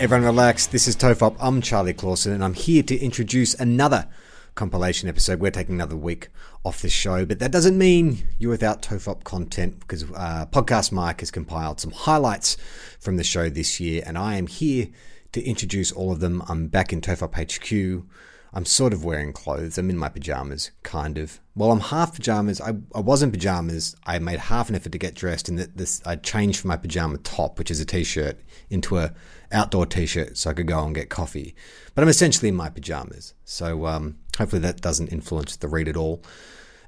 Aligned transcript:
Everyone 0.00 0.24
relax. 0.24 0.66
This 0.66 0.88
is 0.88 0.96
Tofop. 0.96 1.36
I'm 1.38 1.60
Charlie 1.60 1.92
Clausen, 1.92 2.32
and 2.32 2.42
I'm 2.42 2.54
here 2.54 2.82
to 2.82 2.98
introduce 2.98 3.52
another 3.52 4.08
compilation 4.54 5.10
episode. 5.10 5.40
We're 5.40 5.50
taking 5.50 5.74
another 5.74 5.94
week 5.94 6.30
off 6.64 6.80
this 6.80 6.90
show, 6.90 7.26
but 7.26 7.38
that 7.40 7.52
doesn't 7.52 7.76
mean 7.76 8.26
you're 8.38 8.50
without 8.50 8.80
Tofop 8.80 9.24
content 9.24 9.78
because 9.80 10.04
uh, 10.14 10.46
Podcast 10.50 10.90
Mike 10.90 11.20
has 11.20 11.30
compiled 11.30 11.80
some 11.80 11.90
highlights 11.90 12.56
from 12.98 13.18
the 13.18 13.22
show 13.22 13.50
this 13.50 13.78
year, 13.78 14.02
and 14.06 14.16
I 14.16 14.36
am 14.36 14.46
here 14.46 14.88
to 15.32 15.44
introduce 15.44 15.92
all 15.92 16.12
of 16.12 16.20
them. 16.20 16.42
I'm 16.48 16.68
back 16.68 16.94
in 16.94 17.02
Tofop 17.02 17.34
HQ. 17.34 18.06
I'm 18.52 18.64
sort 18.64 18.92
of 18.92 19.04
wearing 19.04 19.34
clothes. 19.34 19.78
I'm 19.78 19.90
in 19.90 19.98
my 19.98 20.08
pajamas, 20.08 20.70
kind 20.82 21.18
of. 21.18 21.40
Well, 21.54 21.70
I'm 21.70 21.80
half 21.80 22.14
pajamas. 22.14 22.60
I, 22.60 22.72
I 22.94 23.00
was 23.00 23.22
in 23.22 23.30
pajamas. 23.30 23.94
I 24.06 24.18
made 24.18 24.40
half 24.40 24.70
an 24.70 24.74
effort 24.74 24.92
to 24.92 24.98
get 24.98 25.14
dressed, 25.14 25.50
and 25.50 25.58
that 25.58 25.76
this 25.76 26.00
I 26.06 26.16
changed 26.16 26.60
from 26.60 26.68
my 26.68 26.78
pajama 26.78 27.18
top, 27.18 27.58
which 27.58 27.70
is 27.70 27.80
a 27.80 27.84
t-shirt, 27.84 28.40
into 28.70 28.96
a 28.96 29.12
outdoor 29.52 29.86
t-shirt, 29.86 30.36
so 30.38 30.50
I 30.50 30.54
could 30.54 30.66
go 30.66 30.84
and 30.84 30.94
get 30.94 31.08
coffee. 31.08 31.54
But 31.94 32.02
I'm 32.02 32.08
essentially 32.08 32.48
in 32.48 32.56
my 32.56 32.70
pajamas, 32.70 33.34
so 33.44 33.86
um, 33.86 34.18
hopefully 34.38 34.62
that 34.62 34.80
doesn't 34.80 35.12
influence 35.12 35.56
the 35.56 35.68
read 35.68 35.88
at 35.88 35.96
all. 35.96 36.22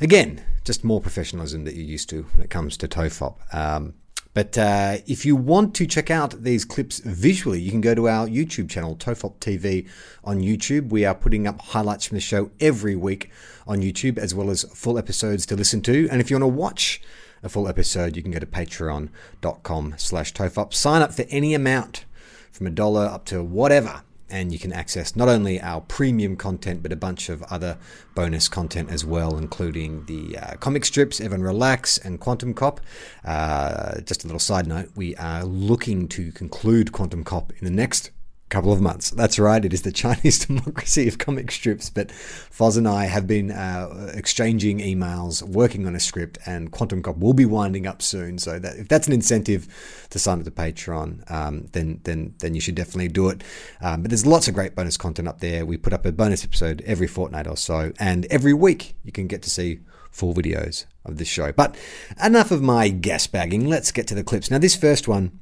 Again, 0.01 0.43
just 0.65 0.85
more 0.85 1.01
professionalism 1.01 1.65
that 1.65 1.75
you're 1.75 1.85
used 1.85 2.09
to 2.11 2.23
when 2.23 2.45
it 2.45 2.51
comes 2.51 2.77
to 2.79 2.89
TOFOP. 2.89 3.55
Um, 3.55 3.95
but 4.35 4.57
uh, 4.57 4.99
if 5.07 5.27
you 5.27 5.37
want 5.37 5.75
to 5.75 5.87
check 5.87 6.11
out 6.11 6.43
these 6.43 6.65
clips 6.65 7.01
visually, 7.01 7.61
you 7.61 7.71
can 7.71 7.83
go 7.83 7.95
to 7.95 8.09
our 8.09 8.27
YouTube 8.27 8.71
channel, 8.71 8.97
Tofop 8.97 9.37
TV 9.39 9.89
on 10.25 10.41
YouTube. 10.41 10.89
We 10.89 11.05
are 11.05 11.15
putting 11.15 11.47
up 11.47 11.61
highlights 11.61 12.07
from 12.07 12.17
the 12.17 12.23
show 12.23 12.51
every 12.59 12.97
week 12.97 13.31
on 13.67 13.81
YouTube, 13.81 14.19
as 14.19 14.35
well 14.35 14.51
as 14.51 14.65
full 14.75 14.99
episodes 14.99 15.45
to 15.47 15.57
listen 15.57 15.83
to. 15.83 16.09
And 16.11 16.21
if 16.21 16.31
you 16.31 16.37
want 16.37 16.45
to 16.45 16.59
watch 16.59 17.03
a 17.43 17.49
full 17.49 17.69
episode, 17.69 18.17
you 18.17 18.23
can 18.23 18.33
go 18.33 18.39
to 18.39 18.47
patreon.com 18.47 19.95
slash 19.99 20.33
Tofop. 20.33 20.73
Sign 20.73 21.03
up 21.03 21.13
for 21.13 21.27
any 21.29 21.53
amount 21.53 22.07
from 22.53 22.67
a 22.67 22.71
dollar 22.71 23.07
up 23.07 23.25
to 23.27 23.43
whatever 23.43 24.03
and 24.33 24.51
you 24.51 24.59
can 24.59 24.73
access 24.73 25.15
not 25.15 25.29
only 25.29 25.61
our 25.61 25.83
premium 25.83 26.37
content 26.37 26.83
but 26.83 26.91
a 26.91 26.97
bunch 26.97 27.29
of 27.29 27.43
other 27.45 27.77
bonus 28.15 28.49
content 28.49 28.91
as 28.91 29.05
well, 29.05 29.37
including 29.37 30.07
the 30.07 30.39
uh, 30.39 30.57
comic 30.57 30.85
strips, 30.85 31.21
Evan 31.21 31.43
Relax, 31.43 31.99
and 31.99 32.19
Quantum 32.19 32.55
Cop. 32.55 32.81
Uh, 33.25 34.01
just 34.01 34.25
a 34.25 34.27
little 34.27 34.41
side 34.41 34.67
note: 34.67 34.91
we 34.97 35.15
are 35.17 35.45
looking 35.45 36.09
to 36.09 36.33
conclude 36.33 36.93
Quantum 36.93 37.23
Cop 37.23 37.53
in 37.59 37.65
the 37.65 37.71
next 37.71 38.11
couple 38.53 38.73
of 38.73 38.83
months. 38.83 39.11
That's 39.11 39.39
right, 39.39 39.65
it 39.65 39.73
is 39.73 39.83
the 39.83 39.91
Chinese 40.05 40.45
democracy 40.45 41.09
of 41.09 41.17
comic 41.19 41.51
strips. 41.51 41.89
But 41.89 42.09
Foz 42.09 42.77
and 42.77 42.87
I 42.87 43.07
have 43.07 43.27
been 43.27 43.51
uh, 43.51 44.13
exchanging 44.15 44.79
emails, 44.79 45.43
working 45.43 45.87
on 45.87 45.97
a 45.97 46.01
script, 46.01 46.39
and 46.45 46.71
Quantum 46.71 47.03
Cop 47.03 47.17
will 47.17 47.33
be 47.33 47.47
winding 47.47 47.87
up 47.87 48.03
soon. 48.03 48.39
So 48.39 48.59
that 48.59 48.77
if 48.77 48.89
that's 48.89 49.07
an 49.07 49.15
incentive 49.15 50.07
to 50.11 50.19
sign 50.19 50.39
up 50.39 50.45
to 50.45 50.51
Patreon, 50.51 51.31
um, 51.31 51.67
then 51.73 52.01
then 52.05 52.35
then 52.39 52.55
you 52.55 52.61
should 52.61 52.75
definitely 52.75 53.09
do 53.09 53.31
it. 53.31 53.43
Um, 53.81 54.03
but 54.03 54.11
there's 54.11 54.27
lots 54.27 54.47
of 54.49 54.55
great 54.55 54.77
bonus 54.77 54.99
content 54.99 55.29
up 55.29 55.41
there. 55.41 55.65
We 55.65 55.79
put 55.79 55.95
up 55.95 56.05
a 56.05 56.13
bonus 56.13 56.45
episode 56.45 56.83
every 56.87 57.07
fortnight 57.07 57.47
or 57.47 57.57
so, 57.57 57.93
and 57.99 58.27
every 58.27 58.53
week 58.53 58.95
you 59.03 59.13
can 59.13 59.27
get 59.27 59.43
to 59.43 59.51
see 59.51 59.81
full 60.11 60.35
videos 60.35 60.85
of 61.05 61.17
this 61.17 61.27
show. 61.27 61.53
But 61.53 61.75
enough 62.23 62.51
of 62.51 62.63
my 62.63 62.89
gas 62.89 63.27
bagging. 63.27 63.67
Let's 63.67 63.91
get 63.91 64.07
to 64.09 64.15
the 64.15 64.23
clips. 64.23 64.51
Now, 64.51 64.59
this 64.59 64.77
first 64.77 65.09
one 65.09 65.41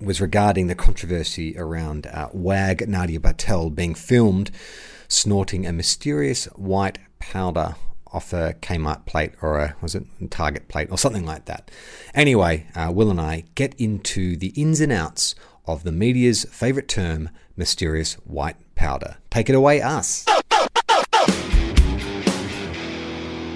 was 0.00 0.20
regarding 0.20 0.66
the 0.66 0.74
controversy 0.74 1.56
around 1.56 2.06
uh, 2.06 2.28
WAG 2.32 2.88
Nadia 2.88 3.20
Bartel 3.20 3.70
being 3.70 3.94
filmed 3.94 4.50
snorting 5.08 5.66
a 5.66 5.72
mysterious 5.72 6.46
white 6.56 6.98
powder 7.18 7.76
off 8.12 8.32
a 8.32 8.54
Kmart 8.60 9.06
plate 9.06 9.32
or 9.42 9.58
a 9.58 9.76
was 9.80 9.94
it 9.94 10.04
a 10.22 10.26
Target 10.28 10.68
plate 10.68 10.88
or 10.90 10.98
something 10.98 11.24
like 11.24 11.46
that. 11.46 11.70
Anyway, 12.14 12.66
uh, 12.74 12.90
Wil 12.94 13.10
and 13.10 13.20
I 13.20 13.44
get 13.54 13.74
into 13.74 14.36
the 14.36 14.48
ins 14.48 14.80
and 14.80 14.92
outs 14.92 15.34
of 15.66 15.82
the 15.82 15.92
media's 15.92 16.44
favorite 16.44 16.88
term, 16.88 17.30
mysterious 17.56 18.14
white 18.24 18.56
powder. 18.74 19.16
Take 19.30 19.48
it 19.48 19.54
away, 19.54 19.80
us. 19.80 20.24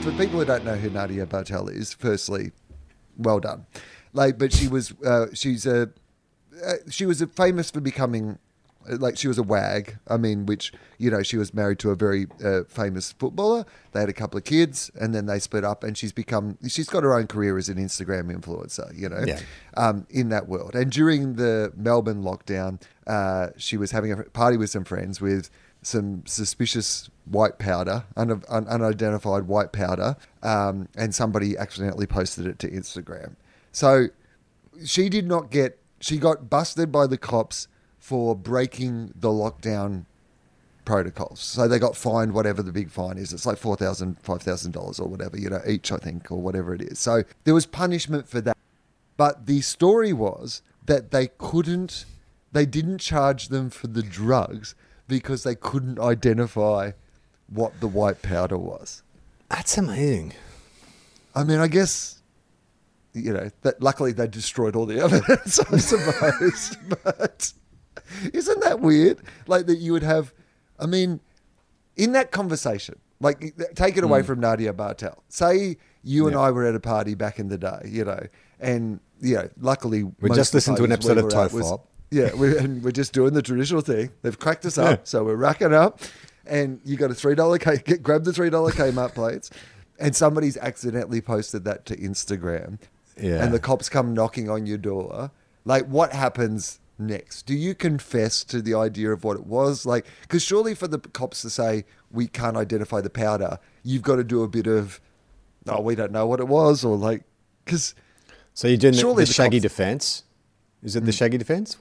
For 0.03 0.13
people 0.13 0.39
who 0.41 0.45
don't 0.45 0.65
know 0.65 0.77
who 0.77 0.91
Nadia 0.91 1.27
Bartel 1.27 1.69
is, 1.69 1.93
firstly, 1.93 2.53
well 3.17 3.41
done. 3.41 3.67
Like, 4.13 4.39
but 4.39 4.53
she 4.53 4.67
was 4.67 4.93
uh, 5.05 5.27
she's 5.35 5.67
a 5.67 5.91
uh, 6.65 6.75
she 6.91 7.07
was 7.07 7.23
famous 7.37 7.71
for 7.71 7.81
becoming 7.81 8.39
uh, 8.91 8.97
like 8.99 9.17
she 9.19 9.29
was 9.29 9.39
a 9.39 9.43
wag. 9.43 9.99
I 10.09 10.17
mean, 10.17 10.47
which 10.47 10.73
you 10.99 11.11
know 11.11 11.23
she 11.23 11.37
was 11.37 11.53
married 11.53 11.79
to 11.81 11.91
a 11.91 11.95
very 11.97 12.27
uh, 12.45 12.63
famous 12.69 13.13
footballer. 13.13 13.65
They 13.93 14.01
had 14.01 14.09
a 14.09 14.13
couple 14.15 14.39
of 14.39 14.45
kids, 14.45 14.91
and 15.01 15.15
then 15.15 15.27
they 15.27 15.39
split 15.39 15.65
up. 15.65 15.85
And 15.85 15.97
she's 15.97 16.13
become 16.13 16.59
she's 16.69 16.89
got 16.89 17.03
her 17.03 17.15
own 17.15 17.27
career 17.27 17.59
as 17.59 17.69
an 17.69 17.77
Instagram 17.77 18.33
influencer. 18.35 18.97
You 18.97 19.09
know, 19.09 19.25
Yeah. 19.27 19.41
um, 19.77 20.07
in 20.11 20.29
that 20.31 20.49
world. 20.49 20.75
And 20.75 20.91
during 20.91 21.35
the 21.35 21.73
Melbourne 21.77 22.23
lockdown, 22.23 22.81
uh, 23.07 23.49
she 23.57 23.77
was 23.77 23.91
having 23.91 24.13
a 24.13 24.17
party 24.25 24.57
with 24.57 24.71
some 24.71 24.85
friends 24.85 25.21
with 25.21 25.51
some 25.81 26.25
suspicious 26.27 27.09
white 27.25 27.59
powder, 27.59 28.05
un- 28.17 28.43
un- 28.49 28.67
unidentified 28.67 29.45
white 29.45 29.71
powder, 29.71 30.17
um, 30.43 30.89
and 30.97 31.15
somebody 31.15 31.57
accidentally 31.57 32.05
posted 32.07 32.47
it 32.49 32.59
to 32.59 32.69
Instagram. 32.69 33.37
So 33.71 34.09
she 34.85 35.09
did 35.09 35.27
not 35.27 35.51
get 35.53 35.78
she 36.01 36.19
got 36.19 36.49
busted 36.49 36.91
by 36.93 37.07
the 37.07 37.19
cops 37.19 37.69
for 37.99 38.35
breaking 38.35 39.13
the 39.15 39.29
lockdown 39.29 40.05
protocols. 40.85 41.41
So 41.41 41.69
they 41.69 41.79
got 41.79 41.97
fined 41.97 42.33
whatever 42.33 42.63
the 42.63 42.73
big 42.73 42.91
fine 42.91 43.19
is. 43.19 43.33
It's 43.33 43.45
like 43.45 43.59
$4,000, 43.59 44.23
$5,000 44.23 45.01
or 45.01 45.07
whatever, 45.07 45.37
you 45.37 45.51
know, 45.51 45.61
each, 45.67 45.93
I 45.93 45.99
think, 45.99 46.31
or 46.33 46.41
whatever 46.41 46.75
it 46.75 46.81
is. 46.81 46.99
So 46.99 47.25
there 47.45 47.55
was 47.55 47.67
punishment 47.67 48.27
for 48.29 48.41
that. 48.41 48.57
But 49.17 49.47
the 49.47 49.61
story 49.61 50.13
was 50.13 50.63
that 50.87 51.11
they 51.11 51.29
couldn't, 51.39 52.07
they 52.53 52.65
didn't 52.65 52.99
charge 52.99 53.49
them 53.49 53.69
for 53.69 53.89
the 53.89 54.03
drugs 54.03 54.75
because 55.07 55.43
they 55.43 55.55
couldn't 55.55 55.99
identify 55.99 56.93
what 57.49 57.81
the 57.81 57.89
white 57.89 58.23
powder 58.23 58.57
was. 58.57 59.03
That's 59.49 59.77
amazing. 59.77 60.35
I 61.35 61.45
mean, 61.45 61.59
I 61.59 61.69
guess 61.69 62.18
you 63.15 63.33
know 63.33 63.51
that 63.63 63.83
luckily 63.83 64.13
they 64.13 64.27
destroyed 64.27 64.77
all 64.77 64.87
the 64.87 65.01
evidence, 65.01 65.59
I 65.59 65.79
suppose. 65.79 66.77
but 67.05 67.53
isn't 68.33 68.61
that 68.61 68.81
weird? 68.81 69.19
Like 69.47 69.67
that 69.67 69.79
you 69.79 69.93
would 69.93 70.03
have. 70.03 70.33
I 70.79 70.87
mean, 70.87 71.21
in 71.97 72.13
that 72.13 72.31
conversation, 72.31 72.99
like 73.21 73.55
take 73.75 73.97
it 73.97 74.05
away 74.05 74.21
mm. 74.21 74.27
from 74.27 74.41
Nadia 74.41 74.73
Bartel. 74.73 75.23
Say 75.29 75.77
you 76.05 76.27
and 76.27 76.37
I 76.37 76.51
were 76.51 76.65
at 76.65 76.75
a 76.75 76.81
party 76.81 77.15
back 77.15 77.39
in 77.39 77.49
the 77.49 77.59
day, 77.59 77.81
you 77.87 78.05
know, 78.05 78.21
and 78.61 79.01
you 79.21 79.37
know, 79.37 79.49
luckily 79.61 80.05
We 80.21 80.31
just 80.31 80.55
listened 80.55 80.77
to 80.79 80.85
an 80.85 80.91
parties 80.91 81.07
we 81.07 81.13
episode 81.13 81.33
of 81.33 81.51
Tofop. 81.51 81.81
Yeah, 82.11 82.31
we're, 82.35 82.57
and 82.57 82.83
we're 82.83 82.93
just 82.93 83.13
doing 83.13 83.35
the 83.35 83.43
traditional 83.43 83.83
thing. 83.83 84.11
They've 84.23 84.39
cracked 84.39 84.65
us 84.65 84.79
up, 84.79 85.07
so 85.07 85.25
we're 85.25 85.37
racking 85.37 85.75
up, 85.75 86.01
and 86.47 86.81
you 86.85 86.97
got 86.97 87.11
a 87.11 87.15
three 87.15 87.35
dollar 87.35 87.59
K. 87.59 87.79
Get, 87.79 88.03
grab 88.03 88.25
the 88.25 88.33
three 88.33 88.51
dollar 88.51 88.71
Kmart 88.71 89.15
plates, 89.15 89.51
and 89.99 90.17
somebody's 90.17 90.57
accidentally 90.57 91.21
posted 91.21 91.65
that 91.65 91.85
to 91.87 91.97
Instagram, 91.97 92.79
Yeah. 93.21 93.43
and 93.45 93.53
the 93.53 93.59
cops 93.59 93.89
come 93.89 94.15
knocking 94.15 94.49
on 94.51 94.67
your 94.67 94.79
door. 94.79 95.31
Like, 95.65 95.87
what 95.87 96.13
happens 96.13 96.81
next? 96.99 97.47
Do 97.47 97.55
you 97.55 97.75
confess 97.75 98.43
to 98.45 98.63
the 98.63 98.75
idea 98.75 99.13
of 99.13 99.25
what 99.25 99.37
it 99.37 99.47
was? 99.47 99.85
Like, 99.87 100.07
because 100.23 100.43
surely 100.43 100.75
for 100.75 100.89
the 100.89 100.99
cops 100.99 101.43
to 101.43 101.51
say 101.51 101.85
we 102.11 102.27
can't 102.27 102.57
identify 102.57 103.01
the 103.01 103.11
powder, 103.11 103.59
you've 103.83 104.03
got 104.03 104.17
to 104.17 104.25
do 104.25 104.43
a 104.43 104.49
bit 104.49 104.67
of, 104.67 105.01
oh, 105.67 105.81
we 105.81 105.95
don't 105.95 106.13
know 106.13 106.27
what 106.27 106.41
it 106.41 106.49
was, 106.49 106.85
or 106.85 106.97
like, 106.97 107.23
because 107.65 107.95
So 108.55 108.69
you're 108.69 108.77
doing 108.77 108.95
the, 108.95 109.15
the 109.15 109.27
shaggy 109.27 109.59
cops- 109.59 109.63
defense? 109.63 110.23
Is 110.83 110.97
it 110.97 111.05
the 111.05 111.11
mm. 111.11 111.19
shaggy 111.19 111.39
defense? 111.39 111.77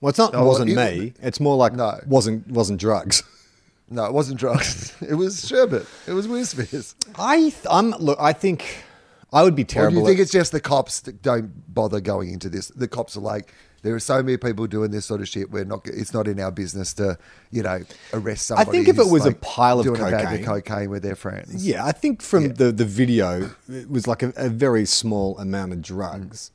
Well, 0.00 0.10
it's 0.10 0.18
not. 0.18 0.34
Oh, 0.34 0.44
wasn't 0.46 0.70
it- 0.70 0.76
me. 0.76 1.12
It's 1.22 1.40
more 1.40 1.56
like 1.56 1.74
No. 1.74 2.00
wasn't 2.06 2.48
wasn't 2.48 2.80
drugs. 2.80 3.22
no, 3.90 4.04
it 4.06 4.12
wasn't 4.12 4.40
drugs. 4.40 4.94
it 5.08 5.14
was 5.14 5.46
sherbet. 5.46 5.86
It 6.06 6.12
was 6.12 6.26
Whispers. 6.26 6.94
I 7.16 7.36
th- 7.38 7.54
I'm 7.70 7.90
look. 7.92 8.18
I 8.20 8.32
think 8.32 8.84
I 9.32 9.42
would 9.44 9.54
be 9.54 9.62
Or 9.62 9.90
do 9.90 9.96
you 9.96 10.04
think 10.04 10.18
at- 10.18 10.22
it's 10.22 10.32
just 10.32 10.50
the 10.52 10.60
cops 10.60 11.00
that 11.02 11.22
don't 11.22 11.72
bother 11.72 12.00
going 12.00 12.32
into 12.32 12.48
this? 12.48 12.68
The 12.68 12.88
cops 12.88 13.16
are 13.16 13.20
like, 13.20 13.54
There 13.82 13.94
are 13.94 14.00
so 14.00 14.22
many 14.22 14.36
people 14.36 14.66
doing 14.66 14.90
this 14.90 15.06
sort 15.06 15.20
of 15.20 15.28
shit. 15.28 15.50
We're 15.50 15.64
not. 15.64 15.86
It's 15.86 16.12
not 16.12 16.28
in 16.28 16.38
our 16.40 16.50
business 16.50 16.92
to, 16.94 17.16
you 17.50 17.62
know, 17.62 17.80
arrest 18.12 18.46
somebody. 18.46 18.68
I 18.68 18.72
think 18.72 18.88
if 18.88 18.98
it 18.98 19.06
was 19.10 19.24
a 19.24 19.28
like, 19.28 19.40
pile 19.40 19.78
of 19.80 19.86
doing 19.86 20.00
a 20.00 20.10
bag 20.10 20.24
cocaine- 20.26 20.40
of 20.40 20.46
cocaine 20.46 20.90
with 20.90 21.02
their 21.02 21.14
friends. 21.16 21.64
Yeah, 21.66 21.84
I 21.86 21.92
think 21.92 22.20
from 22.22 22.42
Yeah. 22.46 22.52
the 22.54 22.72
the 22.72 22.84
video, 22.84 23.50
it 23.68 23.88
was 23.90 24.06
like 24.06 24.22
a, 24.22 24.32
a 24.36 24.48
very 24.50 24.84
small 24.84 25.38
amount 25.38 25.72
of 25.72 25.80
drugs, 25.80 26.50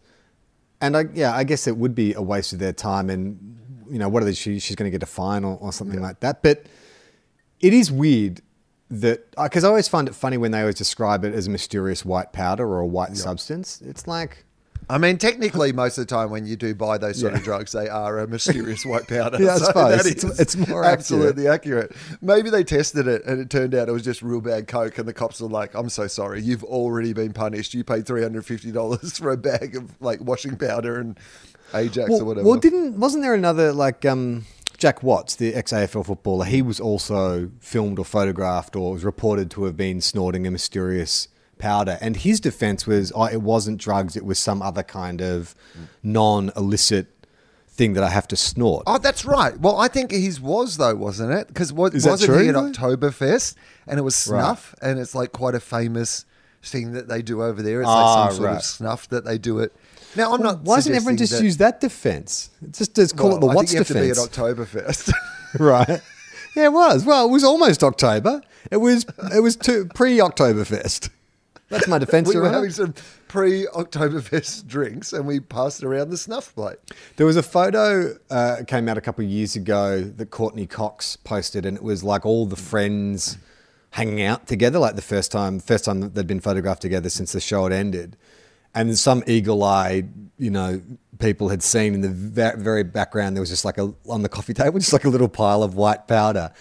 and 0.81 0.95
I 0.95 1.05
yeah, 1.15 1.33
I 1.35 1.43
guess 1.45 1.65
it 1.67 1.77
would 1.77 1.95
be 1.95 2.13
a 2.13 2.21
waste 2.21 2.53
of 2.53 2.59
their 2.59 2.73
time, 2.73 3.09
and 3.09 3.57
you 3.89 3.97
know, 3.99 4.09
what 4.09 4.21
are 4.21 4.25
they? 4.27 4.33
She, 4.33 4.59
she's 4.59 4.75
going 4.75 4.91
to 4.91 4.95
get 4.95 5.01
a 5.01 5.07
fine 5.11 5.43
or, 5.43 5.57
or 5.61 5.71
something 5.73 6.01
like 6.01 6.19
that. 6.19 6.43
But 6.43 6.65
it 7.59 7.73
is 7.73 7.91
weird 7.91 8.41
that 9.01 9.31
because 9.41 9.63
I 9.63 9.67
always 9.67 9.87
find 9.87 10.07
it 10.07 10.15
funny 10.15 10.37
when 10.37 10.51
they 10.51 10.59
always 10.61 10.75
describe 10.75 11.23
it 11.23 11.33
as 11.33 11.47
a 11.47 11.49
mysterious 11.49 12.03
white 12.05 12.33
powder 12.33 12.67
or 12.67 12.79
a 12.79 12.87
white 12.87 13.15
substance. 13.17 13.81
It's 13.85 14.07
like 14.07 14.43
I 14.87 14.99
mean, 14.99 15.17
technically, 15.17 15.73
most 15.73 15.97
of 15.97 16.05
the 16.05 16.13
time 16.15 16.29
when 16.29 16.45
you 16.45 16.55
do 16.55 16.75
buy 16.75 16.99
those 16.99 17.19
sort 17.19 17.33
of 17.33 17.41
drugs, 17.41 17.71
they 17.71 17.89
are 17.89 18.19
a 18.19 18.27
mysterious 18.27 18.85
white 18.85 19.07
powder. 19.07 19.37
Yeah, 19.41 19.55
I 19.55 19.57
So 19.57 19.65
suppose. 19.65 20.03
that 20.03 20.11
It's- 20.11 20.39
it's 20.39 20.55
more 20.55 20.83
accurate. 20.83 20.99
absolutely 20.99 21.47
accurate. 21.47 21.91
Maybe 22.21 22.51
they 22.51 22.63
tested 22.63 23.07
it 23.07 23.25
and 23.25 23.39
it 23.41 23.49
turned 23.49 23.73
out 23.73 23.89
it 23.89 23.93
was 23.93 24.03
just 24.03 24.21
real 24.21 24.41
bad 24.41 24.67
coke, 24.67 24.99
and 24.99 25.07
the 25.07 25.13
cops 25.13 25.41
were 25.41 25.49
like, 25.49 25.73
"I'm 25.73 25.89
so 25.89 26.05
sorry, 26.05 26.41
you've 26.43 26.63
already 26.63 27.13
been 27.13 27.33
punished. 27.33 27.73
You 27.73 27.83
paid 27.83 28.05
three 28.05 28.21
hundred 28.21 28.45
fifty 28.45 28.71
dollars 28.71 29.17
for 29.17 29.31
a 29.31 29.37
bag 29.37 29.75
of 29.75 29.99
like 30.01 30.21
washing 30.21 30.55
powder 30.55 30.99
and 30.99 31.17
Ajax 31.73 32.11
well, 32.11 32.21
or 32.21 32.25
whatever." 32.25 32.47
well, 32.47 32.59
didn't 32.59 32.99
wasn't 32.99 33.23
there 33.23 33.33
another 33.33 33.73
like 33.73 34.05
um, 34.05 34.45
Jack 34.77 35.03
Watts, 35.03 35.35
the 35.35 35.53
ex 35.53 35.71
AFL 35.71 36.05
footballer? 36.05 36.45
He 36.45 36.61
was 36.61 36.79
also 36.79 37.51
filmed 37.59 37.99
or 37.99 38.05
photographed 38.05 38.75
or 38.75 38.93
was 38.93 39.03
reported 39.03 39.49
to 39.51 39.63
have 39.65 39.77
been 39.77 40.01
snorting 40.01 40.45
a 40.47 40.51
mysterious 40.51 41.27
powder, 41.57 41.97
and 42.01 42.17
his 42.17 42.39
defense 42.39 42.85
was, 42.85 43.11
"Oh, 43.15 43.25
it 43.25 43.41
wasn't 43.41 43.77
drugs; 43.79 44.15
it 44.15 44.25
was 44.25 44.37
some 44.39 44.61
other 44.61 44.83
kind 44.83 45.21
of 45.21 45.55
non-illicit 46.03 47.07
thing 47.67 47.93
that 47.93 48.03
I 48.03 48.09
have 48.09 48.27
to 48.29 48.35
snort." 48.35 48.83
Oh, 48.87 48.97
that's 48.97 49.25
right. 49.25 49.59
Well, 49.59 49.77
I 49.79 49.87
think 49.87 50.11
his 50.11 50.39
was 50.41 50.77
though, 50.77 50.95
wasn't 50.95 51.31
it? 51.33 51.47
Because 51.47 51.71
was, 51.73 51.93
wasn't 52.05 52.33
true, 52.33 52.43
he 52.43 52.49
at? 52.49 52.55
Oktoberfest 52.55 53.55
and 53.87 53.99
it 53.99 54.03
was 54.03 54.15
snuff, 54.15 54.75
and 54.81 54.99
it's 54.99 55.15
like 55.15 55.31
quite 55.31 55.55
a 55.55 55.59
famous 55.59 56.25
thing 56.63 56.93
that 56.93 57.07
they 57.07 57.21
do 57.21 57.43
over 57.43 57.61
there. 57.61 57.81
It's 57.81 57.89
Ah, 57.89 58.23
like 58.23 58.29
some 58.31 58.37
sort 58.37 58.47
right. 58.49 58.55
of 58.57 58.63
snuff 58.63 59.09
that 59.09 59.23
they 59.25 59.37
do 59.37 59.59
it. 59.59 59.73
Now, 60.15 60.33
I'm 60.33 60.41
not. 60.41 60.61
Why 60.61 60.75
doesn't 60.77 60.93
everyone 60.95 61.17
just 61.17 61.33
that- 61.33 61.43
use 61.43 61.57
that 61.57 61.81
defense? 61.81 62.49
Just, 62.71 62.95
just 62.95 63.17
call 63.17 63.29
Well, 63.29 63.37
it 63.37 63.41
the 63.41 63.47
I 63.47 63.55
Watts 63.55 63.71
think 63.71 63.79
have 63.79 63.87
defense, 63.87 64.17
to 64.17 64.41
be 64.41 64.49
at 64.53 64.57
Oktoberfest. 64.57 65.11
right? 65.59 66.01
Yeah, 66.55 66.65
it 66.65 66.73
was. 66.73 67.03
Well, 67.05 67.25
it 67.27 67.31
was 67.31 67.43
almost 67.43 67.83
October. 67.83 68.41
It 68.71 68.77
was. 68.77 69.05
It 69.35 69.41
was 69.41 69.55
to, 69.57 69.85
pre-Oktoberfest. 69.93 71.09
That's 71.69 71.87
my 71.87 71.97
defense. 71.97 72.27
we 72.33 72.39
were 72.39 72.49
having 72.49 72.69
some 72.69 72.93
pre-Oktoberfest 73.27 74.67
drinks, 74.67 75.13
and 75.13 75.25
we 75.27 75.39
passed 75.39 75.83
around 75.83 76.09
the 76.09 76.17
snuff 76.17 76.53
plate. 76.55 76.77
There 77.17 77.25
was 77.25 77.35
a 77.35 77.43
photo 77.43 78.15
uh, 78.29 78.57
came 78.67 78.87
out 78.87 78.97
a 78.97 79.01
couple 79.01 79.23
of 79.25 79.29
years 79.31 79.55
ago 79.55 80.01
that 80.01 80.27
Courteney 80.31 80.67
Cox 80.67 81.15
posted, 81.15 81.65
and 81.65 81.75
it 81.77 81.83
was 81.83 82.03
like 82.03 82.25
all 82.25 82.45
the 82.45 82.55
friends 82.55 83.37
hanging 83.91 84.21
out 84.21 84.45
together, 84.47 84.77
like 84.79 84.95
the 84.95 85.01
first 85.01 85.31
time, 85.31 85.59
first 85.59 85.85
time 85.85 86.01
that 86.01 86.13
they'd 86.15 86.27
been 86.27 86.39
photographed 86.41 86.81
together 86.81 87.09
since 87.09 87.31
the 87.31 87.39
show 87.39 87.63
had 87.63 87.71
ended. 87.73 88.15
And 88.75 88.97
some 88.99 89.23
eagle-eyed, 89.25 90.09
you 90.37 90.51
know, 90.51 90.81
people 91.19 91.47
had 91.49 91.63
seen 91.63 91.93
in 91.93 92.01
the 92.01 92.09
very 92.57 92.83
background 92.83 93.35
there 93.35 93.41
was 93.41 93.49
just 93.49 93.63
like 93.65 93.77
a 93.77 93.93
on 94.09 94.21
the 94.21 94.29
coffee 94.29 94.53
table, 94.53 94.77
just 94.85 94.93
like 94.93 95.05
a 95.05 95.09
little 95.09 95.29
pile 95.29 95.63
of 95.63 95.75
white 95.75 96.07
powder. 96.07 96.51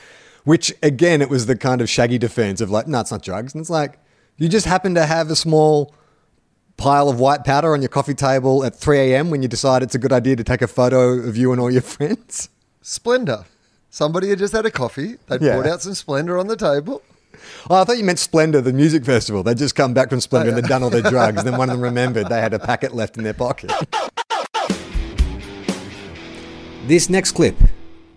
Which 0.45 0.73
again, 0.83 1.21
it 1.23 1.29
was 1.29 1.47
the 1.47 1.57
kind 1.57 1.81
of 1.81 1.89
shaggy 1.91 2.19
defense 2.19 2.61
of 2.61 2.71
like, 2.71 2.87
no, 2.87 3.01
it's 3.01 3.11
not 3.11 3.23
drugs, 3.23 3.53
and 3.55 3.61
it's 3.61 3.71
like 3.71 3.99
you 4.37 4.49
just 4.49 4.67
happen 4.67 4.95
to 4.95 5.07
have 5.07 5.29
a 5.31 5.37
small 5.37 5.93
pile 6.77 7.09
of 7.09 7.19
white 7.21 7.45
powder 7.45 7.73
on 7.73 7.83
your 7.83 7.89
coffee 7.89 8.15
table 8.15 8.65
at 8.65 8.75
3 8.77 8.99
a.m. 8.99 9.31
when 9.31 9.43
you 9.43 9.49
decide 9.49 9.83
it's 9.83 9.95
a 9.95 9.99
good 9.99 10.13
idea 10.13 10.35
to 10.37 10.45
take 10.45 10.61
a 10.63 10.67
photo 10.67 11.13
of 11.13 11.37
you 11.37 11.51
and 11.53 11.61
all 11.61 11.71
your 11.71 11.83
friends? 11.97 12.49
Splenda. 12.83 13.45
Somebody 13.91 14.29
had 14.29 14.39
just 14.41 14.53
had 14.53 14.67
a 14.67 14.71
coffee. 14.73 15.17
They 15.29 15.39
Yeah. 15.41 15.55
poured 15.55 15.67
out 15.69 15.83
some 15.83 15.93
Splenda 15.93 16.39
on 16.39 16.49
the 16.49 16.57
table. 16.57 17.01
Oh, 17.71 17.81
I 17.81 17.85
thought 17.85 17.99
you 17.99 18.05
meant 18.05 18.19
Splendour, 18.19 18.61
the 18.61 18.73
music 18.73 19.05
festival. 19.05 19.43
They'd 19.43 19.59
just 19.59 19.75
come 19.75 19.95
back 19.95 20.11
from 20.11 20.21
Splendour 20.21 20.55
and 20.55 20.63
they'd 20.63 20.69
done 20.69 20.83
all 20.83 20.91
their 20.91 21.03
drugs. 21.03 21.39
And 21.39 21.47
then 21.47 21.57
one 21.59 21.71
of 21.71 21.77
them 21.77 21.83
remembered 21.83 22.29
they 22.29 22.41
had 22.41 22.55
a 22.55 22.59
packet 22.59 22.95
left 22.95 23.17
in 23.17 23.25
their 23.25 23.35
pocket. 23.35 23.73
This 26.87 27.09
next 27.09 27.33
clip 27.33 27.57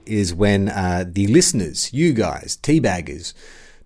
is 0.05 0.33
when 0.33 0.69
uh, 0.69 1.05
the 1.07 1.27
listeners, 1.27 1.93
you 1.93 2.13
guys, 2.13 2.57
teabaggers, 2.61 3.33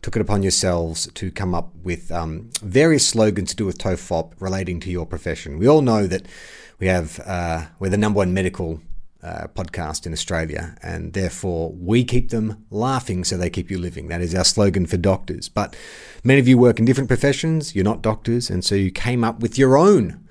took 0.01 0.15
it 0.15 0.21
upon 0.21 0.41
yourselves 0.41 1.07
to 1.13 1.31
come 1.31 1.53
up 1.53 1.75
with 1.83 2.11
um, 2.11 2.49
various 2.61 3.05
slogans 3.05 3.51
to 3.51 3.55
do 3.55 3.65
with 3.65 3.77
TOFOP 3.77 4.33
relating 4.39 4.79
to 4.79 4.89
your 4.89 5.05
profession. 5.05 5.59
We 5.59 5.67
all 5.67 5.81
know 5.81 6.07
that 6.07 6.25
we 6.79 6.87
have 6.87 7.19
uh, 7.19 7.65
we're 7.79 7.89
the 7.89 7.97
number 7.97 8.17
one 8.17 8.33
medical 8.33 8.81
uh, 9.23 9.47
podcast 9.53 10.05
in 10.05 10.13
Australia, 10.13 10.75
and 10.81 11.13
therefore 11.13 11.71
we 11.73 12.03
keep 12.03 12.29
them 12.29 12.65
laughing 12.69 13.23
so 13.23 13.37
they 13.37 13.49
keep 13.49 13.69
you 13.69 13.77
living. 13.77 14.07
That 14.07 14.21
is 14.21 14.33
our 14.33 14.43
slogan 14.43 14.85
for 14.85 14.97
doctors. 14.97 15.49
But 15.49 15.75
many 16.23 16.39
of 16.39 16.47
you 16.47 16.57
work 16.57 16.79
in 16.79 16.85
different 16.85 17.07
professions. 17.07 17.75
You're 17.75 17.85
not 17.85 18.01
doctors, 18.01 18.49
and 18.49 18.65
so 18.65 18.75
you 18.75 18.91
came 18.91 19.23
up 19.23 19.39
with 19.39 19.57
your 19.57 19.77
own 19.77 20.27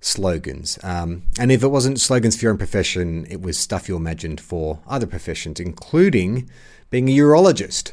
slogans. 0.00 0.78
Um, 0.82 1.22
and 1.38 1.52
if 1.52 1.62
it 1.62 1.68
wasn't 1.68 2.00
slogans 2.00 2.36
for 2.36 2.46
your 2.46 2.52
own 2.52 2.58
profession, 2.58 3.26
it 3.30 3.40
was 3.40 3.56
stuff 3.56 3.88
you 3.88 3.96
imagined 3.96 4.40
for 4.40 4.80
other 4.86 5.06
professions, 5.06 5.60
including 5.60 6.50
being 6.90 7.08
a 7.08 7.12
urologist. 7.12 7.92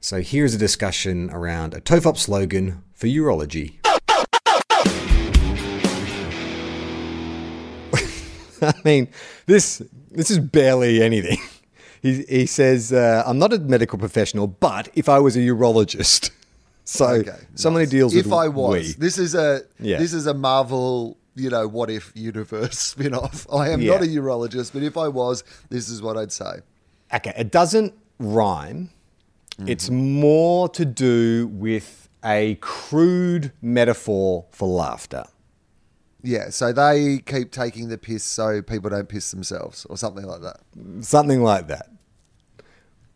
So 0.00 0.22
here's 0.22 0.54
a 0.54 0.58
discussion 0.58 1.30
around 1.30 1.74
a 1.74 1.80
TOFOP 1.80 2.16
slogan 2.16 2.82
for 2.92 3.06
urology. 3.06 3.81
I 8.74 8.74
mean, 8.84 9.08
this 9.46 9.82
this 10.10 10.30
is 10.30 10.38
barely 10.38 11.02
anything. 11.02 11.38
He, 12.02 12.22
he 12.24 12.46
says, 12.46 12.92
uh, 12.92 13.22
I'm 13.26 13.38
not 13.38 13.52
a 13.52 13.58
medical 13.60 13.98
professional, 13.98 14.46
but 14.48 14.88
if 14.94 15.08
I 15.08 15.18
was 15.20 15.36
a 15.36 15.40
urologist, 15.40 16.30
so 16.84 17.06
Okay, 17.06 17.36
someone 17.54 17.82
nice. 17.82 17.92
who 17.92 17.98
deals 17.98 18.14
if 18.14 18.24
with 18.26 18.32
I 18.34 18.48
was, 18.48 18.72
we. 18.74 18.92
this 18.94 19.18
is 19.18 19.34
a 19.34 19.62
Yeah. 19.78 19.98
this 19.98 20.12
is 20.12 20.26
a 20.26 20.34
Marvel, 20.34 21.16
you 21.36 21.48
know, 21.50 21.68
what 21.68 21.90
if 21.90 22.10
universe 22.16 22.78
spin-off. 22.90 23.46
I 23.52 23.70
am 23.70 23.80
Yeah. 23.80 23.92
not 23.92 24.02
a 24.02 24.06
urologist, 24.06 24.72
but 24.72 24.82
if 24.82 24.96
I 24.96 25.06
was, 25.08 25.44
this 25.70 25.88
is 25.88 26.02
what 26.02 26.16
I'd 26.16 26.32
say. 26.32 26.60
Okay, 27.14 27.32
it 27.36 27.50
doesn't 27.52 27.94
rhyme. 28.18 28.90
Mm-hmm. 29.58 29.68
It's 29.68 29.88
more 29.90 30.68
to 30.70 30.84
do 30.84 31.46
with 31.52 32.08
a 32.24 32.56
crude 32.60 33.52
metaphor 33.62 34.46
for 34.50 34.66
laughter. 34.68 35.24
Yeah, 36.24 36.50
so 36.50 36.72
they 36.72 37.18
keep 37.26 37.50
taking 37.50 37.88
the 37.88 37.98
piss 37.98 38.22
so 38.22 38.62
people 38.62 38.90
don't 38.90 39.08
piss 39.08 39.30
themselves, 39.32 39.84
or 39.90 39.96
something 39.96 40.24
like 40.24 40.40
that. 40.42 40.60
Something 41.04 41.42
like 41.42 41.66
that. 41.68 41.88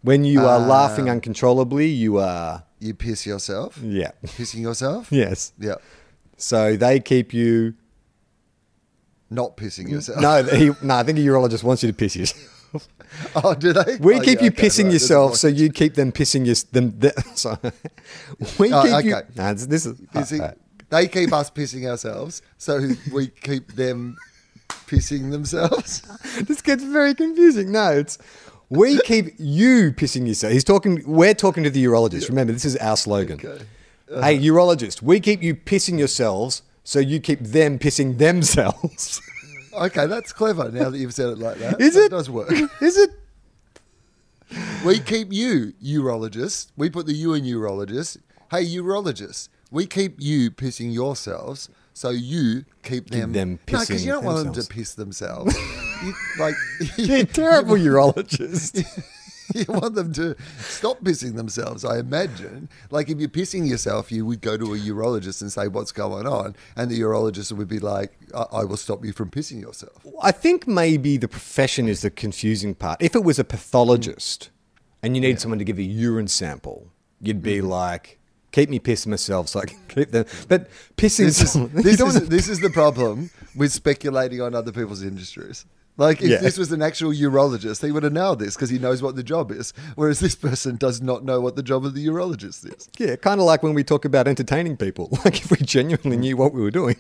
When 0.03 0.25
you 0.25 0.41
are 0.41 0.61
Uh, 0.61 0.67
laughing 0.67 1.09
uncontrollably, 1.09 1.87
you 1.89 2.19
are. 2.19 2.65
You 2.81 2.95
piss 2.95 3.25
yourself, 3.27 3.79
Yeah. 3.83 4.11
pissing 4.25 4.61
yourself. 4.61 5.09
Yes. 5.13 5.53
Yeah, 5.59 5.77
So 6.37 6.77
they 6.77 7.01
keep 7.01 7.33
you. 7.33 7.75
not 9.31 9.57
pissing 9.57 9.89
yourself. 9.89 10.21
No, 10.21 10.43
he, 10.61 10.71
no, 10.83 10.95
I 10.97 11.03
think 11.03 11.19
a 11.19 11.23
urologist 11.23 11.63
wants 11.65 11.83
you 11.83 11.89
to 11.91 11.97
piss 11.97 12.15
yourself. 12.17 12.89
oh, 13.37 13.55
do 13.55 13.73
they? 13.73 13.97
We 13.97 14.17
Oh, 14.17 14.21
keep 14.21 14.39
yeah, 14.39 14.45
you 14.47 14.51
okay, 14.51 14.67
pissing 14.67 14.85
right, 14.85 14.93
yourself, 14.95 15.37
so 15.37 15.49
you 15.49 15.71
keep 15.71 15.95
them 15.95 16.13
pissing 16.13 16.45
your, 16.47 16.55
them. 16.73 16.99
The, 16.99 17.13
sorry. 17.35 17.59
We 18.59 18.73
Oh, 18.73 18.83
keep 18.83 19.05
you. 19.05 19.15
okay. 19.17 19.27
No, 19.37 19.55
this, 19.55 19.67
this 19.67 19.87
is. 19.87 20.01
Pissing- 20.15 20.55
they 20.91 21.09
keep 21.09 21.33
us 21.33 21.51
pissing 21.51 21.89
ourselves, 21.89 22.43
so 22.59 22.89
we 23.13 23.29
keep 23.29 23.73
them 23.73 24.17
pissing 24.69 25.31
themselves. 25.31 26.01
this 26.43 26.63
gets 26.63 26.83
very 26.85 27.15
confusing. 27.15 27.73
No, 27.73 27.93
it's 27.93 28.19
we 28.69 28.99
keep 29.01 29.35
you 29.39 29.93
pissing 29.93 30.27
yourself. 30.27 30.53
He's 30.53 30.65
talking. 30.65 31.03
We're 31.07 31.35
talking 31.35 31.65
to 31.65 31.71
the 31.71 31.85
urologist. 31.85 32.29
Remember, 32.29 32.53
this 32.53 32.65
is 32.65 32.77
our 32.77 32.97
slogan. 32.97 33.41
Okay. 33.43 33.65
Hey, 34.09 34.15
uh-huh. 34.15 34.29
urologist, 34.29 35.03
we 35.03 35.19
keep 35.19 35.43
you 35.43 35.57
pissing 35.57 35.99
yourselves, 35.99 36.63
so 36.85 37.01
you 37.01 37.19
keep 37.19 37.41
them 37.41 37.79
pissing 37.79 38.19
themselves. 38.19 39.21
Okay, 39.77 40.07
that's 40.07 40.33
clever. 40.33 40.71
Now 40.73 40.89
that 40.89 40.97
you've 40.97 41.13
said 41.13 41.29
it 41.29 41.39
like 41.39 41.59
that, 41.59 41.79
Is 41.83 41.93
That 41.97 42.05
it? 42.07 42.09
does 42.11 42.31
work. 42.31 42.51
is 42.81 42.97
it? 42.97 43.11
We 44.87 45.01
keep 45.01 45.31
you 45.31 45.75
urologist. 45.85 46.71
We 46.79 46.89
put 46.89 47.05
the 47.05 47.13
you 47.13 47.35
in 47.35 47.45
urologist. 47.45 48.17
Hey, 48.51 48.65
urologist, 48.65 49.51
we 49.71 49.87
keep 49.87 50.17
you 50.21 50.51
pissing 50.51 50.93
yourselves, 50.93 51.69
so 51.93 52.11
you 52.11 52.65
keep 52.83 53.11
them. 53.11 53.33
them 53.33 53.53
no, 53.53 53.59
because 53.67 54.05
you 54.05 54.13
don't 54.13 54.25
want 54.25 54.45
them 54.45 54.53
to 54.55 54.69
piss 54.69 54.95
themselves. 54.95 55.57
you, 56.05 56.15
like 56.39 56.55
You're 56.97 57.25
terrible 57.27 57.75
urologist. 57.77 58.85
you 59.55 59.65
want 59.69 59.95
them 59.95 60.13
to 60.13 60.37
stop 60.59 61.01
pissing 61.03 61.37
themselves, 61.37 61.85
I 61.85 61.99
imagine. 61.99 62.69
Like 62.91 63.09
if 63.09 63.19
you're 63.19 63.29
pissing 63.29 63.69
yourself, 63.69 64.11
you 64.13 64.27
would 64.27 64.41
go 64.41 64.57
to 64.57 64.75
a 64.75 64.79
urologist 64.79 65.41
and 65.41 65.51
say, 65.53 65.69
What's 65.69 65.93
going 65.93 66.27
on? 66.27 66.55
And 66.77 66.91
the 66.91 67.01
urologist 67.01 67.53
would 67.53 67.69
be 67.69 67.79
like, 67.79 68.13
I, 68.35 68.43
I 68.53 68.65
will 68.65 68.77
stop 68.77 69.05
you 69.05 69.13
from 69.13 69.31
pissing 69.31 69.61
yourself. 69.61 70.05
I 70.23 70.33
think 70.33 70.67
maybe 70.67 71.17
the 71.17 71.29
profession 71.29 71.89
is 71.89 72.03
the 72.03 72.11
confusing 72.11 72.75
part. 72.75 73.01
If 73.01 73.15
it 73.15 73.25
was 73.25 73.39
a 73.39 73.45
pathologist 73.45 74.51
and 75.03 75.15
you 75.17 75.21
need 75.21 75.41
someone 75.41 75.59
to 75.59 75.65
give 75.65 75.79
a 75.79 75.83
urine 75.83 76.29
sample, 76.29 76.89
you'd 77.21 77.43
be 77.43 77.59
Mm-hmm. 77.59 77.69
like, 77.69 78.16
keep 78.57 78.71
me 78.71 78.79
pissing 78.81 79.09
myself 79.09 79.49
so 79.51 79.61
I 79.61 79.67
can 79.67 79.79
keep 79.89 80.11
them. 80.13 80.25
But 80.49 80.71
pissing 80.97 81.27
This 81.27 81.43
is, 81.43 81.53
this, 81.73 82.01
is, 82.17 82.29
this 82.29 82.49
is 82.49 82.61
the 82.61 82.71
problem 82.71 83.29
with 83.55 83.71
speculating 83.71 84.41
on 84.41 84.55
other 84.55 84.73
people's 84.73 85.03
industries. 85.03 85.67
Like 85.99 86.23
if 86.23 86.31
Yeah. 86.31 86.39
this 86.39 86.57
was 86.57 86.73
an 86.73 86.81
actual 86.81 87.11
urologist, 87.13 87.85
he 87.85 87.93
would 87.93 88.03
have 88.03 88.15
nailed 88.15 88.39
this 88.39 88.55
because 88.55 88.71
he 88.71 88.79
knows 88.79 89.03
what 89.03 89.15
the 89.15 89.23
job 89.23 89.51
is. 89.53 89.75
Whereas 89.95 90.21
this 90.21 90.35
person 90.35 90.77
does 90.77 91.03
not 91.03 91.23
know 91.23 91.39
what 91.41 91.57
the 91.57 91.63
job 91.63 91.85
of 91.85 91.95
the 91.95 92.07
urologist 92.07 92.61
is. 92.75 92.89
Yeah, 92.99 93.17
kind 93.17 93.41
of 93.41 93.47
like 93.47 93.63
when 93.63 93.75
we 93.75 93.85
talk 93.85 94.05
about 94.07 94.27
entertaining 94.27 94.77
people. 94.79 95.07
Like 95.25 95.39
if 95.45 95.51
we 95.51 95.59
genuinely 95.59 96.17
knew 96.17 96.37
what 96.37 96.53
we 96.55 96.63
were 96.63 96.71
doing. 96.71 96.97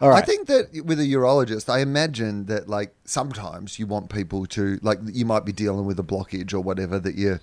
All 0.00 0.10
right. 0.10 0.22
I 0.22 0.26
think 0.26 0.46
that 0.48 0.84
with 0.84 1.00
a 1.00 1.04
urologist, 1.04 1.68
I 1.68 1.80
imagine 1.80 2.46
that 2.46 2.68
like 2.68 2.94
sometimes 3.04 3.78
you 3.80 3.86
want 3.86 4.10
people 4.10 4.46
to 4.46 4.78
like 4.82 4.98
you 5.12 5.24
might 5.24 5.44
be 5.44 5.52
dealing 5.52 5.86
with 5.86 5.98
a 5.98 6.04
blockage 6.04 6.52
or 6.52 6.60
whatever 6.60 6.98
that 7.00 7.14
you 7.16 7.40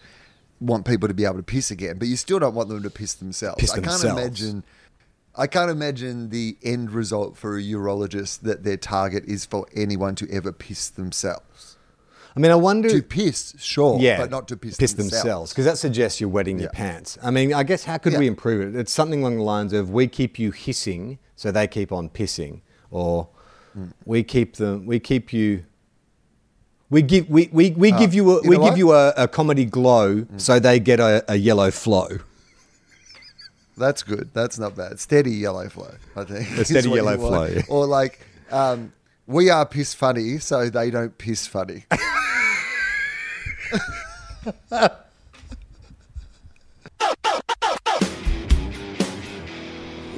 want 0.59 0.85
people 0.85 1.07
to 1.07 1.13
be 1.13 1.25
able 1.25 1.37
to 1.37 1.43
piss 1.43 1.71
again, 1.71 1.97
but 1.97 2.07
you 2.07 2.15
still 2.15 2.39
don't 2.39 2.55
want 2.55 2.69
them 2.69 2.81
to 2.83 2.89
piss 2.89 3.13
themselves. 3.13 3.59
Piss 3.59 3.71
I 3.71 3.75
can't 3.75 3.85
themselves. 3.85 4.21
imagine. 4.21 4.63
I 5.35 5.45
can't 5.45 5.69
imagine 5.69 6.29
the 6.31 6.57
end 6.63 6.91
result 6.91 7.37
for 7.37 7.57
a 7.57 7.61
urologist 7.61 8.39
that 8.41 8.63
their 8.63 8.77
target 8.77 9.23
is 9.25 9.45
for 9.45 9.67
anyone 9.75 10.15
to 10.15 10.27
ever 10.31 10.51
piss 10.51 10.89
themselves. 10.89 11.77
I 12.35 12.39
mean, 12.39 12.51
I 12.51 12.55
wonder. 12.55 12.89
To 12.89 13.01
piss, 13.03 13.53
sure, 13.57 13.99
yeah, 13.99 14.17
but 14.17 14.29
not 14.31 14.47
to 14.49 14.57
piss, 14.57 14.77
piss 14.77 14.93
themselves 14.93 15.51
because 15.51 15.65
that 15.65 15.77
suggests 15.77 16.19
you're 16.21 16.29
wetting 16.29 16.59
your 16.59 16.69
pants. 16.69 17.17
I 17.23 17.31
mean, 17.31 17.53
I 17.53 17.63
guess 17.63 17.83
how 17.83 17.97
could 17.97 18.13
Yeah. 18.13 18.19
we 18.19 18.27
improve 18.27 18.61
it? 18.75 18.79
It's 18.79 18.91
something 18.91 19.21
along 19.21 19.37
the 19.37 19.43
lines 19.43 19.73
of 19.73 19.89
we 19.91 20.07
keep 20.07 20.37
you 20.39 20.51
hissing, 20.51 21.17
so 21.35 21.51
they 21.51 21.67
keep 21.67 21.91
on 21.91 22.09
pissing, 22.09 22.61
or 22.91 23.29
Hmm. 23.73 23.85
we 24.05 24.23
keep 24.23 24.55
them, 24.57 24.85
we 24.87 24.99
keep 24.99 25.31
you. 25.33 25.63
We 26.89 27.01
give 27.01 27.29
we, 27.29 27.49
we, 27.51 27.71
we 27.71 27.91
give 27.91 28.13
you 28.13 28.39
a 28.39 28.43
you 28.43 28.49
we 28.49 28.55
know 28.55 28.63
give 28.63 28.71
what? 28.71 28.77
You 28.77 28.93
a, 28.93 29.09
a 29.17 29.27
comedy 29.27 29.65
glow, 29.65 30.25
so 30.37 30.57
they 30.59 30.79
get 30.79 31.01
a, 31.01 31.23
a 31.27 31.35
yellow 31.35 31.69
flow. 31.69 32.07
That's 33.77 34.03
good. 34.03 34.29
That's 34.33 34.57
not 34.57 34.75
bad. 34.75 34.99
Steady 34.99 35.31
yellow 35.31 35.69
flow, 35.69 35.93
I 36.15 36.23
think. 36.23 36.49
A 36.57 36.65
steady 36.65 36.89
yellow 36.89 37.15
flow, 37.17 37.45
yeah. 37.45 37.61
Or 37.67 37.85
like, 37.85 38.19
um, 38.49 38.91
we 39.27 39.51
are 39.51 39.65
piss 39.67 39.93
funny, 39.93 40.39
so 40.39 40.67
they 40.69 40.89
don't 40.89 41.15
piss 41.17 41.45
funny. 41.45 41.83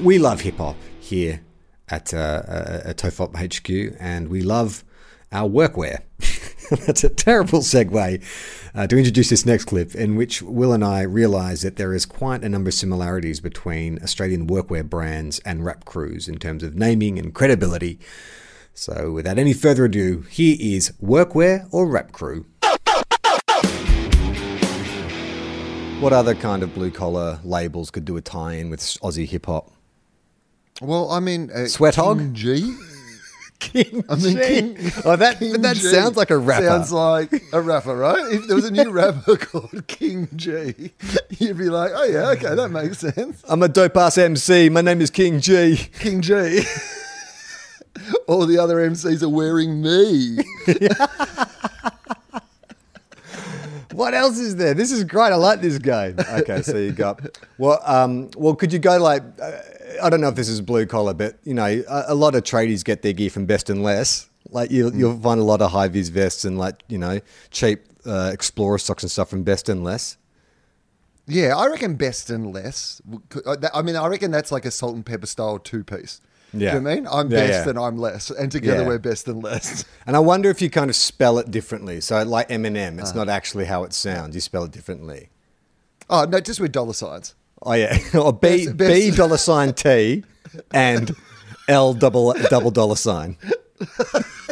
we 0.02 0.18
love 0.20 0.42
hip 0.42 0.58
hop 0.58 0.76
here 1.02 1.42
at, 1.90 2.14
uh, 2.14 2.18
uh, 2.18 2.82
at 2.86 2.98
Tofop 2.98 3.36
HQ, 3.36 3.96
and 4.00 4.30
we 4.30 4.42
love 4.42 4.84
our 5.32 5.50
workwear. 5.50 6.02
That's 6.86 7.04
a 7.04 7.10
terrible 7.10 7.62
segue 7.62 8.24
uh, 8.76 8.86
to 8.86 8.98
introduce 8.98 9.30
this 9.30 9.44
next 9.44 9.66
clip, 9.66 9.96
in 9.96 10.16
which 10.16 10.44
Wil 10.44 10.72
and 10.72 10.86
I 10.86 11.02
realise 11.02 11.64
that 11.64 11.78
there 11.78 11.96
is 11.96 12.06
quite 12.06 12.44
a 12.44 12.50
number 12.50 12.68
of 12.68 12.76
similarities 12.76 13.40
between 13.40 13.98
Australian 14.04 14.46
workwear 14.46 14.88
brands 14.88 15.40
and 15.40 15.66
rap 15.66 15.86
crews 15.86 16.28
in 16.28 16.38
terms 16.38 16.62
of 16.62 16.76
naming 16.76 17.18
and 17.18 17.34
credibility. 17.34 18.00
So, 18.76 19.12
without 19.12 19.40
any 19.40 19.54
further 19.54 19.86
ado, 19.86 20.22
here 20.30 20.56
is 20.60 20.94
Workwear 21.02 21.68
or 21.72 21.88
Rap 21.88 22.12
Crew. 22.12 22.46
What 26.00 26.14
other 26.14 26.36
kind 26.36 26.62
of 26.62 26.76
blue 26.76 26.92
collar 26.92 27.40
labels 27.44 27.90
could 27.90 28.06
do 28.06 28.16
a 28.16 28.22
tie 28.22 28.54
in 28.54 28.70
with 28.70 28.80
Aussie 28.80 29.28
hip 29.28 29.48
hop? 29.48 29.72
Well, 30.82 31.10
I 31.10 31.20
mean, 31.20 31.50
uh, 31.52 31.66
Sweat 31.66 31.96
Hog? 31.96 32.36
G. 32.36 32.76
King 33.60 34.06
I 34.10 34.16
mean, 34.16 34.38
G. 34.38 34.42
King, 34.42 34.92
oh, 35.04 35.16
that 35.18 35.38
King 35.39 35.51
but 35.51 35.62
that 35.63 35.75
G 35.75 35.82
sounds 35.82 36.16
like 36.16 36.32
a 36.32 36.38
rapper. 36.38 36.66
Sounds 36.66 36.92
like 36.92 37.30
a 37.51 37.62
rapper, 37.62 37.96
right? 37.96 38.34
If 38.34 38.48
there 38.48 38.56
was 38.56 38.66
a 38.66 38.72
new 38.72 38.89
rapper 38.92 39.36
called 39.36 39.86
King 39.88 40.30
G, 40.36 40.92
you'd 41.30 41.58
be 41.58 41.70
like, 41.70 41.92
oh 41.94 42.06
yeah, 42.06 42.30
okay, 42.30 42.56
that 42.56 42.70
makes 42.70 43.00
sense. 43.00 43.44
I'm 43.48 43.62
a 43.62 43.68
dope 43.68 43.98
ass 43.98 44.18
MC. 44.18 44.70
My 44.70 44.82
name 44.82 45.01
is 45.01 45.10
King 45.10 45.42
G. 45.42 45.75
King 46.00 46.22
G. 46.22 46.63
All 48.28 48.46
the 48.46 48.58
other 48.58 48.78
MCs 48.78 49.22
are 49.24 49.30
wearing 49.30 49.82
me. 49.82 50.38
What 54.00 54.13
else 54.13 54.38
is 54.38 54.56
there? 54.56 54.74
This 54.74 54.94
is 54.94 55.03
great. 55.03 55.34
I 55.34 55.36
like 55.36 55.60
this 55.60 55.77
game. 55.77 56.15
Okay, 56.29 56.62
so 56.62 56.77
you 56.77 56.94
got 56.94 57.38
well. 57.58 57.82
Um, 57.84 58.29
well, 58.38 58.56
could 58.56 58.72
you 58.72 58.79
go 58.79 58.98
like 58.98 59.22
uh, 59.41 59.51
I 60.01 60.10
don't 60.10 60.22
know 60.22 60.29
if 60.29 60.36
this 60.36 60.48
is 60.48 60.62
blue 60.62 60.86
collar, 60.86 61.13
but 61.13 61.38
you 61.44 61.53
know, 61.53 61.65
a, 61.65 62.06
a 62.08 62.15
lot 62.15 62.34
of 62.34 62.44
tradies 62.44 62.86
get 62.86 63.01
their 63.01 63.12
gear 63.12 63.29
from 63.29 63.46
Best 63.46 63.70
and 63.70 63.84
Less. 63.84 64.29
Like 64.51 64.72
you, 64.72 64.89
you'll 64.94 65.20
find 65.20 65.38
a 65.38 65.44
lot 65.44 65.62
of 65.62 65.72
high 65.72 65.89
vis 65.89 66.08
vests 66.08 66.46
and 66.46 66.58
like 66.58 66.82
you 66.88 66.98
know 66.98 67.20
cheap 67.51 67.82
uh, 68.06 68.32
Explorer 68.32 68.77
socks 68.77 69.03
and 69.03 69.12
stuff 69.12 69.29
from 69.29 69.44
Best 69.44 69.68
and 69.68 69.84
Less. 69.84 70.15
Yeah, 71.27 71.58
I 71.58 71.68
reckon 71.68 71.96
best 71.96 72.29
and 72.29 72.53
less. 72.53 73.01
I 73.74 73.82
mean, 73.82 73.98
I 73.98 74.08
reckon 74.08 74.32
that's 74.32 74.51
like 74.51 74.63
a 74.63 74.72
salt 74.72 74.96
and 74.96 75.06
pepper 75.06 75.27
style 75.27 75.60
two 75.60 75.84
piece. 75.84 76.22
Yeah. 76.53 76.72
Do 76.72 76.77
you 76.77 76.84
know 76.84 76.89
I 76.89 76.96
mean? 76.96 77.08
I'm 77.08 77.32
Yeah, 77.32 77.48
best 77.48 77.65
yeah. 77.65 77.70
and 77.70 77.79
I'm 77.79 77.98
less, 77.98 78.29
and 78.29 78.51
together 78.51 78.82
Yeah. 78.82 78.88
we're 78.88 79.00
best 79.00 79.27
and 79.27 79.44
less. 79.44 79.86
And 80.08 80.15
I 80.15 80.20
wonder 80.20 80.50
if 80.50 80.62
you 80.62 80.70
kind 80.70 80.89
of 80.89 80.96
spell 80.96 81.38
it 81.38 81.51
differently. 81.51 82.01
So 82.01 82.22
like 82.24 82.50
Eminem, 82.50 83.00
it's 83.00 83.12
uh-huh. 83.12 83.20
not 83.20 83.29
actually 83.29 83.65
how 83.65 83.84
it 83.84 83.94
sounds. 83.94 84.34
You 84.34 84.41
spell 84.41 84.63
it 84.63 84.72
differently. 84.72 85.29
Oh 86.10 86.25
no, 86.25 86.39
just 86.39 86.60
with 86.60 86.72
dollar 86.72 86.94
signs. 86.94 87.36
Oh 87.62 87.74
yeah, 87.74 87.98
or 88.15 88.34
B 88.34 88.68
Best- 88.72 88.77
B 88.77 89.12
dollar 89.12 89.38
sign 89.38 89.74
T 89.74 90.24
and 90.74 91.12
L 91.68 91.94
double 91.94 92.34
double 92.50 92.72
dollar 92.72 92.96
sign. 92.96 93.38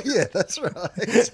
Yeah, 0.05 0.25
that's 0.31 0.59
right. 0.59 1.31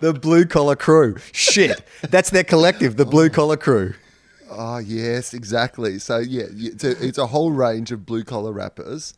The 0.00 0.12
blue 0.12 0.44
collar 0.46 0.76
crew. 0.76 1.16
Shit, 1.32 1.82
that's 2.10 2.30
their 2.30 2.44
collective, 2.44 2.96
the 2.96 3.04
blue 3.06 3.26
oh. 3.26 3.30
collar 3.30 3.56
crew. 3.56 3.94
Oh 4.56 4.78
yes, 4.78 5.34
exactly. 5.34 5.98
So 5.98 6.18
yeah, 6.18 6.44
it's 6.50 6.82
a, 6.84 6.90
it's 7.06 7.18
a 7.18 7.26
whole 7.28 7.52
range 7.52 7.92
of 7.92 8.04
blue 8.06 8.24
collar 8.24 8.52
rappers, 8.52 9.14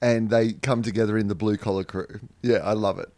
and 0.00 0.30
they 0.30 0.54
come 0.54 0.82
together 0.82 1.16
in 1.18 1.28
the 1.28 1.34
blue 1.34 1.56
collar 1.56 1.84
crew. 1.84 2.20
Yeah, 2.42 2.58
I 2.58 2.72
love 2.72 2.98
it. 2.98 3.08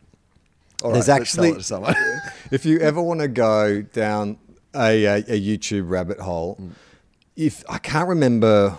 All 0.83 0.91
right, 0.91 0.95
There's 0.95 1.09
let's 1.09 1.21
actually- 1.21 1.49
sell 1.49 1.55
it 1.57 1.59
to 1.59 1.65
someone. 1.65 1.95
If 2.51 2.67
you 2.67 2.79
ever 2.81 3.01
want 3.01 3.21
to 3.21 3.29
go 3.29 3.81
down 3.81 4.37
a, 4.75 5.05
a, 5.07 5.17
a 5.21 5.41
YouTube 5.41 5.89
rabbit 5.89 6.19
hole, 6.21 6.59
if 7.35 7.65
I 7.67 7.79
can't 7.79 8.09
remember 8.09 8.77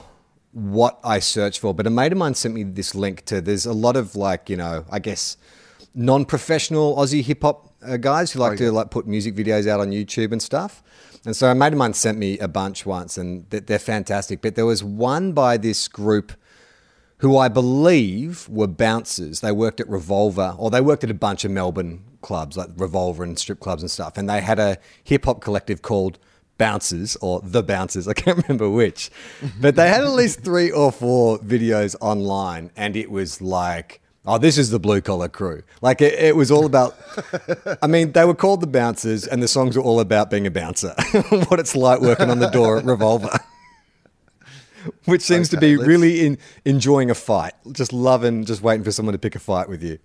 what 0.51 0.99
I 1.03 1.17
searched 1.17 1.59
for, 1.59 1.73
but 1.73 1.87
a 1.87 1.89
mate 1.89 2.11
of 2.11 2.19
mine 2.19 2.35
sent 2.35 2.53
me 2.53 2.61
this 2.63 2.93
link 2.93 3.25
to. 3.25 3.41
There's 3.41 3.65
a 3.65 3.73
lot 3.73 3.95
of 3.95 4.15
like 4.15 4.47
you 4.49 4.57
know, 4.57 4.85
I 4.91 4.99
guess 4.99 5.37
non-professional 5.95 6.95
Aussie 6.97 7.23
hip 7.23 7.41
hop 7.41 7.73
uh, 7.83 7.97
guys 7.97 8.31
who 8.31 8.39
like 8.39 8.53
Okay. 8.53 8.65
to 8.65 8.71
like 8.71 8.91
put 8.91 9.07
music 9.07 9.35
videos 9.35 9.67
out 9.67 9.79
on 9.79 9.89
YouTube 9.91 10.31
and 10.31 10.41
stuff. 10.41 10.83
And 11.25 11.35
so 11.35 11.49
a 11.49 11.55
mate 11.55 11.73
of 11.73 11.79
mine 11.79 11.93
sent 11.93 12.17
me 12.17 12.37
a 12.39 12.47
bunch 12.47 12.85
once, 12.85 13.17
and 13.17 13.49
they're 13.49 13.79
fantastic. 13.79 14.41
But 14.41 14.55
there 14.55 14.65
was 14.65 14.83
one 14.83 15.31
by 15.31 15.57
this 15.57 15.87
group 15.87 16.33
who 17.17 17.37
I 17.37 17.47
believe 17.47 18.49
were 18.49 18.67
bouncers. 18.67 19.39
They 19.39 19.53
worked 19.53 19.79
at 19.79 19.87
Revolver, 19.87 20.55
or 20.57 20.69
they 20.69 20.81
worked 20.81 21.05
at 21.05 21.09
a 21.09 21.13
bunch 21.15 21.45
of 21.45 21.51
Melbourne 21.51 22.03
clubs 22.21 22.57
like 22.57 22.69
Revolver 22.75 23.23
and 23.23 23.39
strip 23.39 23.61
clubs 23.61 23.81
and 23.81 23.89
stuff. 23.89 24.17
And 24.17 24.29
they 24.29 24.41
had 24.41 24.59
a 24.59 24.77
hip 25.03 25.23
hop 25.25 25.39
collective 25.39 25.81
called 25.81 26.19
Bouncers 26.57 27.15
or 27.21 27.39
The 27.41 27.63
Bouncers. 27.63 28.07
I 28.09 28.13
can't 28.13 28.45
remember 28.45 28.69
which, 28.69 29.09
but 29.61 29.75
they 29.77 29.87
had 29.87 30.03
at 30.03 30.11
least 30.11 30.41
three 30.41 30.71
or 30.71 30.91
four 30.91 31.39
videos 31.39 31.95
online, 32.01 32.71
and 32.75 32.95
it 32.97 33.09
was 33.09 33.41
like. 33.41 34.01
Oh, 34.25 34.37
this 34.37 34.57
is 34.57 34.69
the 34.69 34.79
blue 34.79 35.01
collar 35.01 35.27
crew. 35.27 35.63
Like 35.81 36.01
it, 36.01 36.13
it 36.13 36.35
was 36.35 36.49
all 36.49 36.65
about. 36.65 36.95
I 37.81 37.87
mean, 37.87 38.13
they 38.13 38.23
were 38.23 38.33
called 38.35 38.61
the 38.61 38.67
bouncers, 38.67 39.27
and 39.27 39.43
the 39.43 39.47
songs 39.49 39.75
were 39.75 39.83
all 39.83 39.99
about 39.99 40.29
being 40.29 40.47
a 40.47 40.51
bouncer, 40.51 40.95
what 41.47 41.59
it's 41.59 41.75
like 41.75 41.99
working 41.99 42.29
on 42.29 42.39
the 42.39 42.49
door 42.49 42.77
at 42.77 42.85
Revolver 42.85 43.29
which 45.05 45.21
seems 45.21 45.49
to 45.49 45.57
be 45.57 45.77
let's- 45.77 45.87
really 45.87 46.25
in, 46.25 46.37
enjoying 46.65 47.09
a 47.09 47.15
fight, 47.15 47.53
just 47.71 47.93
loving, 47.93 48.45
just 48.45 48.61
waiting 48.61 48.83
for 48.83 48.91
someone 48.91 49.13
to 49.13 49.19
pick 49.19 49.35
a 49.35 49.39
fight 49.39 49.69
with 49.69 49.83
you. 49.83 49.99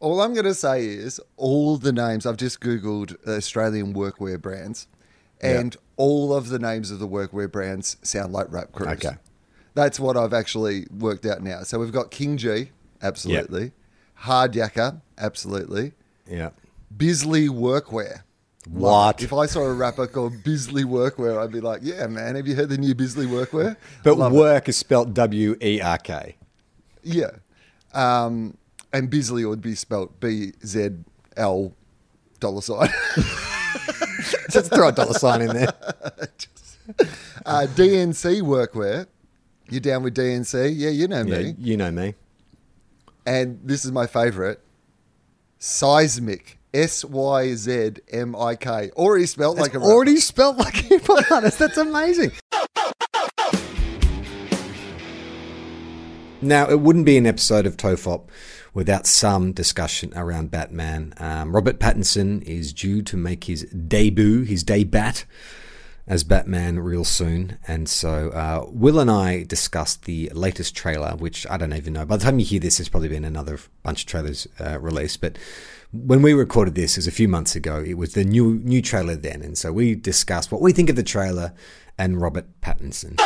All 0.00 0.20
I'm 0.20 0.34
going 0.34 0.44
to 0.44 0.54
say 0.54 0.84
is 0.86 1.20
all 1.36 1.76
the 1.76 1.92
names 1.92 2.26
I've 2.26 2.36
just 2.36 2.60
googled 2.60 3.16
Australian 3.26 3.94
workwear 3.94 4.40
brands, 4.40 4.86
and 5.40 5.76
all 5.96 6.34
of 6.34 6.48
the 6.48 6.58
names 6.58 6.90
of 6.90 6.98
the 6.98 7.08
workwear 7.08 7.50
brands 7.50 7.96
sound 8.02 8.32
like 8.32 8.50
rap 8.50 8.72
crews. 8.72 9.04
Okay. 9.04 9.16
that's 9.74 9.98
what 10.00 10.16
I've 10.16 10.34
actually 10.34 10.86
worked 10.90 11.24
out 11.26 11.42
now. 11.42 11.62
So 11.62 11.78
we've 11.78 11.92
got 11.92 12.10
King 12.10 12.36
G, 12.36 12.70
absolutely, 13.04 13.72
Hard 14.14 14.52
Yakka, 14.54 15.00
absolutely, 15.18 15.92
Yeah. 16.28 16.50
Bisley 16.96 17.48
Workwear. 17.48 18.22
What? 18.68 19.20
it. 19.20 19.24
If 19.26 19.32
I 19.34 19.44
saw 19.46 19.60
a 19.64 19.72
rapper 19.74 20.06
called 20.06 20.42
Bisley 20.42 20.84
Workwear, 20.84 21.38
I'd 21.42 21.52
be 21.52 21.60
like, 21.60 21.80
"Yeah, 21.82 22.06
man, 22.06 22.34
have 22.34 22.46
you 22.48 22.54
heard 22.56 22.70
the 22.70 22.78
new 22.78 22.94
Bisley 22.94 23.26
Workwear?" 23.26 23.76
But 24.04 24.16
Love 24.16 24.32
work 24.32 24.68
is 24.70 24.76
spelt 24.78 25.12
W 25.12 25.56
E 25.60 25.80
R 25.82 25.98
K. 25.98 26.36
Yeah. 27.02 27.30
Um, 27.92 28.56
and 28.92 29.10
Bisley 29.10 29.44
would 29.44 29.60
be 29.60 29.74
spelt 29.74 30.18
B 30.18 30.52
Z 30.64 30.90
L 31.36 31.74
dollar 32.40 32.62
sign. 32.62 32.88
Just 34.50 34.72
throw 34.72 34.88
a 34.88 34.92
dollar 34.92 35.14
sign 35.14 35.42
in 35.42 35.48
there. 35.48 35.74
uh, 37.46 37.66
DNC 37.74 38.40
workwear. 38.42 39.06
You 39.68 39.80
down 39.80 40.02
with 40.04 40.14
DNC? 40.14 40.72
Yeah, 40.76 40.90
you 40.90 41.08
know 41.08 41.22
Yeah, 41.24 41.38
me. 41.38 41.54
you 41.58 41.76
know 41.76 41.90
me. 41.90 42.14
And 43.26 43.60
this 43.64 43.84
is 43.84 43.92
my 43.92 44.06
favorite. 44.06 44.60
Syzmik. 45.58 46.56
S 46.74 47.04
Y 47.04 47.54
Z 47.54 47.92
M 48.10 48.34
I 48.34 48.56
K. 48.56 48.90
Already 48.96 49.26
spelled 49.26 49.58
like 49.58 49.74
a 49.74 49.78
rapper. 49.78 49.90
Already 49.90 50.16
spelt 50.16 50.56
like 50.56 50.76
a 50.78 50.82
hip 50.82 51.06
hop 51.06 51.30
artist. 51.30 51.58
That's 51.58 51.78
amazing. 51.78 52.32
Now, 56.42 56.68
it 56.68 56.80
wouldn't 56.80 57.06
be 57.06 57.16
an 57.16 57.26
episode 57.26 57.64
of 57.64 57.76
Tofop 57.76 58.28
without 58.74 59.06
some 59.06 59.52
discussion 59.52 60.12
around 60.14 60.50
Batman. 60.50 61.14
Um, 61.16 61.54
Robert 61.54 61.78
Pattinson 61.78 62.42
is 62.42 62.72
due 62.72 63.00
to 63.02 63.16
make 63.16 63.44
his 63.44 63.62
debut, 63.66 64.42
his 64.42 64.62
debut 64.62 65.12
as 66.06 66.24
Batman 66.24 66.80
real 66.80 67.04
soon. 67.04 67.58
And 67.66 67.88
so 67.88 68.30
uh, 68.30 68.66
Wil 68.68 69.00
and 69.00 69.10
I 69.10 69.44
discussed 69.44 70.04
the 70.04 70.30
latest 70.34 70.76
trailer, 70.76 71.16
which 71.16 71.46
I 71.48 71.56
don't 71.56 71.72
even 71.72 71.94
know. 71.94 72.04
By 72.04 72.16
the 72.16 72.24
time 72.24 72.38
you 72.38 72.44
hear 72.44 72.60
this, 72.60 72.78
there's 72.78 72.88
probably 72.88 73.08
been 73.08 73.24
another 73.24 73.58
bunch 73.82 74.02
of 74.02 74.06
trailers 74.06 74.46
uh, 74.60 74.78
released. 74.80 75.20
But 75.20 75.38
when 75.92 76.22
we 76.22 76.34
recorded 76.34 76.74
this, 76.74 76.96
it 76.96 76.98
was 76.98 77.06
a 77.06 77.12
few 77.12 77.28
months 77.28 77.56
ago. 77.56 77.82
It 77.86 77.94
was 77.94 78.14
the 78.14 78.24
new 78.24 78.54
new 78.64 78.82
trailer 78.82 79.16
then, 79.16 79.42
and 79.42 79.56
so 79.56 79.72
we 79.72 79.94
discussed 79.94 80.50
what 80.50 80.60
we 80.60 80.72
think 80.72 80.90
of 80.90 80.96
the 80.96 81.02
trailer 81.02 81.52
and 81.96 82.20
Robert 82.20 82.46
Pattinson. 82.60 83.18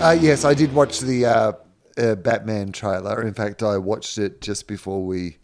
Uh, 0.00 0.18
yes, 0.20 0.44
I 0.44 0.54
did 0.54 0.74
watch 0.74 1.00
the 1.00 1.24
uh, 1.24 1.52
uh, 1.96 2.14
Batman 2.16 2.72
trailer. 2.72 3.22
In 3.22 3.32
fact, 3.32 3.62
I 3.62 3.78
watched 3.78 4.18
it 4.18 4.40
just 4.40 4.66
before 4.66 5.06
we 5.06 5.38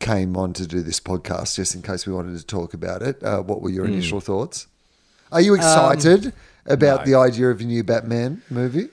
came 0.00 0.36
on 0.36 0.52
to 0.54 0.66
do 0.66 0.82
this 0.82 1.00
podcast, 1.00 1.56
just 1.56 1.74
in 1.74 1.82
case 1.82 2.06
we 2.06 2.12
wanted 2.12 2.38
to 2.38 2.44
talk 2.44 2.74
about 2.74 3.02
it. 3.02 3.22
Uh, 3.22 3.42
what 3.42 3.62
were 3.62 3.70
your 3.70 3.84
initial 3.84 4.20
thoughts? 4.20 4.66
Are 5.32 5.40
you 5.40 5.54
excited 5.54 6.32
about 6.66 7.00
no. 7.00 7.12
the 7.12 7.18
idea 7.18 7.50
of 7.50 7.60
a 7.60 7.64
new 7.64 7.82
Batman 7.82 8.42
movie? 8.50 8.88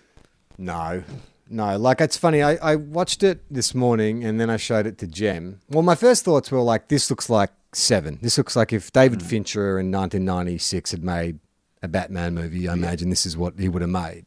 No, 0.58 1.04
no. 1.50 1.78
Like 1.78 2.02
it's 2.02 2.18
funny. 2.18 2.42
I, 2.42 2.56
I 2.56 2.76
watched 2.76 3.24
it 3.24 3.42
this 3.50 3.76
morning 3.76 4.24
and 4.24 4.40
then 4.40 4.50
I 4.50 4.58
showed 4.58 4.86
it 4.86 4.98
to 5.00 5.08
Jem. 5.08 5.60
Well, 5.70 5.84
my 5.84 5.96
first 5.96 6.26
thoughts 6.26 6.52
were 6.52 6.62
like, 6.62 6.88
this 6.88 7.10
looks 7.10 7.30
like 7.30 7.52
Seven. 7.76 8.20
This 8.22 8.38
looks 8.38 8.56
like 8.56 8.72
if 8.72 8.94
David 8.94 9.24
Fincher 9.24 9.80
in 9.80 9.92
1996 9.92 10.92
had 10.92 11.04
made 11.04 11.40
a 11.82 11.88
Batman 11.88 12.34
movie. 12.34 12.68
I 12.68 12.74
imagine 12.74 13.10
this 13.10 13.26
is 13.26 13.36
what 13.36 13.60
he 13.60 13.68
would 13.68 13.82
have 13.82 13.92
made, 13.92 14.26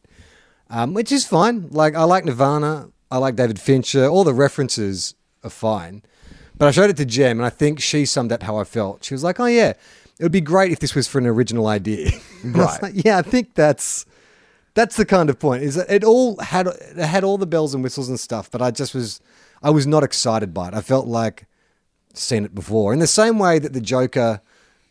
um, 0.69 0.93
which 0.93 1.11
is 1.11 1.25
fine. 1.25 1.69
Like 1.69 1.95
I 1.95 2.03
like 2.03 2.23
Nirvana. 2.23 2.89
I 3.09 3.17
like 3.17 3.35
David 3.35 3.59
Fincher. 3.59 4.05
All 4.05 4.23
the 4.23 4.33
references 4.33 5.15
are 5.43 5.49
fine. 5.49 6.03
But 6.57 6.67
I 6.67 6.71
showed 6.71 6.89
it 6.89 6.97
to 6.97 7.05
Jem, 7.05 7.37
and 7.39 7.45
I 7.45 7.49
think 7.49 7.79
she 7.79 8.05
summed 8.05 8.31
up 8.31 8.43
how 8.43 8.57
I 8.57 8.63
felt. 8.63 9.03
She 9.03 9.13
was 9.13 9.23
like, 9.23 9.39
"Oh 9.39 9.45
yeah, 9.45 9.69
it 10.19 10.23
would 10.23 10.31
be 10.31 10.41
great 10.41 10.71
if 10.71 10.79
this 10.79 10.95
was 10.95 11.07
for 11.07 11.19
an 11.19 11.27
original 11.27 11.67
idea." 11.67 12.11
And 12.43 12.55
I 12.57 12.59
Right. 12.65 12.81
like, 12.83 13.05
yeah, 13.05 13.17
I 13.17 13.21
think 13.21 13.53
that's 13.53 14.05
that's 14.73 14.95
the 14.97 15.05
kind 15.05 15.29
of 15.29 15.39
point. 15.39 15.63
Is 15.63 15.75
that 15.75 15.89
it 15.91 16.03
all 16.03 16.37
had 16.39 16.67
it 16.67 16.97
had 16.97 17.23
all 17.23 17.37
the 17.37 17.45
bells 17.47 17.73
and 17.73 17.83
whistles 17.83 18.09
and 18.09 18.19
stuff, 18.19 18.49
but 18.49 18.61
I 18.61 18.71
just 18.71 18.95
was 18.95 19.19
I 19.61 19.69
was 19.69 19.85
not 19.85 20.03
excited 20.03 20.53
by 20.53 20.69
it. 20.69 20.73
I 20.73 20.81
felt 20.81 21.07
like 21.07 21.45
seen 22.13 22.43
it 22.45 22.55
before. 22.55 22.93
In 22.93 22.99
the 22.99 23.07
same 23.07 23.37
way 23.37 23.59
that 23.59 23.73
the 23.73 23.81
Joker 23.81 24.41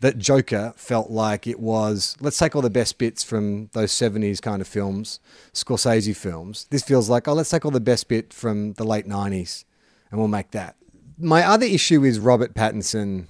that 0.01 0.19
Joker 0.19 0.75
felt 0.77 1.11
like 1.11 1.47
it 1.47 1.59
was 1.59 2.17
let's 2.21 2.39
take 2.39 2.55
all 2.55 2.63
the 2.63 2.71
best 2.71 2.99
bits 2.99 3.25
from 3.25 3.71
those 3.73 3.91
70s 3.91 4.41
kind 4.43 4.61
of 4.61 4.69
films, 4.69 5.19
Scorsese 5.53 6.15
films. 6.15 6.67
This 6.71 6.83
feels 6.85 7.09
like, 7.09 7.27
oh, 7.27 7.33
let's 7.33 7.51
take 7.51 7.65
all 7.65 7.71
the 7.73 7.81
best 7.81 8.07
bit 8.07 8.33
from 8.33 8.75
the 8.75 8.85
late 8.85 9.09
90s 9.09 9.65
and 10.11 10.21
we'll 10.21 10.29
make 10.29 10.51
that. 10.53 10.77
My 11.19 11.43
other 11.43 11.67
issue 11.67 12.05
is 12.05 12.19
Robert 12.19 12.55
Pattinson 12.55 13.27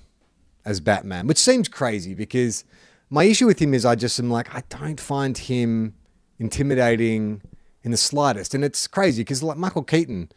as 0.64 0.80
Batman, 0.80 1.26
which 1.26 1.38
seems 1.38 1.68
crazy 1.68 2.14
because 2.14 2.64
my 3.10 3.24
issue 3.24 3.46
with 3.46 3.60
him 3.60 3.72
is 3.72 3.84
I 3.84 3.94
just 3.94 4.18
am 4.18 4.30
like, 4.30 4.52
I 4.54 4.62
don't 4.68 5.00
find 5.00 5.38
him 5.38 5.94
intimidating 6.38 7.42
in 7.84 7.92
the 7.92 7.96
slightest. 7.96 8.54
And 8.54 8.64
it's 8.64 8.88
crazy 8.88 9.22
because 9.22 9.42
like 9.42 9.56
Michael 9.56 9.84
Keaton 9.84 10.30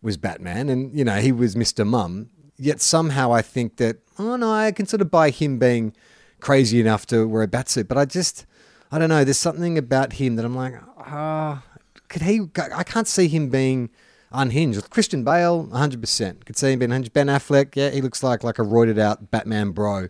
was 0.00 0.16
Batman 0.16 0.68
and, 0.68 0.96
you 0.96 1.04
know, 1.04 1.16
he 1.16 1.32
was 1.32 1.56
Mr. 1.56 1.86
Mum. 1.86 2.30
Yet 2.56 2.80
somehow 2.80 3.32
I 3.32 3.42
think 3.42 3.78
that, 3.78 3.96
oh 4.18 4.36
no, 4.36 4.52
I 4.52 4.70
can 4.70 4.86
sort 4.86 5.00
of 5.00 5.10
buy 5.10 5.30
him 5.30 5.58
being 5.58 5.94
crazy 6.38 6.80
enough 6.80 7.06
to 7.06 7.26
wear 7.26 7.42
a 7.42 7.48
batsuit. 7.48 7.88
But 7.88 7.98
I 7.98 8.04
just, 8.04 8.46
I 8.92 9.00
don't 9.00 9.08
know, 9.08 9.24
there's 9.24 9.38
something 9.38 9.76
about 9.76 10.14
him 10.14 10.36
that 10.36 10.44
I'm 10.44 10.54
like, 10.54 10.74
ah, 10.98 11.64
could 12.08 12.22
he, 12.22 12.42
I 12.72 12.84
can't 12.84 13.08
see 13.08 13.26
him 13.26 13.48
being 13.48 13.90
unhinged. 14.34 14.90
Christian 14.90 15.24
Bale, 15.24 15.64
100%. 15.66 16.44
Could 16.44 16.56
see 16.56 16.72
him 16.72 16.78
being 16.78 16.90
unhinged. 16.90 17.12
Ben 17.12 17.26
Affleck, 17.28 17.74
yeah, 17.76 17.90
he 17.90 18.00
looks 18.00 18.22
like 18.22 18.42
like 18.44 18.58
a 18.58 18.62
roided 18.62 18.98
out 18.98 19.30
Batman 19.30 19.70
bro. 19.70 20.08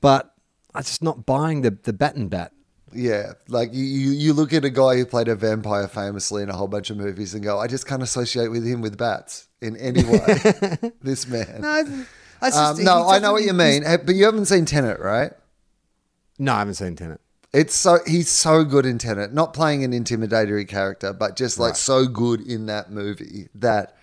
But 0.00 0.32
I'm 0.74 0.82
just 0.82 1.02
not 1.02 1.26
buying 1.26 1.62
the, 1.62 1.70
the 1.82 1.92
bat 1.92 2.16
and 2.16 2.28
bat. 2.30 2.52
Yeah, 2.92 3.32
like 3.48 3.74
you, 3.74 3.84
you, 3.84 4.10
you 4.12 4.32
look 4.32 4.52
at 4.52 4.64
a 4.64 4.70
guy 4.70 4.96
who 4.96 5.04
played 5.04 5.28
a 5.28 5.34
vampire 5.34 5.88
famously 5.88 6.42
in 6.42 6.48
a 6.50 6.54
whole 6.56 6.68
bunch 6.68 6.88
of 6.90 6.96
movies 6.96 7.34
and 7.34 7.42
go, 7.42 7.58
I 7.58 7.66
just 7.66 7.86
can't 7.86 8.02
associate 8.02 8.48
with 8.48 8.64
him 8.66 8.80
with 8.80 8.96
bats 8.96 9.48
in 9.60 9.76
any 9.76 10.02
way. 10.04 10.38
this 11.02 11.26
man. 11.26 11.60
No, 11.60 11.68
I 12.40 12.48
just- 12.50 12.58
Um, 12.78 12.84
no, 12.84 13.08
I 13.08 13.18
know 13.18 13.32
what 13.32 13.42
you 13.42 13.52
mean, 13.52 13.82
but 13.82 14.14
you 14.14 14.24
haven't 14.24 14.46
seen 14.46 14.64
Tenet, 14.66 15.00
right? 15.00 15.32
No, 16.38 16.52
I 16.54 16.58
haven't 16.60 16.74
seen 16.74 16.94
Tenet. 16.96 17.20
It's 17.56 17.74
so 17.74 18.00
he's 18.06 18.28
so 18.28 18.64
good 18.64 18.84
in 18.84 18.98
Tenet, 18.98 19.32
not 19.32 19.54
playing 19.54 19.82
an 19.82 19.92
intimidatory 19.92 20.68
character, 20.68 21.14
but 21.14 21.36
just 21.36 21.58
like 21.58 21.74
so 21.74 22.06
good 22.06 22.42
in 22.42 22.66
that 22.66 22.90
movie 22.90 23.48
that 23.54 23.96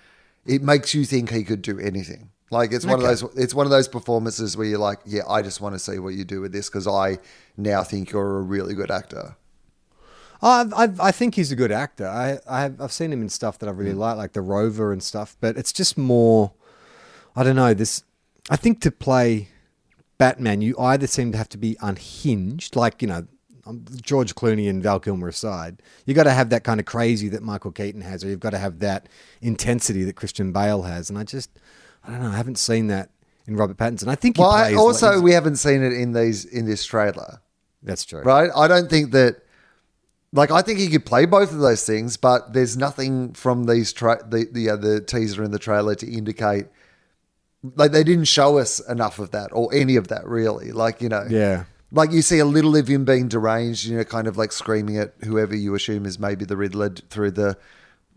it 0.43 0.63
makes 0.63 0.95
you 0.95 1.05
think 1.05 1.29
he 1.29 1.43
could 1.43 1.61
do 1.61 1.77
anything. 1.77 2.31
Like 2.49 2.71
it's 2.71 2.83
one 2.83 2.95
of 2.95 3.03
those 3.03 3.21
it's 3.37 3.53
one 3.53 3.67
of 3.67 3.69
those 3.69 3.87
performances 3.87 4.57
where 4.57 4.65
you're 4.65 4.79
like, 4.79 5.01
yeah, 5.05 5.21
I 5.29 5.43
just 5.43 5.61
want 5.61 5.75
to 5.75 5.79
see 5.79 5.99
what 5.99 6.15
you 6.15 6.23
do 6.23 6.41
with 6.41 6.51
this 6.51 6.67
because 6.67 6.87
I 6.87 7.19
now 7.55 7.83
think 7.83 8.11
you're 8.11 8.39
a 8.39 8.41
really 8.41 8.73
good 8.73 8.89
actor. 8.89 9.35
Oh, 10.41 10.67
I, 10.75 10.85
I, 10.85 10.89
I 10.99 11.11
think 11.11 11.35
he's 11.35 11.51
a 11.51 11.55
good 11.55 11.71
actor. 11.71 12.07
I, 12.07 12.39
I 12.49 12.61
have, 12.61 12.81
I've 12.81 12.91
seen 12.91 13.13
him 13.13 13.21
in 13.21 13.29
stuff 13.29 13.59
that 13.59 13.69
I 13.69 13.71
really 13.71 13.93
mm. 13.93 13.99
like, 13.99 14.17
like 14.17 14.33
The 14.33 14.41
Rover 14.41 14.91
and 14.91 15.03
stuff. 15.03 15.37
But 15.39 15.57
it's 15.57 15.71
just 15.71 15.95
more, 15.95 16.53
I 17.35 17.43
don't 17.43 17.55
know. 17.55 17.75
This, 17.75 18.03
I 18.49 18.55
think 18.55 18.81
to 18.81 18.89
play 18.89 19.49
Batman, 20.17 20.61
you 20.61 20.75
either 20.79 21.05
seem 21.05 21.31
to 21.33 21.37
have 21.37 21.49
to 21.49 21.57
be 21.59 21.77
unhinged, 21.81 22.75
like 22.75 23.01
you 23.01 23.07
know, 23.07 23.27
um, 23.65 23.85
George 24.01 24.35
Clooney 24.35 24.69
and 24.69 24.81
Val 24.83 24.99
Kilmer 24.99 25.27
aside. 25.27 25.81
You 26.05 26.13
got 26.13 26.23
to 26.23 26.31
have 26.31 26.49
that 26.49 26.63
kind 26.63 26.79
of 26.79 26.85
crazy 26.85 27.29
that 27.29 27.43
Michael 27.43 27.71
Keaton 27.71 28.01
has, 28.01 28.23
or 28.23 28.27
you've 28.27 28.39
got 28.39 28.49
to 28.51 28.57
have 28.57 28.79
that 28.79 29.07
intensity 29.41 30.03
that 30.03 30.15
Christian 30.15 30.51
Bale 30.51 30.81
has. 30.83 31.09
And 31.09 31.17
I 31.17 31.23
just, 31.23 31.49
I 32.03 32.11
don't 32.11 32.21
know. 32.21 32.29
I 32.29 32.35
haven't 32.37 32.57
seen 32.57 32.87
that 32.87 33.09
in 33.47 33.55
Robert 33.55 33.77
Pattinson. 33.77 34.07
I 34.07 34.15
think 34.15 34.37
he 34.37 34.41
Well, 34.41 34.51
I, 34.51 34.73
also 34.73 35.11
he's- 35.11 35.21
we 35.21 35.31
haven't 35.31 35.57
seen 35.57 35.83
it 35.83 35.93
in 35.93 36.13
these 36.13 36.45
in 36.45 36.65
this 36.65 36.85
trailer, 36.85 37.41
that's 37.81 38.05
true. 38.05 38.21
right? 38.21 38.49
I 38.55 38.67
don't 38.67 38.89
think 38.89 39.11
that. 39.11 39.37
Like 40.35 40.49
I 40.49 40.63
think 40.63 40.79
he 40.79 40.87
could 40.89 41.05
play 41.05 41.27
both 41.27 41.51
of 41.51 41.59
those 41.59 41.85
things, 41.85 42.17
but 42.17 42.53
there's 42.53 42.75
nothing 42.75 43.33
from 43.33 43.65
these 43.65 43.93
tra- 43.93 44.27
the 44.27 44.47
the, 44.51 44.71
uh, 44.71 44.75
the 44.77 44.99
teaser 44.99 45.43
and 45.43 45.53
the 45.53 45.59
trailer 45.59 45.93
to 45.93 46.11
indicate 46.11 46.65
like 47.75 47.91
they 47.91 48.03
didn't 48.03 48.25
show 48.25 48.57
us 48.57 48.79
enough 48.89 49.19
of 49.19 49.29
that 49.29 49.49
or 49.53 49.71
any 49.71 49.95
of 49.95 50.07
that 50.07 50.25
really. 50.27 50.71
Like 50.71 51.03
you 51.03 51.09
know, 51.09 51.25
Yeah. 51.29 51.65
Like 51.93 52.11
you 52.11 52.21
see 52.21 52.39
a 52.39 52.45
little 52.45 52.75
of 52.75 52.87
him 52.87 53.05
being 53.05 53.27
deranged, 53.29 53.85
you 53.85 53.95
know, 53.95 54.03
kind 54.03 54.27
of 54.27 54.35
like 54.35 54.51
screaming 54.51 54.97
at 54.97 55.13
whoever 55.23 55.55
you 55.55 55.75
assume 55.75 56.05
is 56.05 56.19
maybe 56.19 56.43
the 56.43 56.57
Riddler 56.57 56.89
through 56.89 57.31
the 57.31 57.55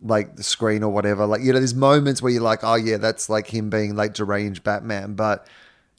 like 0.02 0.36
the 0.36 0.42
screen 0.42 0.82
or 0.82 0.90
whatever. 0.90 1.26
Like 1.26 1.42
you 1.42 1.52
know, 1.52 1.58
there's 1.58 1.74
moments 1.74 2.20
where 2.22 2.32
you're 2.32 2.42
like, 2.42 2.60
oh 2.64 2.74
yeah, 2.74 2.96
that's 2.96 3.28
like 3.28 3.46
him 3.46 3.70
being 3.70 3.94
like 3.94 4.14
deranged 4.14 4.64
Batman, 4.64 5.14
but 5.14 5.46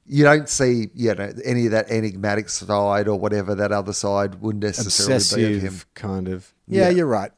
you 0.06 0.24
don't 0.24 0.50
see 0.50 0.88
you 0.96 1.14
know 1.14 1.32
any 1.46 1.66
of 1.66 1.72
that 1.72 1.90
enigmatic 1.92 2.50
side 2.50 3.08
or 3.08 3.20
whatever 3.20 3.56
that 3.56 3.72
other 3.72 3.94
side 3.94 4.42
would 4.42 4.58
necessarily 4.58 5.52
be 5.52 5.58
of 5.58 5.62
him. 5.62 5.68
obsessive 5.68 5.94
kind 5.94 6.28
of. 6.28 6.54
Yeah, 6.68 6.84
Yeah. 6.84 6.90
you're 6.90 7.08
right. 7.08 7.32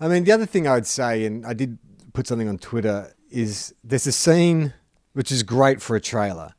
I 0.00 0.08
mean, 0.08 0.24
the 0.24 0.32
other 0.32 0.46
thing 0.46 0.66
I 0.66 0.74
would 0.74 0.86
say, 0.86 1.24
and 1.24 1.46
I 1.46 1.52
did 1.52 1.78
put 2.12 2.26
something 2.26 2.48
on 2.48 2.58
Twitter, 2.58 3.14
is 3.30 3.72
there's 3.84 4.06
a 4.06 4.12
scene 4.12 4.74
which 5.12 5.30
is 5.30 5.42
great 5.44 5.80
for 5.80 5.94
a 5.94 6.00
trailer, 6.00 6.54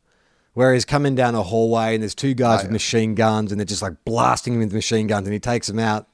where 0.53 0.73
he's 0.73 0.85
coming 0.85 1.15
down 1.15 1.35
a 1.35 1.43
hallway 1.43 1.95
and 1.95 2.03
there's 2.03 2.15
two 2.15 2.33
guys 2.33 2.59
oh, 2.59 2.63
with 2.63 2.71
yeah. 2.71 2.73
machine 2.73 3.15
guns 3.15 3.51
and 3.51 3.59
they're 3.59 3.65
just 3.65 3.81
like 3.81 4.03
blasting 4.05 4.53
him 4.53 4.59
with 4.59 4.73
machine 4.73 5.07
guns 5.07 5.27
and 5.27 5.33
he 5.33 5.39
takes 5.39 5.67
them 5.67 5.79
out, 5.79 6.07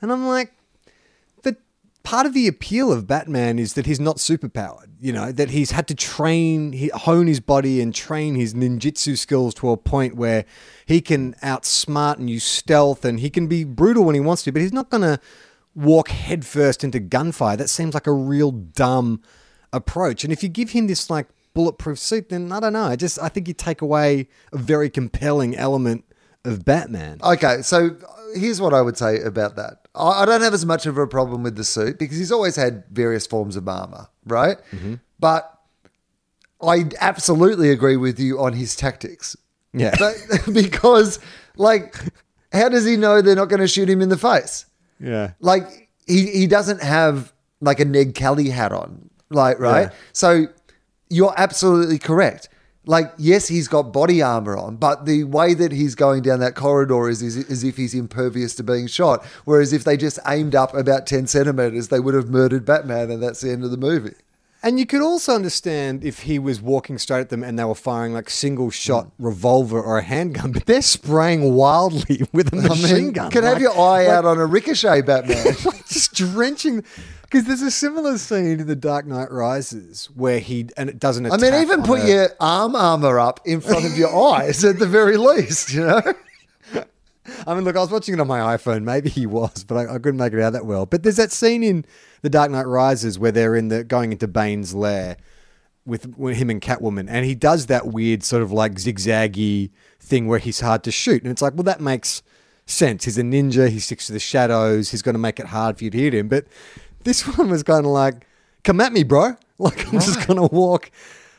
and 0.00 0.12
I'm 0.12 0.26
like, 0.26 0.52
but 1.42 1.56
part 2.02 2.26
of 2.26 2.34
the 2.34 2.46
appeal 2.46 2.92
of 2.92 3.06
Batman 3.06 3.58
is 3.58 3.74
that 3.74 3.86
he's 3.86 4.00
not 4.00 4.16
superpowered. 4.16 4.88
You 5.00 5.12
know 5.12 5.32
that 5.32 5.50
he's 5.50 5.70
had 5.72 5.88
to 5.88 5.94
train, 5.94 6.90
hone 6.94 7.26
his 7.26 7.40
body 7.40 7.80
and 7.80 7.94
train 7.94 8.34
his 8.34 8.54
ninjutsu 8.54 9.18
skills 9.18 9.54
to 9.54 9.70
a 9.70 9.76
point 9.76 10.16
where 10.16 10.44
he 10.86 11.00
can 11.00 11.34
outsmart 11.42 12.18
and 12.18 12.30
use 12.30 12.44
stealth, 12.44 13.04
and 13.04 13.20
he 13.20 13.30
can 13.30 13.46
be 13.46 13.64
brutal 13.64 14.04
when 14.04 14.14
he 14.14 14.20
wants 14.20 14.42
to. 14.44 14.52
But 14.52 14.62
he's 14.62 14.72
not 14.72 14.90
gonna 14.90 15.20
walk 15.74 16.08
headfirst 16.08 16.82
into 16.82 16.98
gunfire. 16.98 17.56
That 17.56 17.68
seems 17.68 17.92
like 17.94 18.06
a 18.06 18.12
real 18.12 18.50
dumb 18.50 19.20
approach. 19.72 20.24
And 20.24 20.32
if 20.32 20.42
you 20.42 20.48
give 20.48 20.70
him 20.70 20.86
this 20.86 21.10
like 21.10 21.28
bulletproof 21.56 21.98
suit, 21.98 22.28
then 22.28 22.52
I 22.52 22.60
don't 22.60 22.74
know. 22.74 22.84
I 22.84 22.96
just 22.96 23.18
I 23.20 23.28
think 23.28 23.48
you 23.48 23.54
take 23.54 23.80
away 23.80 24.28
a 24.52 24.58
very 24.58 24.90
compelling 24.90 25.56
element 25.56 26.04
of 26.44 26.64
Batman. 26.64 27.18
Okay, 27.24 27.62
so 27.62 27.96
here's 28.34 28.60
what 28.60 28.74
I 28.74 28.82
would 28.82 28.98
say 28.98 29.20
about 29.20 29.56
that. 29.56 29.88
I 29.94 30.22
I 30.22 30.26
don't 30.26 30.42
have 30.42 30.54
as 30.54 30.66
much 30.66 30.84
of 30.86 30.98
a 30.98 31.06
problem 31.06 31.42
with 31.42 31.56
the 31.56 31.64
suit 31.64 31.98
because 31.98 32.18
he's 32.18 32.30
always 32.30 32.56
had 32.56 32.84
various 32.92 33.26
forms 33.26 33.56
of 33.56 33.66
armor, 33.66 34.08
right? 34.26 34.58
Mm-hmm. 34.70 34.96
But 35.18 35.50
I 36.62 36.84
absolutely 37.00 37.70
agree 37.70 37.96
with 37.96 38.20
you 38.20 38.38
on 38.38 38.52
his 38.52 38.76
tactics. 38.76 39.34
Yeah. 39.72 39.94
But, 39.98 40.16
because, 40.52 41.18
like, 41.56 41.96
how 42.52 42.68
does 42.68 42.84
he 42.84 42.96
know 42.96 43.20
they're 43.20 43.36
not 43.36 43.48
going 43.48 43.60
to 43.60 43.68
shoot 43.68 43.88
him 43.88 44.00
in 44.00 44.08
the 44.08 44.16
face? 44.18 44.66
Yeah. 45.00 45.32
Like, 45.40 45.90
he, 46.06 46.26
he 46.26 46.46
doesn't 46.46 46.82
have 46.82 47.32
like 47.60 47.80
a 47.80 47.84
Ned 47.84 48.14
Kelly 48.14 48.50
hat 48.50 48.72
on, 48.72 49.10
like, 49.30 49.58
right? 49.58 49.88
Yeah. 49.88 49.94
So 50.12 50.46
you're 51.08 51.34
absolutely 51.36 51.98
correct. 51.98 52.48
Like, 52.88 53.12
yes, 53.18 53.48
he's 53.48 53.66
got 53.66 53.92
body 53.92 54.22
armor 54.22 54.56
on, 54.56 54.76
but 54.76 55.06
the 55.06 55.24
way 55.24 55.54
that 55.54 55.72
he's 55.72 55.96
going 55.96 56.22
down 56.22 56.38
that 56.38 56.54
corridor 56.54 57.08
is, 57.08 57.20
is 57.20 57.36
as 57.50 57.64
if 57.64 57.76
he's 57.76 57.94
impervious 57.94 58.54
to 58.56 58.62
being 58.62 58.86
shot. 58.86 59.24
Whereas 59.44 59.72
if 59.72 59.82
they 59.82 59.96
just 59.96 60.20
aimed 60.24 60.54
up 60.54 60.72
about 60.72 61.04
10 61.04 61.26
centimeters, 61.26 61.88
they 61.88 61.98
would 61.98 62.14
have 62.14 62.30
murdered 62.30 62.64
Batman, 62.64 63.10
and 63.10 63.20
that's 63.20 63.40
the 63.40 63.50
end 63.50 63.64
of 63.64 63.72
the 63.72 63.76
movie. 63.76 64.14
And 64.62 64.80
you 64.80 64.86
could 64.86 65.02
also 65.02 65.34
understand 65.34 66.02
if 66.02 66.22
he 66.22 66.38
was 66.38 66.60
walking 66.60 66.98
straight 66.98 67.20
at 67.20 67.28
them 67.28 67.44
and 67.44 67.56
they 67.56 67.62
were 67.62 67.74
firing 67.74 68.12
like 68.14 68.28
single 68.28 68.70
shot 68.70 69.06
mm. 69.06 69.10
revolver 69.18 69.80
or 69.80 69.98
a 69.98 70.02
handgun, 70.02 70.50
but 70.50 70.66
they're 70.66 70.82
spraying 70.82 71.54
wildly 71.54 72.22
with 72.32 72.52
a 72.52 72.56
machine 72.56 72.96
mean, 72.96 73.12
gun. 73.12 73.30
can 73.30 73.44
have 73.44 73.60
your 73.60 73.72
eye 73.72 74.06
like- 74.06 74.08
out 74.08 74.24
on 74.24 74.38
a 74.38 74.46
ricochet, 74.46 75.02
Batman. 75.02 75.44
just 75.88 76.14
drenching. 76.14 76.82
Because 77.36 77.48
there's 77.48 77.62
a 77.62 77.70
similar 77.70 78.16
scene 78.16 78.60
in 78.60 78.66
The 78.66 78.74
Dark 78.74 79.04
Knight 79.04 79.30
Rises 79.30 80.06
where 80.14 80.38
he 80.38 80.68
and 80.78 80.88
it 80.88 80.98
doesn't. 80.98 81.26
I 81.26 81.36
mean, 81.36 81.52
even 81.52 81.82
put 81.82 82.00
a- 82.00 82.08
your 82.08 82.28
arm 82.40 82.74
armor 82.74 83.18
up 83.20 83.40
in 83.44 83.60
front 83.60 83.84
of 83.84 83.98
your 83.98 84.32
eyes 84.34 84.64
at 84.64 84.78
the 84.78 84.86
very 84.86 85.18
least, 85.18 85.74
you 85.74 85.84
know? 85.86 86.00
I 87.46 87.54
mean, 87.54 87.64
look, 87.64 87.76
I 87.76 87.80
was 87.80 87.90
watching 87.90 88.14
it 88.14 88.20
on 88.20 88.26
my 88.26 88.56
iPhone. 88.56 88.84
Maybe 88.84 89.10
he 89.10 89.26
was, 89.26 89.64
but 89.64 89.76
I, 89.76 89.96
I 89.96 89.98
couldn't 89.98 90.16
make 90.16 90.32
it 90.32 90.40
out 90.40 90.54
that 90.54 90.64
well. 90.64 90.86
But 90.86 91.02
there's 91.02 91.16
that 91.16 91.30
scene 91.30 91.62
in 91.62 91.84
The 92.22 92.30
Dark 92.30 92.50
Knight 92.50 92.66
Rises 92.66 93.18
where 93.18 93.32
they're 93.32 93.54
in 93.54 93.68
the 93.68 93.84
going 93.84 94.12
into 94.12 94.26
Bane's 94.26 94.74
lair 94.74 95.18
with, 95.84 96.16
with 96.16 96.38
him 96.38 96.48
and 96.48 96.62
Catwoman, 96.62 97.06
and 97.06 97.26
he 97.26 97.34
does 97.34 97.66
that 97.66 97.88
weird 97.88 98.22
sort 98.22 98.42
of 98.42 98.50
like 98.50 98.76
zigzaggy 98.76 99.70
thing 100.00 100.26
where 100.26 100.38
he's 100.38 100.60
hard 100.60 100.84
to 100.84 100.90
shoot, 100.90 101.22
and 101.22 101.30
it's 101.30 101.42
like, 101.42 101.52
well, 101.54 101.64
that 101.64 101.82
makes 101.82 102.22
sense. 102.66 103.04
He's 103.04 103.18
a 103.18 103.22
ninja. 103.22 103.68
He 103.68 103.78
sticks 103.78 104.06
to 104.06 104.12
the 104.12 104.18
shadows. 104.18 104.90
He's 104.90 105.02
going 105.02 105.14
to 105.14 105.18
make 105.20 105.38
it 105.38 105.46
hard 105.46 105.78
for 105.78 105.84
you 105.84 105.90
to 105.90 105.98
hit 105.98 106.14
him. 106.14 106.28
But 106.28 106.46
this 107.06 107.26
one 107.38 107.48
was 107.48 107.62
kind 107.62 107.86
of 107.86 107.92
like, 107.92 108.26
come 108.64 108.80
at 108.80 108.92
me, 108.92 109.02
bro. 109.02 109.36
Like 109.58 109.86
I'm 109.86 110.00
just 110.00 110.26
going 110.26 110.36
to 110.36 110.54
walk. 110.54 110.90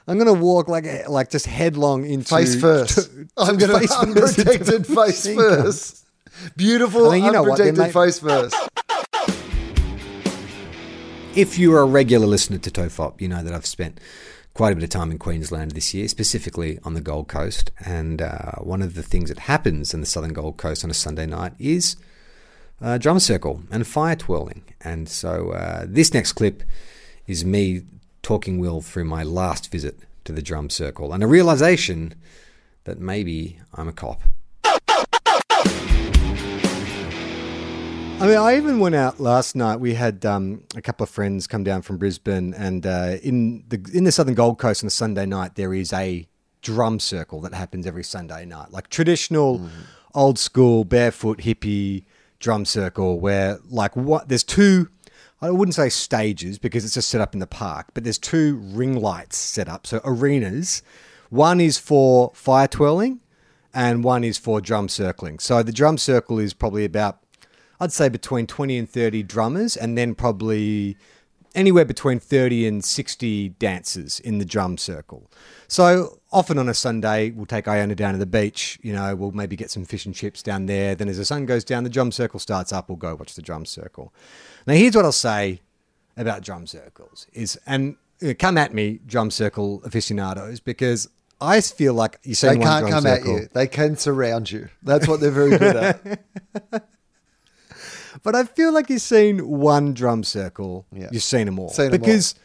I'm 0.08 0.18
going 0.18 0.26
to 0.26 0.34
walk 0.34 0.68
like 0.68 1.08
like 1.08 1.30
just 1.30 1.46
headlong 1.46 2.04
into 2.04 2.34
Face 2.36 2.56
first. 2.60 3.12
I'm 3.38 3.58
going 3.58 3.72
to 3.72 3.78
face 3.78 3.94
first 3.94 4.40
unprotected 4.40 4.88
face 4.88 5.28
first. 5.28 6.08
Beautiful, 6.56 7.12
I 7.12 7.18
mean, 7.18 7.26
you 7.26 7.32
know 7.32 7.44
what, 7.44 7.60
they 7.60 7.70
unprotected 7.70 7.94
face 7.94 8.18
first. 8.18 8.56
If 11.36 11.60
you're 11.60 11.80
a 11.80 11.86
regular 11.86 12.26
listener 12.26 12.58
to 12.58 12.72
Tofop, 12.72 13.22
you 13.22 13.28
know 13.28 13.44
that 13.44 13.54
I've 13.54 13.68
spent 13.68 14.00
quite 14.56 14.72
a 14.72 14.76
bit 14.76 14.84
of 14.84 14.90
time 14.90 15.12
in 15.12 15.20
Queensland 15.20 15.74
this 15.74 15.94
year, 15.94 16.08
specifically 16.08 16.80
on 16.84 16.96
the 16.96 17.02
Gold 17.02 17.28
Coast. 17.28 17.70
And 17.86 18.20
uh, 18.20 18.54
one 18.54 18.82
of 18.82 18.96
the 18.96 19.04
things 19.04 19.30
that 19.30 19.38
happens 19.38 19.94
in 19.94 20.00
the 20.00 20.08
southern 20.08 20.34
Gold 20.34 20.58
Coast 20.58 20.84
on 20.84 20.90
a 20.90 20.96
Sunday 20.96 21.28
night 21.28 21.54
is 21.60 21.98
uh, 22.82 22.98
drum 22.98 23.20
circle 23.20 23.64
and 23.72 23.86
fire 23.88 24.16
twirling. 24.16 24.64
And 24.82 25.10
so 25.10 25.52
uh, 25.52 25.86
this 25.88 26.14
next 26.14 26.34
clip 26.34 26.64
is 27.26 27.44
me 27.44 27.82
talking 28.22 28.60
Wil 28.60 28.82
through 28.82 29.06
my 29.06 29.24
last 29.24 29.72
visit 29.72 30.00
to 30.26 30.32
the 30.32 30.42
drum 30.42 30.70
circle 30.70 31.14
and 31.14 31.24
a 31.24 31.28
realization 31.28 32.14
that 32.84 33.00
maybe 33.00 33.60
I'm 33.74 33.88
a 33.88 33.94
cop. 33.94 34.22
I 38.20 38.26
mean, 38.26 38.38
I 38.38 38.58
even 38.58 38.80
went 38.80 38.96
out 38.96 39.20
last 39.20 39.56
night. 39.56 39.80
We 39.80 39.94
had 39.94 40.26
um, 40.26 40.64
a 40.76 40.82
couple 40.82 41.04
of 41.04 41.10
friends 41.10 41.46
come 41.46 41.64
down 41.64 41.84
from 41.84 41.98
Brisbane, 41.98 42.52
and 42.56 42.84
uh, 42.84 43.18
in 43.22 43.64
the 43.68 43.80
in 43.94 44.06
the 44.06 44.12
Southern 44.12 44.34
Gold 44.34 44.58
Coast 44.58 44.84
on 44.84 44.88
a 44.88 44.90
Sunday 44.90 45.28
night, 45.28 45.54
there 45.54 45.72
is 45.72 45.94
a 45.94 46.28
drum 46.64 47.00
circle 47.00 47.42
that 47.42 47.54
happens 47.54 47.86
every 47.86 48.04
Sunday 48.04 48.44
night, 48.44 48.72
like 48.72 48.90
traditional, 48.90 49.70
old 50.16 50.40
school, 50.40 50.84
barefoot 50.84 51.42
hippie 51.42 52.06
drum 52.40 52.66
circle, 52.66 53.20
where 53.20 53.60
like 53.70 53.96
what 53.96 54.30
there's 54.30 54.44
two. 54.44 54.90
I 55.40 55.52
wouldn't 55.52 55.76
say 55.76 55.90
stages 55.90 56.58
because 56.58 56.84
it's 56.84 56.96
just 56.96 57.10
set 57.10 57.22
up 57.22 57.36
in 57.36 57.40
the 57.40 57.46
park, 57.46 57.88
but 57.94 58.04
there's 58.04 58.18
two 58.18 58.58
ring 58.58 59.00
lights 59.00 59.38
set 59.38 59.70
up, 59.70 59.86
so 59.86 60.02
arenas. 60.04 60.82
One 61.30 61.62
is 61.62 61.78
for 61.78 62.32
fire 62.34 62.68
twirling, 62.68 63.20
and 63.74 64.04
one 64.04 64.24
is 64.24 64.38
for 64.40 64.62
drum 64.62 64.90
circling. 64.90 65.38
So 65.38 65.62
the 65.62 65.72
drum 65.72 66.00
circle 66.00 66.40
is 66.40 66.54
probably 66.56 66.86
about 66.86 67.20
I'd 67.80 67.92
say 67.92 68.10
between 68.10 68.48
20 68.48 68.78
and 68.78 68.90
30 68.90 69.24
drummers, 69.24 69.78
and 69.78 69.98
then 69.98 70.16
probably 70.16 70.98
anywhere 71.54 71.86
between 71.86 72.20
30 72.20 72.68
and 72.68 72.84
60 72.84 73.50
dancers 73.50 74.20
in 74.20 74.38
the 74.38 74.46
drum 74.46 74.78
circle. 74.78 75.30
So 75.68 76.20
often 76.32 76.58
on 76.58 76.68
a 76.70 76.74
Sunday, 76.74 77.32
we'll 77.32 77.46
take 77.46 77.68
Iona 77.68 77.96
down 77.96 78.14
to 78.14 78.20
the 78.20 78.26
beach. 78.26 78.80
You 78.82 78.94
know, 78.94 79.16
we'll 79.16 79.32
maybe 79.32 79.56
get 79.56 79.72
some 79.72 79.86
fish 79.86 80.06
and 80.06 80.14
chips 80.14 80.44
down 80.44 80.66
there. 80.66 80.96
Then 80.96 81.10
as 81.10 81.18
the 81.18 81.26
sun 81.26 81.46
goes 81.46 81.64
down, 81.64 81.84
the 81.84 81.90
drum 81.90 82.12
circle 82.12 82.40
starts 82.40 82.72
up. 82.74 82.90
We'll 82.90 82.98
go 82.98 83.16
watch 83.16 83.36
the 83.36 83.42
drum 83.42 83.66
circle. 83.66 84.14
Now, 84.66 84.74
here's 84.74 84.96
what 84.96 85.06
I'll 85.06 85.12
say 85.12 85.62
about 86.16 86.42
drum 86.44 86.68
circles: 86.68 87.28
is 87.34 87.60
and 87.66 87.96
uh, 88.22 88.34
come 88.38 88.58
at 88.58 88.74
me, 88.74 89.00
drum 89.06 89.32
circle 89.32 89.82
aficionados, 89.86 90.60
because 90.60 91.08
I 91.40 91.62
feel 91.62 91.94
like 91.94 92.20
you 92.24 92.36
see 92.36 92.48
They 92.48 92.58
can't 92.58 92.90
come 92.90 93.04
circle, 93.04 93.36
at 93.36 93.42
you. 93.42 93.50
They 93.54 93.68
can 93.68 93.96
surround 93.96 94.52
you. 94.52 94.70
That's 94.84 95.08
what 95.08 95.20
they're 95.20 95.32
very 95.32 95.58
good 95.58 95.76
at. 95.76 96.20
But 98.24 98.36
I 98.36 98.44
feel 98.46 98.74
like 98.74 98.90
you've 98.90 99.02
seen 99.02 99.48
one 99.48 99.94
drum 99.94 100.24
circle. 100.24 100.86
Yeah. 100.92 101.10
You've 101.12 101.24
seen 101.24 101.46
them 101.46 101.60
all. 101.60 101.70
Seen 101.70 101.86
'em 101.88 101.92
all. 101.94 101.98
because 102.00 102.36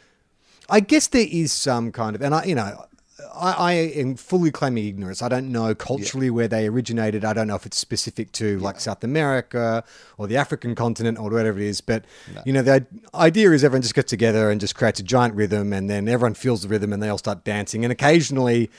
I 0.69 0.79
guess 0.79 1.07
there 1.07 1.27
is 1.29 1.51
some 1.51 1.91
kind 1.91 2.15
of, 2.15 2.21
and 2.21 2.33
I, 2.33 2.43
you 2.45 2.55
know, 2.55 2.85
I, 3.33 3.51
I 3.51 3.71
am 3.73 4.15
fully 4.15 4.51
claiming 4.51 4.85
ignorance. 4.85 5.21
I 5.21 5.29
don't 5.29 5.51
know 5.51 5.73
culturally 5.75 6.29
where 6.29 6.47
they 6.47 6.67
originated. 6.67 7.25
I 7.25 7.33
don't 7.33 7.47
know 7.47 7.55
if 7.55 7.65
it's 7.65 7.77
specific 7.77 8.31
to 8.33 8.59
like 8.59 8.79
South 8.79 9.03
America 9.03 9.83
or 10.17 10.27
the 10.27 10.37
African 10.37 10.75
continent 10.75 11.17
or 11.17 11.29
whatever 11.29 11.59
it 11.59 11.65
is. 11.65 11.81
But 11.81 12.05
you 12.45 12.53
know, 12.53 12.61
the 12.61 12.85
idea 13.13 13.51
is 13.51 13.63
everyone 13.63 13.81
just 13.81 13.95
gets 13.95 14.09
together 14.09 14.49
and 14.49 14.59
just 14.59 14.75
creates 14.75 14.99
a 14.99 15.03
giant 15.03 15.35
rhythm, 15.35 15.73
and 15.73 15.89
then 15.89 16.07
everyone 16.07 16.33
feels 16.33 16.61
the 16.61 16.67
rhythm, 16.67 16.93
and 16.93 17.01
they 17.01 17.09
all 17.09 17.17
start 17.17 17.43
dancing. 17.43 17.83
And 17.85 17.91
occasionally, 17.91 18.69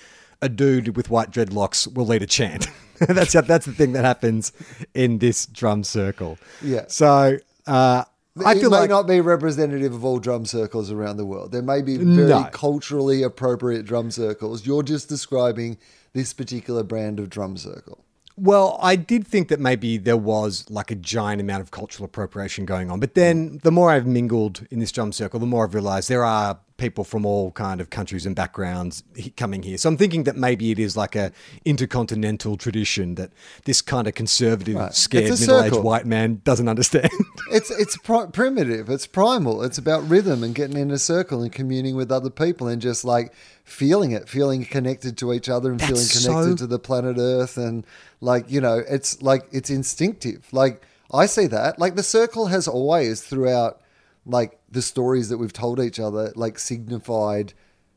a 0.43 0.49
dude 0.49 0.97
with 0.97 1.11
white 1.11 1.31
dreadlocks 1.31 1.93
will 1.93 2.07
lead 2.07 2.23
a 2.23 2.27
chant. 2.27 2.69
that's 2.99 3.33
that's 3.33 3.67
the 3.67 3.73
thing 3.73 3.93
that 3.93 4.05
happens 4.05 4.53
in 4.95 5.19
this 5.19 5.47
drum 5.47 5.85
circle. 5.85 6.39
Yeah. 6.63 6.85
So 6.89 7.39
uh, 7.67 8.05
I 8.45 8.53
it 8.53 8.61
feel 8.61 8.71
may 8.71 8.79
like 8.79 8.91
not 8.91 9.07
be 9.07 9.21
representative 9.21 9.95
of 9.95 10.05
all 10.05 10.19
drum 10.19 10.45
circles 10.45 10.91
around 10.91 11.19
the 11.19 11.27
world. 11.27 11.53
There 11.53 11.63
may 11.63 11.83
be 11.83 11.97
very 11.97 12.29
No. 12.29 12.49
culturally 12.51 13.23
appropriate 13.23 13.85
drum 13.85 14.11
circles. 14.11 14.67
You're 14.67 14.83
just 14.83 15.09
describing 15.09 15.79
this 16.15 16.33
particular 16.33 16.83
brand 16.83 17.21
of 17.21 17.31
drum 17.31 17.57
circle. 17.57 17.99
Well, 18.37 18.77
I 18.83 18.97
did 18.97 19.25
think 19.25 19.47
that 19.49 19.61
maybe 19.61 19.97
there 19.97 20.17
was 20.17 20.65
like 20.69 20.91
a 20.91 20.97
giant 20.97 21.41
amount 21.41 21.61
of 21.63 21.71
cultural 21.71 22.07
appropriation 22.07 22.65
going 22.65 22.91
on. 22.91 22.99
But 22.99 23.15
then 23.15 23.61
the 23.63 23.71
more 23.71 23.91
I've 23.93 24.07
mingled 24.07 24.67
in 24.73 24.81
this 24.81 24.91
drum 24.91 25.13
circle, 25.13 25.39
the 25.39 25.47
more 25.47 25.65
I've 25.67 25.75
realized 25.75 26.09
there 26.09 26.25
are 26.25 26.59
people 26.77 27.05
from 27.05 27.25
all 27.25 27.53
kind 27.53 27.81
of 27.81 27.89
countries 27.91 28.27
and 28.27 28.35
backgrounds 28.35 29.05
coming 29.37 29.63
here. 29.63 29.79
So 29.79 29.89
I'm 29.89 29.97
thinking 29.97 30.25
that 30.25 30.37
maybe 30.37 30.73
it 30.73 30.79
is 30.81 30.97
like 30.97 31.15
a 31.15 31.31
intercontinental 31.65 32.57
tradition 32.57 33.15
that 33.17 33.31
this 33.65 33.81
kind 33.83 34.07
of 34.09 34.15
conservative, 34.15 34.77
Right. 34.77 34.95
scared 34.95 35.39
middle-aged 35.39 35.77
white 35.83 36.07
man 36.07 36.41
doesn't 36.45 36.69
understand. 36.69 37.11
It's 37.51 37.71
it's 37.71 37.97
pri- 37.99 38.27
primitive. 38.27 38.89
It's 38.89 39.07
primal. 39.07 39.63
It's 39.63 39.77
about 39.79 40.09
rhythm 40.09 40.43
and 40.43 40.55
getting 40.55 40.77
in 40.79 40.91
a 40.91 40.99
circle 40.99 41.43
and 41.43 41.53
communing 41.53 41.95
with 41.95 42.11
other 42.11 42.31
people 42.31 42.67
and 42.69 42.81
just 42.83 43.05
like 43.05 43.33
feeling 43.65 44.13
it, 44.13 44.29
feeling 44.29 44.65
connected 44.65 45.17
to 45.19 45.33
each 45.33 45.49
other 45.49 45.71
and 45.71 45.79
That's 45.79 45.91
feeling 45.91 46.07
connected 46.09 46.59
so- 46.59 46.65
to 46.65 46.67
the 46.67 46.79
planet 46.79 47.17
Earth 47.19 47.57
and 47.59 47.85
like 48.21 48.51
you 48.51 48.61
know, 48.61 48.83
it's 48.89 49.21
like 49.23 49.47
it's 49.53 49.71
instinctive. 49.71 50.47
Like 50.53 50.83
I 51.13 51.27
see 51.27 51.47
that. 51.49 51.79
Like 51.79 51.95
the 51.97 52.03
circle 52.03 52.47
has 52.47 52.67
always 52.67 53.21
throughout 53.23 53.81
like 54.27 54.59
the 54.75 54.83
stories 54.83 55.31
that 55.31 55.39
we've 55.39 55.53
told 55.53 55.81
each 55.81 55.99
other 55.99 56.33
like 56.37 56.59
signified 56.59 57.55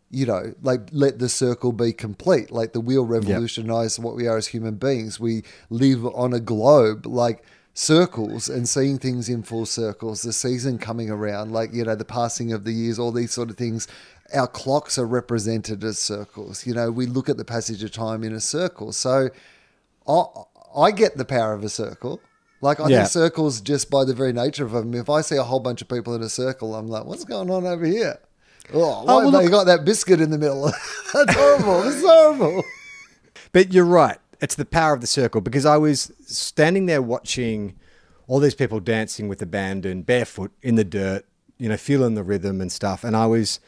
you 0.10 0.26
know, 0.26 0.54
like 0.62 0.88
let 0.92 1.20
the 1.20 1.28
circle 1.28 1.74
be 1.74 1.92
complete. 1.92 2.50
Like 2.50 2.72
the 2.72 2.80
wheel 2.80 3.06
revolutionized 3.06 4.02
what 4.02 4.16
we 4.16 4.26
are 4.26 4.38
as 4.38 4.48
human 4.48 4.76
beings. 4.76 5.20
We 5.20 5.44
live 5.70 6.06
on 6.06 6.34
a 6.34 6.40
globe. 6.40 7.06
Like 7.06 7.44
circles 7.74 8.50
and 8.50 8.68
seeing 8.68 8.98
things 8.98 9.30
in 9.30 9.44
full 9.44 9.66
circles, 9.66 10.24
the 10.24 10.34
season 10.34 10.80
coming 10.80 11.12
around, 11.12 11.52
like, 11.52 11.74
you 11.74 11.84
know, 11.84 11.96
the 11.96 12.06
passing 12.06 12.52
of 12.52 12.63
the 12.63 12.72
years, 12.72 12.98
all 12.98 13.12
these 13.12 13.32
sort 13.32 13.50
of 13.50 13.58
things. 13.58 13.88
Our 14.34 14.48
clocks 14.48 14.98
are 14.98 15.06
represented 15.06 15.84
as 15.84 16.00
circles. 16.00 16.66
You 16.66 16.74
know, 16.74 16.90
we 16.90 17.06
look 17.06 17.30
at 17.30 17.38
the 17.38 17.46
passage 17.46 17.84
of 17.84 17.92
time 17.92 18.24
in 18.24 18.34
a 18.34 18.40
circle. 18.40 18.92
So 18.94 19.30
I, 20.08 20.24
I 20.76 20.92
get 20.92 21.18
the 21.18 21.26
power 21.26 21.54
of 21.54 21.63
a 21.63 21.70
circle. 21.70 22.20
Like, 22.62 22.80
I 22.80 22.88
Yeah. 22.89 23.00
think 23.00 23.12
circles, 23.12 23.62
just 23.62 23.89
by 23.89 24.04
the 24.04 24.13
very 24.13 24.34
nature 24.34 24.65
of 24.65 24.72
them, 24.72 24.93
if 24.93 25.10
I 25.10 25.22
see 25.22 25.36
a 25.36 25.43
whole 25.43 25.60
bunch 25.60 25.82
of 25.82 25.88
people 25.88 26.15
in 26.15 26.22
a 26.22 26.30
circle, 26.30 26.76
I'm 26.76 26.88
like, 26.88 27.06
what's 27.06 27.24
going 27.24 27.52
on 27.52 27.65
over 27.65 27.86
here? 27.86 28.20
Oh, 28.74 28.80
oh 28.80 29.04
why 29.04 29.04
well, 29.04 29.32
have 29.32 29.32
they 29.34 29.43
look- 29.43 29.52
got 29.52 29.63
that 29.65 29.86
biscuit 29.86 30.20
in 30.20 30.32
the 30.32 30.38
middle? 30.38 30.65
That's 31.13 31.36
horrible. 31.36 31.84
That's 31.84 32.02
horrible. 32.02 32.63
But 33.52 33.74
you're 33.74 33.86
right. 33.86 34.17
It's 34.41 34.56
the 34.56 34.65
power 34.65 34.93
of 34.93 35.02
the 35.02 35.08
circle 35.08 35.41
because 35.41 35.65
I 35.65 35.78
was 35.78 36.12
standing 36.26 36.86
there 36.86 37.02
watching 37.02 37.76
all 38.28 38.39
these 38.39 38.56
people 38.56 38.80
dancing 38.80 39.28
with 39.28 39.41
abandon, 39.41 40.02
barefoot 40.02 40.52
in 40.62 40.76
the 40.76 40.84
dirt, 40.84 41.26
you 41.58 41.70
know, 41.70 41.78
feeling 41.78 42.15
the 42.15 42.24
rhythm 42.24 42.62
and 42.62 42.72
stuff. 42.72 43.04
And 43.04 43.15
I 43.15 43.26
was 43.26 43.60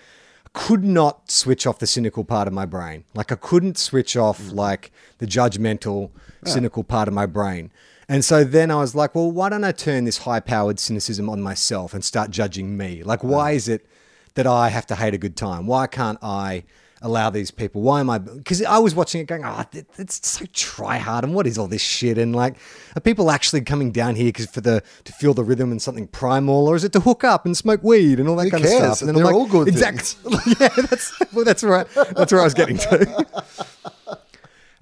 could 0.54 0.84
not 0.84 1.30
switch 1.30 1.66
off 1.68 1.80
the 1.80 1.88
cynical 1.88 2.24
part 2.24 2.48
of 2.48 2.54
my 2.54 2.66
brain. 2.66 3.06
Like 3.14 3.32
I 3.32 3.36
couldn't 3.36 3.78
switch 3.78 4.18
off 4.18 4.42
mm. 4.42 4.54
like 4.54 4.92
the 5.20 5.26
judgmental, 5.26 6.12
cynical 6.44 6.84
part 6.84 7.08
of 7.08 7.14
my 7.14 7.26
brain. 7.26 7.72
And 8.10 8.26
so 8.26 8.44
then 8.44 8.72
I 8.72 8.78
was 8.78 8.96
like, 8.96 9.14
well, 9.14 9.32
why 9.32 9.50
don't 9.50 9.64
I 9.64 9.72
turn 9.72 10.06
this 10.06 10.18
high 10.18 10.40
powered 10.40 10.80
cynicism 10.80 11.30
on 11.30 11.42
myself 11.42 11.94
and 11.94 12.04
start 12.04 12.32
judging 12.32 12.76
me? 12.76 13.04
Like, 13.04 13.24
why 13.24 13.54
mm. 13.54 13.56
is 13.56 13.70
it 13.70 13.86
that 14.34 14.48
I 14.48 14.70
have 14.70 14.88
to 14.88 14.96
hate 14.96 15.14
a 15.14 15.20
good 15.20 15.38
time? 15.38 15.68
Why 15.68 15.86
can't 15.86 16.18
I 16.24 16.64
allow 17.04 17.30
these 17.30 17.52
people? 17.52 17.84
Why 17.84 18.00
am 18.00 18.10
I? 18.10 18.18
Because 18.18 18.64
I 18.64 18.80
was 18.80 18.96
watching 18.96 19.22
it 19.22 19.28
going, 19.28 19.44
ah, 19.46 19.64
oh, 19.76 19.82
it's 20.00 20.28
so 20.28 20.46
try 20.54 20.98
hard, 20.98 21.24
and 21.24 21.36
what 21.36 21.46
is 21.46 21.60
all 21.60 21.68
this 21.68 21.84
shit? 21.84 22.18
And 22.18 22.36
like, 22.36 22.56
are 22.96 23.00
people 23.00 23.30
actually 23.30 23.62
coming 23.62 23.92
down 23.92 24.16
here 24.16 24.30
because 24.30 24.48
for 24.48 24.62
the 24.62 24.82
to 25.04 25.14
feel 25.14 25.36
the 25.36 25.44
rhythm 25.44 25.72
and 25.72 25.80
something 25.80 26.08
primal, 26.08 26.68
or 26.68 26.76
is 26.76 26.84
it 26.84 26.94
to 26.94 27.00
hook 27.02 27.24
up 27.24 27.46
and 27.46 27.56
smoke 27.56 27.84
weed 27.84 28.20
and 28.20 28.28
all 28.28 28.36
that 28.38 28.46
Who 28.46 28.52
kind 28.52 28.64
cares? 28.64 28.74
of 28.74 28.98
stuff? 28.98 29.08
And 29.08 29.16
They're 29.16 29.26
I'm 29.26 29.34
like, 29.34 29.36
all 29.36 29.48
good 29.48 29.68
exactly. 29.68 30.34
yeah, 30.60 30.70
that's 30.70 31.14
well, 31.32 31.46
that's 31.46 31.64
right. 31.64 31.88
That's 32.16 32.32
where 32.32 32.42
I 32.42 32.44
was 32.44 32.56
getting 32.56 32.78
to. 32.78 33.26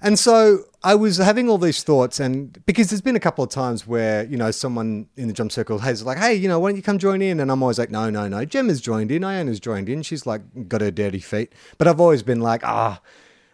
And 0.00 0.18
so 0.18 0.64
I 0.84 0.94
was 0.94 1.16
having 1.16 1.48
all 1.48 1.58
these 1.58 1.82
thoughts, 1.82 2.20
and 2.20 2.64
because 2.66 2.88
there's 2.90 3.00
been 3.00 3.16
a 3.16 3.20
couple 3.20 3.42
of 3.42 3.50
times 3.50 3.84
where 3.86 4.24
you 4.24 4.36
know 4.36 4.52
someone 4.52 5.08
in 5.16 5.26
the 5.26 5.34
drum 5.34 5.50
circle 5.50 5.78
has 5.80 6.04
like, 6.04 6.18
"Hey, 6.18 6.34
you 6.34 6.46
know, 6.48 6.60
why 6.60 6.70
don't 6.70 6.76
you 6.76 6.82
come 6.82 6.98
join 6.98 7.20
in?" 7.20 7.40
And 7.40 7.50
I'm 7.50 7.62
always 7.62 7.78
like, 7.80 7.90
"No, 7.90 8.08
no, 8.08 8.28
no." 8.28 8.44
Gemma's 8.44 8.80
joined 8.80 9.10
in, 9.10 9.24
Iona's 9.24 9.58
joined 9.58 9.88
in. 9.88 10.02
She's 10.02 10.24
like 10.24 10.68
got 10.68 10.80
her 10.82 10.92
dirty 10.92 11.18
feet, 11.18 11.52
but 11.78 11.88
I've 11.88 12.00
always 12.00 12.22
been 12.22 12.40
like, 12.40 12.62
"Ah, 12.64 13.00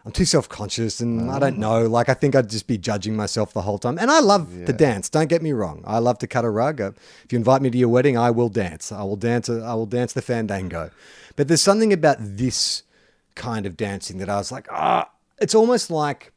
I'm 0.05 0.11
too 0.11 0.25
self 0.25 0.47
conscious, 0.47 0.99
and 0.99 1.31
I 1.31 1.39
don't 1.39 1.57
know. 1.57 1.87
Like, 1.87 2.09
I 2.09 2.13
think 2.13 2.35
I'd 2.35 2.47
just 2.51 2.67
be 2.67 2.77
judging 2.77 3.15
myself 3.15 3.51
the 3.53 3.63
whole 3.63 3.79
time." 3.79 3.97
And 3.97 4.11
I 4.11 4.19
love 4.19 4.53
the 4.67 4.73
dance. 4.73 5.09
Don't 5.09 5.27
get 5.29 5.41
me 5.41 5.51
wrong. 5.51 5.83
I 5.87 5.97
love 5.97 6.19
to 6.19 6.27
cut 6.27 6.45
a 6.45 6.49
rug. 6.51 6.79
Uh, 6.79 6.91
If 7.23 7.33
you 7.33 7.37
invite 7.39 7.63
me 7.63 7.71
to 7.71 7.77
your 7.77 7.89
wedding, 7.89 8.19
I 8.19 8.29
will 8.29 8.49
dance. 8.49 8.91
I 8.91 9.01
will 9.01 9.15
dance. 9.17 9.49
I 9.49 9.73
will 9.73 9.87
dance 9.87 10.13
the 10.13 10.21
fandango. 10.21 10.91
But 11.35 11.47
there's 11.47 11.63
something 11.63 11.91
about 11.91 12.17
this 12.19 12.83
kind 13.33 13.65
of 13.65 13.75
dancing 13.75 14.19
that 14.19 14.29
I 14.29 14.37
was 14.37 14.51
like, 14.51 14.67
ah, 14.71 15.09
it's 15.39 15.55
almost 15.55 15.89
like 15.89 16.31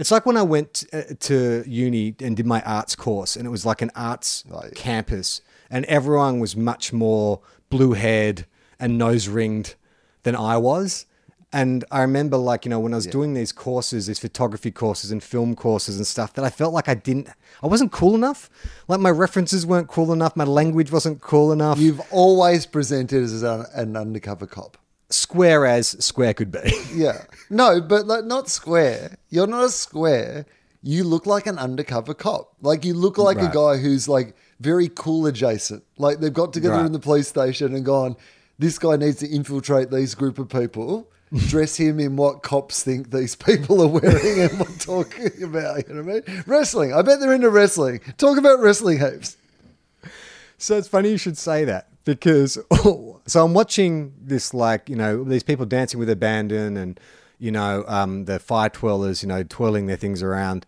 it's 0.00 0.10
like 0.10 0.26
when 0.26 0.36
I 0.36 0.42
went 0.42 0.84
uh, 0.92 1.02
to 1.20 1.64
uni 1.66 2.14
and 2.20 2.36
did 2.36 2.46
my 2.46 2.62
arts 2.62 2.94
course, 2.96 3.36
and 3.36 3.46
it 3.46 3.50
was 3.50 3.64
like 3.66 3.82
an 3.82 3.90
arts 3.94 4.44
Right. 4.48 4.74
campus, 4.74 5.40
and 5.70 5.84
everyone 5.86 6.40
was 6.40 6.56
much 6.56 6.92
more 6.92 7.40
blue 7.68 7.92
haired 7.92 8.46
and 8.78 8.98
nose 8.98 9.28
ringed 9.28 9.74
than 10.22 10.34
I 10.36 10.56
was. 10.56 11.06
And 11.52 11.84
I 11.90 12.02
remember, 12.02 12.36
like, 12.36 12.64
you 12.64 12.68
know, 12.70 12.78
when 12.78 12.92
I 12.92 12.96
was 12.96 13.06
doing 13.08 13.34
these 13.34 13.50
courses, 13.50 14.06
these 14.06 14.20
photography 14.20 14.70
courses 14.70 15.10
and 15.10 15.20
film 15.20 15.56
courses 15.56 15.96
and 15.96 16.06
stuff, 16.06 16.32
that 16.34 16.44
I 16.44 16.48
felt 16.48 16.72
like 16.72 16.88
I 16.88 16.94
didn't, 16.94 17.28
I 17.60 17.66
wasn't 17.66 17.90
cool 17.90 18.14
enough. 18.14 18.48
Like, 18.86 19.00
my 19.00 19.10
references 19.10 19.66
weren't 19.66 19.88
cool 19.88 20.12
enough. 20.12 20.36
My 20.36 20.44
language 20.44 20.92
wasn't 20.92 21.20
cool 21.20 21.50
enough. 21.50 21.80
You've 21.80 22.00
always 22.12 22.66
presented 22.66 23.24
as 23.24 23.42
an, 23.42 23.64
an 23.74 23.96
undercover 23.96 24.46
cop. 24.46 24.76
Square 25.10 25.66
as 25.66 25.88
square 26.04 26.34
could 26.34 26.50
be. 26.52 26.72
Yeah. 26.94 27.22
No, 27.50 27.80
but 27.80 28.06
like 28.06 28.24
not 28.24 28.48
square. 28.48 29.16
You're 29.28 29.46
not 29.46 29.64
a 29.64 29.70
square. 29.70 30.46
You 30.82 31.04
look 31.04 31.26
like 31.26 31.46
an 31.46 31.58
undercover 31.58 32.14
cop. 32.14 32.54
Like 32.62 32.84
you 32.84 32.94
look 32.94 33.18
like 33.18 33.36
Right. 33.38 33.50
a 33.50 33.54
guy 33.54 33.76
who's 33.76 34.08
like 34.08 34.34
very 34.60 34.88
cool 34.88 35.26
adjacent. 35.26 35.82
Like 35.98 36.20
they've 36.20 36.32
got 36.32 36.52
together 36.52 36.74
Right. 36.76 36.86
in 36.86 36.92
the 36.92 36.98
police 36.98 37.28
station 37.28 37.74
and 37.74 37.84
gone, 37.84 38.16
this 38.58 38.78
guy 38.78 38.96
needs 38.96 39.18
to 39.18 39.28
infiltrate 39.28 39.90
these 39.90 40.14
group 40.14 40.38
of 40.38 40.48
people. 40.48 41.08
Dress 41.48 41.76
him 41.76 42.00
in 42.00 42.16
what 42.16 42.42
cops 42.42 42.82
think 42.82 43.10
these 43.12 43.36
people 43.36 43.80
are 43.82 43.86
wearing 43.88 44.40
and 44.40 44.58
what 44.58 44.80
talking 44.80 45.42
about. 45.42 45.86
You 45.88 45.94
know 45.94 46.02
what 46.02 46.24
I 46.28 46.32
mean? 46.32 46.44
Wrestling. 46.46 46.92
I 46.92 47.02
bet 47.02 47.20
they're 47.20 47.32
into 47.34 47.50
wrestling. 47.50 48.00
Talk 48.18 48.36
about 48.38 48.58
wrestling 48.60 48.98
heaps. 48.98 49.36
So 50.58 50.76
it's 50.76 50.88
funny 50.88 51.10
you 51.10 51.16
should 51.18 51.38
say 51.38 51.64
that 51.66 51.88
because 52.18 52.58
so 53.26 53.44
I'm 53.44 53.54
watching 53.54 54.12
this 54.20 54.52
like 54.54 54.88
you 54.88 54.96
know 54.96 55.24
these 55.24 55.42
people 55.42 55.66
dancing 55.66 55.98
with 56.00 56.10
abandon 56.10 56.76
and 56.76 56.98
you 57.38 57.50
know 57.50 57.84
um, 57.86 58.24
the 58.24 58.38
fire 58.38 58.70
twirlers 58.70 59.22
you 59.22 59.28
know 59.28 59.42
twirling 59.42 59.86
their 59.86 59.96
things 59.96 60.22
around 60.22 60.66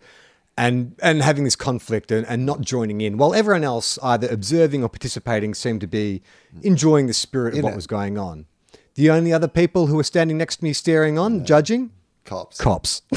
and 0.56 0.94
and 1.02 1.22
having 1.22 1.44
this 1.44 1.56
conflict 1.56 2.10
and, 2.12 2.26
and 2.26 2.44
not 2.46 2.60
joining 2.60 3.00
in 3.00 3.16
while 3.18 3.34
everyone 3.34 3.64
else 3.64 3.98
either 4.02 4.28
observing 4.28 4.82
or 4.82 4.88
participating 4.88 5.54
seemed 5.54 5.80
to 5.80 5.86
be 5.86 6.22
enjoying 6.62 7.06
the 7.06 7.14
spirit 7.14 7.54
of 7.54 7.58
In 7.58 7.64
what 7.64 7.72
it. 7.72 7.76
was 7.76 7.86
going 7.86 8.18
on. 8.18 8.46
The 8.94 9.08
only 9.10 9.32
other 9.32 9.48
people 9.48 9.86
who 9.86 9.96
were 9.96 10.04
standing 10.04 10.36
next 10.36 10.56
to 10.56 10.64
me 10.64 10.72
staring 10.74 11.18
on 11.18 11.44
judging 11.46 11.90
Cops. 12.24 12.58
cops. 12.58 13.02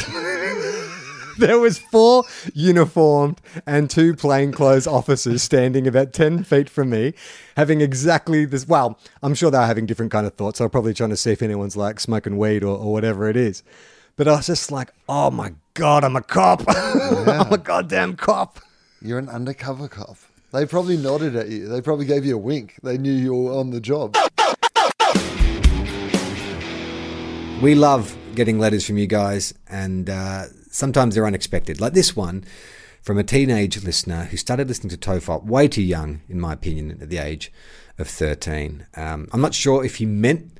there 1.37 1.59
was 1.59 1.77
four 1.77 2.23
uniformed 2.53 3.41
and 3.65 3.89
two 3.89 4.15
plainclothes 4.15 4.87
officers 4.87 5.43
standing 5.43 5.87
about 5.87 6.13
10 6.13 6.43
feet 6.43 6.69
from 6.69 6.89
me 6.89 7.13
having 7.57 7.81
exactly 7.81 8.45
this 8.45 8.67
well 8.67 8.97
i'm 9.21 9.33
sure 9.33 9.51
they're 9.51 9.65
having 9.65 9.85
different 9.85 10.11
kind 10.11 10.25
of 10.25 10.33
thoughts 10.35 10.59
they 10.59 10.65
were 10.65 10.69
probably 10.69 10.93
trying 10.93 11.09
to 11.09 11.17
see 11.17 11.31
if 11.31 11.41
anyone's 11.41 11.75
like 11.75 11.99
smoking 11.99 12.37
weed 12.37 12.63
or, 12.63 12.77
or 12.77 12.91
whatever 12.93 13.27
it 13.29 13.35
is 13.35 13.63
but 14.15 14.27
i 14.27 14.35
was 14.35 14.47
just 14.47 14.71
like 14.71 14.91
oh 15.09 15.29
my 15.29 15.53
god 15.73 16.03
i'm 16.03 16.15
a 16.15 16.21
cop 16.21 16.63
i'm 16.67 17.51
a 17.51 17.57
goddamn 17.57 18.15
cop 18.15 18.59
You're 19.01 19.19
an 19.19 19.29
undercover 19.29 19.87
cop. 19.87 20.17
They 20.51 20.65
probably 20.65 20.95
nodded 20.97 21.35
at 21.35 21.49
you. 21.49 21.67
They 21.67 21.81
probably 21.81 22.05
gave 22.05 22.23
you 22.25 22.35
a 22.35 22.39
wink. 22.39 22.75
They 22.81 22.97
knew 22.97 23.11
you 23.11 23.35
were 23.35 23.51
on 23.59 23.71
the 23.71 23.81
job. 23.81 24.15
We 27.61 27.75
love 27.75 28.15
getting 28.35 28.57
letters 28.57 28.85
from 28.85 28.97
you 28.97 29.05
guys, 29.07 29.53
and 29.69 30.09
uh, 30.09 30.45
sometimes 30.75 31.15
they're 31.15 31.25
unexpected. 31.25 31.79
Like 31.79 31.93
this 31.93 32.15
one 32.15 32.43
from 33.01 33.17
a 33.17 33.23
teenage 33.23 33.83
listener 33.83 34.25
who 34.25 34.37
started 34.37 34.67
listening 34.67 34.89
to 34.89 34.97
Tofop 34.97 35.45
way 35.45 35.67
too 35.67 35.81
young, 35.81 36.21
in 36.27 36.39
my 36.39 36.53
opinion, 36.53 36.97
at 37.01 37.09
the 37.09 37.17
age 37.17 37.51
of 37.97 38.07
13. 38.07 38.85
Um, 38.95 39.27
I'm 39.31 39.41
not 39.41 39.53
sure 39.53 39.85
if 39.85 39.95
he 39.95 40.05
meant 40.05 40.51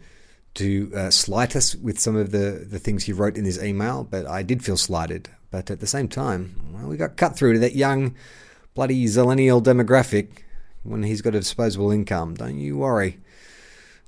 to 0.56 0.92
uh, 0.96 1.10
slight 1.10 1.56
us 1.56 1.76
with 1.76 2.00
some 2.00 2.16
of 2.16 2.32
the, 2.32 2.66
the 2.70 2.80
things 2.80 3.04
he 3.04 3.12
wrote 3.12 3.38
in 3.38 3.44
his 3.44 3.62
email, 3.62 4.06
but 4.06 4.26
I 4.26 4.42
did 4.42 4.64
feel 4.64 4.78
slighted. 4.78 5.30
But 5.52 5.70
at 5.70 5.82
the 5.82 5.88
same 5.88 6.08
time, 6.08 6.56
well, 6.72 6.88
we 6.88 6.98
got 6.98 7.18
cut 7.18 7.36
through 7.36 7.54
to 7.54 7.60
that 7.60 7.76
young, 7.76 8.16
bloody 8.74 9.06
zillennial 9.06 9.62
demographic 9.62 10.44
when 10.84 11.04
he's 11.04 11.22
got 11.22 11.36
a 11.36 11.40
disposable 11.40 11.92
income. 11.92 12.36
Don't 12.36 12.58
you 12.58 12.78
worry. 12.78 13.20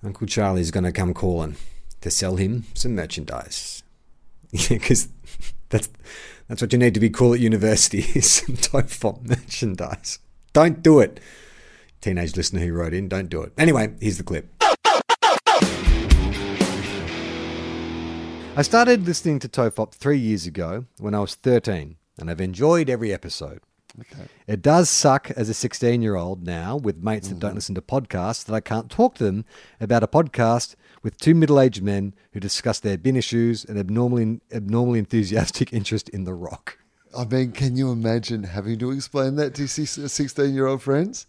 Uncle 0.04 0.28
Charlie's 0.28 0.72
going 0.72 0.84
to 0.86 0.92
come 0.94 1.14
calling 1.14 1.58
to 2.00 2.10
sell 2.10 2.38
him 2.38 2.64
some 2.74 2.96
merchandise. 2.96 3.84
Because 4.70 5.10
that's 5.70 5.90
that's 6.48 6.62
what 6.62 6.72
you 6.72 6.80
need 6.80 6.94
to 6.94 7.00
be 7.00 7.10
cool 7.10 7.34
at 7.34 7.40
university 7.40 8.00
is 8.16 8.30
some 8.30 8.56
Tofop 8.56 9.28
merchandise. 9.28 10.20
Don't 10.54 10.82
do 10.82 11.00
it. 11.00 11.20
Teenage 12.00 12.36
listener 12.36 12.62
who 12.62 12.74
wrote 12.74 12.94
in, 12.94 13.10
don't 13.10 13.30
do 13.30 13.42
it. 13.42 13.52
Anyway, 13.58 13.94
here's 14.00 14.18
the 14.18 14.24
clip. 14.24 14.54
I 18.56 18.62
started 18.62 19.06
listening 19.06 19.40
to 19.40 19.50
Tofop 19.50 19.94
three 19.94 20.18
years 20.18 20.48
ago 20.48 20.86
when 20.98 21.14
I 21.14 21.20
was 21.20 21.36
13, 21.36 21.96
and 22.18 22.32
I've 22.32 22.42
enjoyed 22.42 22.90
every 22.90 23.14
episode. 23.14 23.60
It 24.48 24.62
does 24.62 24.90
suck 24.90 25.32
as 25.32 25.50
a 25.50 25.54
16 25.54 26.02
year 26.02 26.16
old 26.16 26.46
now 26.46 26.76
with 26.76 27.04
mates 27.04 27.28
that 27.30 27.40
don't 27.40 27.50
mm-hmm. 27.50 27.56
listen 27.56 27.76
to 27.76 27.82
podcasts 27.82 28.46
that 28.46 28.54
I 28.54 28.60
can't 28.60 28.90
talk 28.90 29.16
to 29.16 29.24
them 29.24 29.46
about 29.80 30.04
a 30.04 30.08
podcast 30.08 30.76
with 31.04 31.18
two 31.18 31.36
middle 31.36 31.60
aged 31.60 31.84
men 31.84 32.14
who 32.34 32.40
discuss 32.40 32.80
their 32.80 32.98
bin 32.98 33.16
issues 33.16 33.64
and 33.66 33.78
abnormally, 33.78 34.42
abnormally 34.52 35.00
enthusiastic 35.00 35.72
interest 35.74 36.10
in 36.10 36.24
The 36.24 36.34
Rock. 36.34 36.80
I 37.18 37.26
mean, 37.26 37.52
can 37.52 37.78
you 37.78 37.92
imagine 37.92 38.44
having 38.44 38.80
to 38.80 38.92
explain 38.92 39.36
that 39.36 39.56
to 39.56 39.64
uh, 39.64 40.08
16 40.08 40.54
year 40.54 40.68
old 40.68 40.82
friends? 40.82 41.26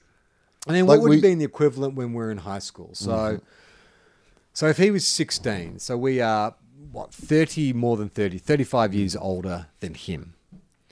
I 0.66 0.72
mean, 0.72 0.86
Like 0.86 0.98
what 0.98 1.02
would 1.02 1.10
we- 1.10 1.16
have 1.16 1.22
been 1.22 1.38
the 1.38 1.44
equivalent 1.44 1.94
when 1.94 2.12
we 2.12 2.22
are 2.22 2.30
in 2.30 2.38
high 2.38 2.58
school? 2.58 2.90
So, 2.92 3.10
mm-hmm. 3.10 3.44
so 4.52 4.66
if 4.66 4.76
he 4.78 4.90
was 4.90 5.06
16, 5.06 5.78
so 5.78 5.96
we 5.96 6.20
are, 6.20 6.54
what, 6.90 7.14
30, 7.14 7.72
more 7.72 7.96
than 7.96 8.08
30, 8.08 8.38
35 8.38 8.94
years 8.94 9.16
older 9.16 9.68
than 9.80 9.94
him. 9.94 10.34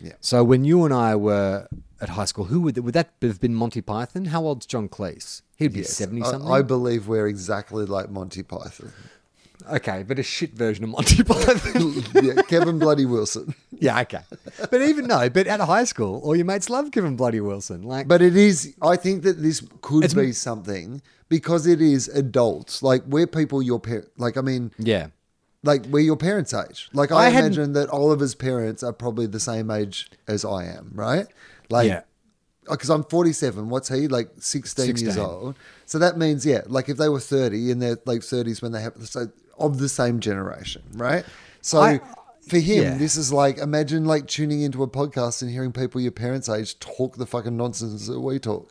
Yeah. 0.01 0.13
So 0.21 0.45
when 0.45 0.65
you 0.65 0.85
and 0.85 0.93
I 0.95 1.17
were 1.17 1.69
at 2.01 2.11
high 2.11 2.27
school, 2.27 2.45
who 2.45 2.61
would 2.61 2.77
would 2.79 2.95
that 2.95 3.15
have 3.23 3.41
been? 3.41 3.55
Monty 3.55 3.81
Python? 3.81 4.27
How 4.27 4.43
old's 4.45 4.67
John 4.67 4.89
Cleese? 4.89 5.43
He'd 5.57 5.73
be 5.73 5.81
Yes. 5.81 5.91
seventy 5.97 6.23
I- 6.23 6.31
something. 6.31 6.51
I, 6.51 6.63
believe 6.63 7.09
we're 7.09 7.27
exactly 7.29 7.85
like 7.87 8.11
Monty 8.11 8.43
Python. 8.43 8.93
okay, 9.73 10.05
but 10.07 10.19
a 10.19 10.23
shit 10.23 10.53
version 10.55 10.85
of 10.85 10.91
Monty 10.91 11.23
Python. 11.25 12.05
yeah, 12.23 12.43
Kevin 12.43 12.79
Bloody 12.79 13.07
Wilson. 13.07 13.55
yeah, 13.73 14.01
okay. 14.03 14.21
But 14.71 14.83
even 14.83 15.07
no, 15.07 15.29
but 15.31 15.47
at 15.47 15.61
high 15.61 15.85
school, 15.85 16.21
all 16.23 16.37
your 16.37 16.45
mates 16.45 16.69
love 16.71 16.91
Kevin 16.91 17.17
Bloody 17.17 17.41
Wilson. 17.41 17.83
Like, 17.83 18.07
But 18.07 18.21
it 18.23 18.37
is, 18.37 18.75
I 18.83 18.97
think 18.97 19.23
that 19.23 19.43
this 19.43 19.63
could 19.81 20.05
It's- 20.05 20.15
be 20.15 20.33
something 20.33 21.01
because 21.29 21.67
it 21.67 21.81
is 21.81 22.07
adults. 22.09 22.83
Like, 22.83 23.03
we're 23.07 23.27
people 23.27 23.63
your 23.63 23.81
parents, 23.81 24.11
like, 24.19 24.37
I 24.37 24.43
mean, 24.43 24.73
yeah, 24.79 25.09
like, 25.65 25.87
we're 25.87 26.01
your 26.01 26.17
parents' 26.17 26.53
age. 26.55 26.89
Like, 26.93 27.11
I 27.11 27.17
I, 27.17 27.29
hadn't- 27.31 27.55
imagine 27.55 27.73
that 27.73 27.89
Oliver's 27.89 28.35
parents 28.37 28.83
are 28.83 28.93
probably 28.93 29.27
the 29.27 29.41
same 29.41 29.71
age 29.71 30.09
as 30.29 30.45
I 30.45 30.65
am, 30.67 30.93
right? 30.95 31.27
Like, 31.71 31.89
Yeah. 31.89 32.03
Because 32.69 32.91
I'm 32.91 33.05
47. 33.05 33.69
What's 33.69 33.89
he? 33.89 34.09
Like 34.09 34.29
16, 34.39 34.97
years 34.97 35.17
old. 35.17 35.57
So 35.87 35.99
that 35.99 36.19
means, 36.19 36.45
yeah, 36.45 36.63
like 36.67 36.89
if 36.89 36.97
they 36.97 37.09
were 37.09 37.21
30 37.21 37.71
in 37.71 37.79
their 37.79 37.97
like 38.05 38.21
30s 38.21 38.63
when 38.63 38.73
they 38.73 38.83
have, 38.83 38.95
so 39.07 39.29
of 39.59 39.79
the 39.79 39.89
same 39.89 40.21
generation, 40.21 40.83
right? 40.95 41.25
So 41.61 41.81
I- 41.81 42.01
for 42.49 42.59
him, 42.59 42.83
yeah. 42.85 42.97
this 42.97 43.17
is 43.17 43.33
like, 43.33 43.59
imagine 43.59 44.05
like 44.05 44.29
tuning 44.29 44.63
into 44.63 44.83
a 44.85 44.89
podcast 44.89 45.43
and 45.43 45.51
hearing 45.51 45.73
people 45.73 46.01
your 46.01 46.13
parents' 46.13 46.49
age 46.49 46.79
talk 46.79 47.17
the 47.17 47.27
fucking 47.27 47.57
nonsense 47.57 48.07
that 48.07 48.21
we 48.21 48.39
talk. 48.39 48.71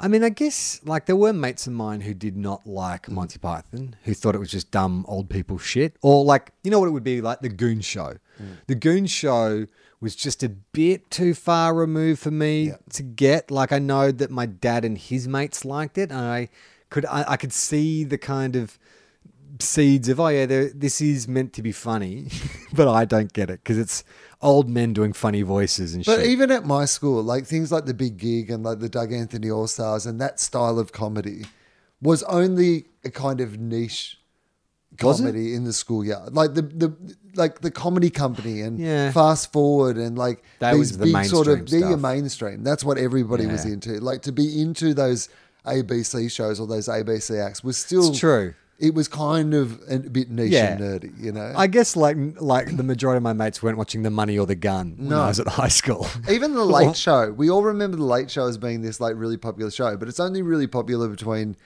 I 0.00 0.08
mean, 0.08 0.22
I 0.22 0.28
guess 0.28 0.80
like 0.84 1.06
there 1.06 1.16
were 1.16 1.32
mates 1.32 1.66
of 1.66 1.72
mine 1.72 2.02
who 2.02 2.14
did 2.14 2.36
not 2.36 2.66
like 2.66 3.06
Mm. 3.06 3.14
Monty 3.14 3.38
Python, 3.38 3.96
who 4.04 4.14
thought 4.14 4.34
it 4.34 4.38
was 4.38 4.50
just 4.50 4.70
dumb 4.70 5.04
old 5.08 5.28
people 5.30 5.58
shit, 5.58 5.96
or 6.02 6.24
like 6.24 6.52
you 6.62 6.70
know 6.70 6.78
what 6.78 6.86
it 6.86 6.92
would 6.92 7.02
be 7.02 7.20
like 7.20 7.40
the 7.40 7.48
Goon 7.48 7.80
Show. 7.80 8.14
Mm. 8.40 8.56
The 8.68 8.74
Goon 8.76 9.06
Show 9.06 9.66
was 10.00 10.14
just 10.14 10.42
a 10.42 10.48
bit 10.48 11.10
too 11.10 11.34
far 11.34 11.74
removed 11.74 12.20
for 12.20 12.30
me 12.30 12.68
Yeah. 12.68 12.76
to 12.94 13.02
get. 13.02 13.50
Like 13.50 13.72
I 13.72 13.78
know 13.78 14.10
that 14.12 14.30
my 14.30 14.46
dad 14.46 14.84
and 14.84 14.96
his 14.98 15.26
mates 15.28 15.64
liked 15.64 15.98
it, 15.98 16.10
and 16.10 16.20
I 16.20 16.48
could 16.90 17.04
I, 17.06 17.24
I 17.32 17.36
could 17.36 17.52
see 17.52 18.04
the 18.04 18.18
kind 18.18 18.56
of 18.56 18.78
seeds 19.60 20.08
of 20.08 20.20
oh 20.20 20.28
yeah, 20.28 20.46
this 20.46 21.00
is 21.00 21.26
meant 21.26 21.52
to 21.54 21.62
be 21.62 21.72
funny, 21.72 22.28
but 22.72 22.86
I 22.88 23.04
don't 23.04 23.32
get 23.32 23.50
it 23.50 23.60
because 23.62 23.78
it's 23.78 24.04
old 24.40 24.68
men 24.68 24.92
doing 24.92 25.12
funny 25.12 25.42
voices 25.42 25.94
and 25.94 26.04
But 26.04 26.12
shit. 26.12 26.20
But 26.20 26.30
even 26.30 26.50
at 26.52 26.64
my 26.64 26.84
school, 26.84 27.22
like 27.22 27.44
things 27.46 27.72
like 27.72 27.86
the 27.86 27.94
Big 27.94 28.18
Gig 28.18 28.50
and 28.50 28.62
like 28.62 28.78
the 28.78 28.88
Doug 28.88 29.12
Anthony 29.12 29.50
All 29.50 29.66
Stars 29.66 30.06
and 30.06 30.20
that 30.20 30.38
style 30.38 30.78
of 30.78 30.92
comedy 30.92 31.44
was 32.00 32.22
only 32.24 32.86
a 33.04 33.10
kind 33.10 33.40
of 33.40 33.58
niche 33.58 34.20
comedy 34.96 35.54
in 35.54 35.64
the 35.64 35.72
schoolyard. 35.72 36.34
Like 36.34 36.54
the 36.54 36.62
the 36.62 36.96
like 37.38 37.60
the 37.62 37.70
comedy 37.70 38.10
company 38.10 38.60
and 38.60 38.78
Yeah. 38.78 39.10
fast 39.12 39.52
forward 39.52 39.96
and 39.96 40.18
like 40.18 40.42
That 40.58 40.72
these 40.72 40.78
was 40.80 40.98
the 40.98 41.06
big 41.12 41.24
sort 41.26 41.46
of 41.48 41.58
mainstream 41.58 41.80
they're 41.80 41.88
your 41.90 41.98
stuff. 41.98 42.12
mainstream. 42.12 42.64
That's 42.64 42.84
what 42.84 42.98
everybody 42.98 43.46
was 43.46 43.64
Yeah. 43.64 43.72
into. 43.72 44.00
Like 44.00 44.22
to 44.22 44.32
be 44.32 44.60
into 44.60 44.92
those 44.92 45.28
ABC 45.66 46.30
shows 46.30 46.60
or 46.60 46.66
those 46.66 46.88
ABC 46.88 47.38
acts 47.38 47.62
was 47.64 47.76
still 47.76 48.10
It's 48.10 48.18
true. 48.18 48.54
It 48.78 48.94
was 48.94 49.08
kind 49.08 49.54
of 49.54 49.80
a 49.90 49.98
bit 49.98 50.30
niche 50.30 50.52
Yeah. 50.52 50.72
and 50.74 50.80
nerdy, 50.80 51.10
you 51.20 51.32
know. 51.32 51.52
I 51.56 51.66
guess 51.66 51.96
like 51.96 52.16
like 52.40 52.76
the 52.76 52.84
majority 52.84 53.16
of 53.16 53.24
my 53.24 53.32
mates 53.32 53.60
weren't 53.60 53.76
watching 53.76 54.02
The 54.04 54.10
Money 54.10 54.38
or 54.38 54.46
the 54.46 54.54
Gun 54.54 54.94
when 54.96 55.08
No. 55.08 55.20
I 55.22 55.26
was 55.28 55.40
at 55.40 55.48
high 55.62 55.68
school. 55.68 56.06
Even 56.30 56.54
the 56.54 56.64
Late 56.64 56.96
Show, 57.06 57.32
we 57.32 57.50
all 57.50 57.64
remember 57.64 57.96
the 57.96 58.04
Late 58.04 58.30
Show 58.30 58.46
as 58.46 58.56
being 58.56 58.82
this 58.82 59.00
like 59.00 59.14
really 59.16 59.36
popular 59.36 59.70
show, 59.72 59.96
but 59.96 60.06
it's 60.08 60.20
only 60.20 60.42
really 60.42 60.68
popular 60.68 61.08
between 61.08 61.56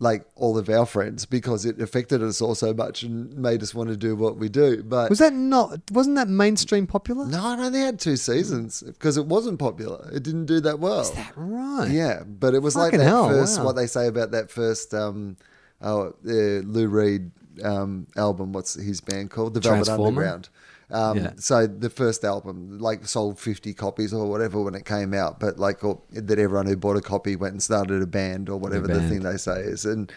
like 0.00 0.24
all 0.34 0.56
of 0.56 0.68
our 0.70 0.86
friends 0.86 1.26
because 1.26 1.66
it 1.66 1.80
affected 1.80 2.22
us 2.22 2.40
all 2.40 2.54
so 2.54 2.72
much 2.72 3.02
and 3.02 3.36
made 3.36 3.62
us 3.62 3.74
want 3.74 3.90
to 3.90 3.96
do 3.96 4.16
what 4.16 4.38
we 4.38 4.48
do. 4.48 4.82
But 4.82 5.10
Was 5.10 5.18
that 5.18 5.34
not? 5.34 5.78
Wasn't 5.92 6.16
that 6.16 6.26
mainstream 6.28 6.86
popular? 6.86 7.26
no, 7.26 7.54
no, 7.54 7.68
they 7.68 7.80
had 7.80 8.00
two 8.00 8.16
seasons 8.16 8.82
because 8.82 9.18
it 9.18 9.26
wasn't 9.26 9.58
popular. 9.58 10.10
It 10.12 10.22
didn't 10.22 10.46
do 10.46 10.58
that 10.60 10.80
well. 10.80 11.00
Is 11.00 11.10
that 11.12 11.32
right? 11.36 11.90
Yeah, 11.90 12.22
but 12.24 12.54
it 12.54 12.60
was 12.62 12.74
like 12.74 12.92
that 12.92 13.00
hell, 13.00 13.28
first. 13.28 13.58
wow. 13.58 13.66
What 13.66 13.76
they 13.76 13.86
say 13.86 14.06
about 14.06 14.30
that 14.30 14.50
first, 14.50 14.94
um, 14.94 15.36
oh, 15.82 16.14
uh, 16.26 16.30
Lou 16.64 16.88
Reed 16.88 17.30
um, 17.62 18.06
album. 18.16 18.52
What's 18.54 18.74
his 18.74 19.02
band 19.02 19.30
called? 19.30 19.52
The 19.54 19.60
Velvet 19.60 19.88
Underground. 19.88 20.48
Um, 20.92 21.18
Yeah. 21.18 21.32
So 21.38 21.66
the 21.66 21.90
first 21.90 22.24
album, 22.24 22.78
like, 22.78 23.06
sold 23.06 23.38
fifty 23.38 23.72
copies 23.74 24.12
or 24.12 24.28
whatever 24.28 24.60
when 24.62 24.74
it 24.74 24.84
came 24.84 25.14
out, 25.14 25.38
but 25.40 25.58
like, 25.58 25.84
or, 25.84 26.00
that 26.12 26.38
everyone 26.38 26.66
who 26.66 26.76
bought 26.76 26.96
a 26.96 27.00
copy 27.00 27.36
went 27.36 27.52
and 27.52 27.62
started 27.62 28.02
a 28.02 28.06
band 28.06 28.48
or 28.48 28.58
whatever 28.58 28.86
the 28.88 29.00
thing 29.08 29.22
they 29.22 29.36
say 29.36 29.60
is, 29.60 29.84
and 29.84 30.12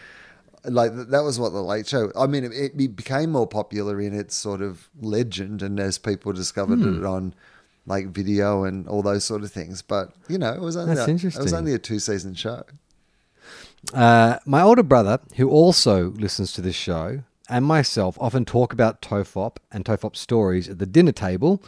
like 0.64 0.92
that 0.94 1.22
was 1.22 1.38
what 1.38 1.52
the 1.52 1.62
Late 1.62 1.86
Show. 1.86 2.10
I 2.16 2.26
mean, 2.26 2.44
it, 2.44 2.52
it 2.52 2.96
became 2.96 3.30
more 3.32 3.46
popular 3.46 4.00
in 4.00 4.14
its 4.14 4.34
sort 4.34 4.62
of 4.62 4.88
legend, 5.00 5.62
and 5.62 5.78
as 5.78 5.98
people 5.98 6.32
discovered 6.32 6.80
Hmm. 6.80 6.98
it 6.98 7.04
on. 7.04 7.34
Like 7.86 8.06
video 8.08 8.64
and 8.64 8.88
all 8.88 9.02
those 9.02 9.24
sort 9.24 9.42
of 9.42 9.52
things, 9.52 9.82
but 9.82 10.14
you 10.26 10.38
know, 10.38 10.54
it 10.54 10.60
was 10.62 10.74
only 10.74 10.94
That's 10.94 11.06
a, 11.06 11.26
it 11.26 11.36
was 11.42 11.52
only 11.52 11.74
a 11.74 11.78
two 11.78 11.98
season 11.98 12.32
show. 12.32 12.62
Uh, 13.92 14.38
my 14.46 14.62
older 14.62 14.82
brother, 14.82 15.20
who 15.36 15.50
also 15.50 16.12
listens 16.12 16.52
to 16.52 16.62
this 16.62 16.74
show, 16.74 17.22
and 17.48 17.64
myself 17.64 18.16
often 18.20 18.44
talk 18.44 18.72
about 18.72 19.02
Tofop 19.02 19.56
and 19.70 19.84
Tofop 19.84 20.16
stories 20.16 20.68
at 20.68 20.78
the 20.78 20.86
dinner 20.86 21.12
table, 21.12 21.62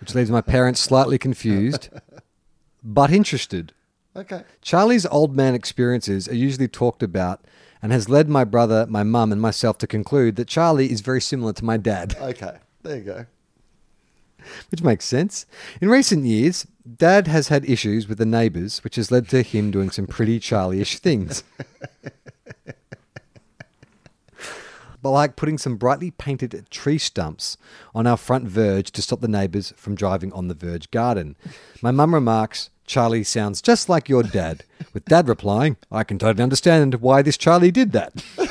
which 0.00 0.14
leaves 0.14 0.30
my 0.30 0.40
parents 0.40 0.80
slightly 0.80 1.18
confused, 1.18 1.88
but 2.82 3.10
interested. 3.10 3.72
Okay. 4.16 4.42
Charlie's 4.62 5.06
old 5.06 5.36
man 5.36 5.54
experiences 5.54 6.28
are 6.28 6.34
usually 6.34 6.68
talked 6.68 7.02
about 7.02 7.44
and 7.80 7.92
has 7.92 8.08
led 8.08 8.28
my 8.28 8.42
brother, 8.42 8.86
my 8.88 9.02
mum, 9.02 9.30
and 9.30 9.40
myself 9.40 9.78
to 9.78 9.86
conclude 9.86 10.36
that 10.36 10.48
Charlie 10.48 10.90
is 10.90 11.00
very 11.00 11.20
similar 11.20 11.52
to 11.52 11.64
my 11.64 11.76
dad. 11.76 12.16
Okay. 12.20 12.56
There 12.82 12.96
you 12.96 13.02
go. 13.04 13.26
which 14.70 14.82
makes 14.82 15.04
sense. 15.04 15.46
In 15.80 15.88
recent 15.88 16.24
years, 16.24 16.66
Dad 16.96 17.26
has 17.26 17.48
had 17.48 17.68
issues 17.68 18.08
with 18.08 18.18
the 18.18 18.26
neighbours, 18.26 18.82
which 18.82 18.96
has 18.96 19.10
led 19.10 19.28
to 19.28 19.42
him 19.42 19.70
doing 19.70 19.90
some 19.90 20.06
pretty 20.06 20.40
Charlie-ish 20.40 20.98
things. 20.98 21.44
like 25.08 25.36
putting 25.36 25.58
some 25.58 25.76
brightly 25.76 26.10
painted 26.10 26.66
tree 26.70 26.98
stumps 26.98 27.56
on 27.94 28.06
our 28.06 28.16
front 28.16 28.46
verge 28.48 28.90
to 28.92 29.02
stop 29.02 29.20
the 29.20 29.28
neighbours 29.28 29.72
from 29.76 29.94
driving 29.94 30.32
on 30.32 30.48
the 30.48 30.54
verge 30.54 30.90
garden. 30.90 31.36
My 31.82 31.90
mum 31.90 32.14
remarks, 32.14 32.70
Charlie 32.86 33.24
sounds 33.24 33.60
just 33.60 33.88
like 33.88 34.08
your 34.08 34.22
dad, 34.22 34.64
with 34.92 35.04
Dad 35.04 35.28
replying, 35.28 35.76
I 35.90 36.04
can 36.04 36.18
totally 36.18 36.42
understand 36.42 36.96
why 36.96 37.22
this 37.22 37.36
Charlie 37.36 37.70
did 37.70 37.92
that. 37.92 38.24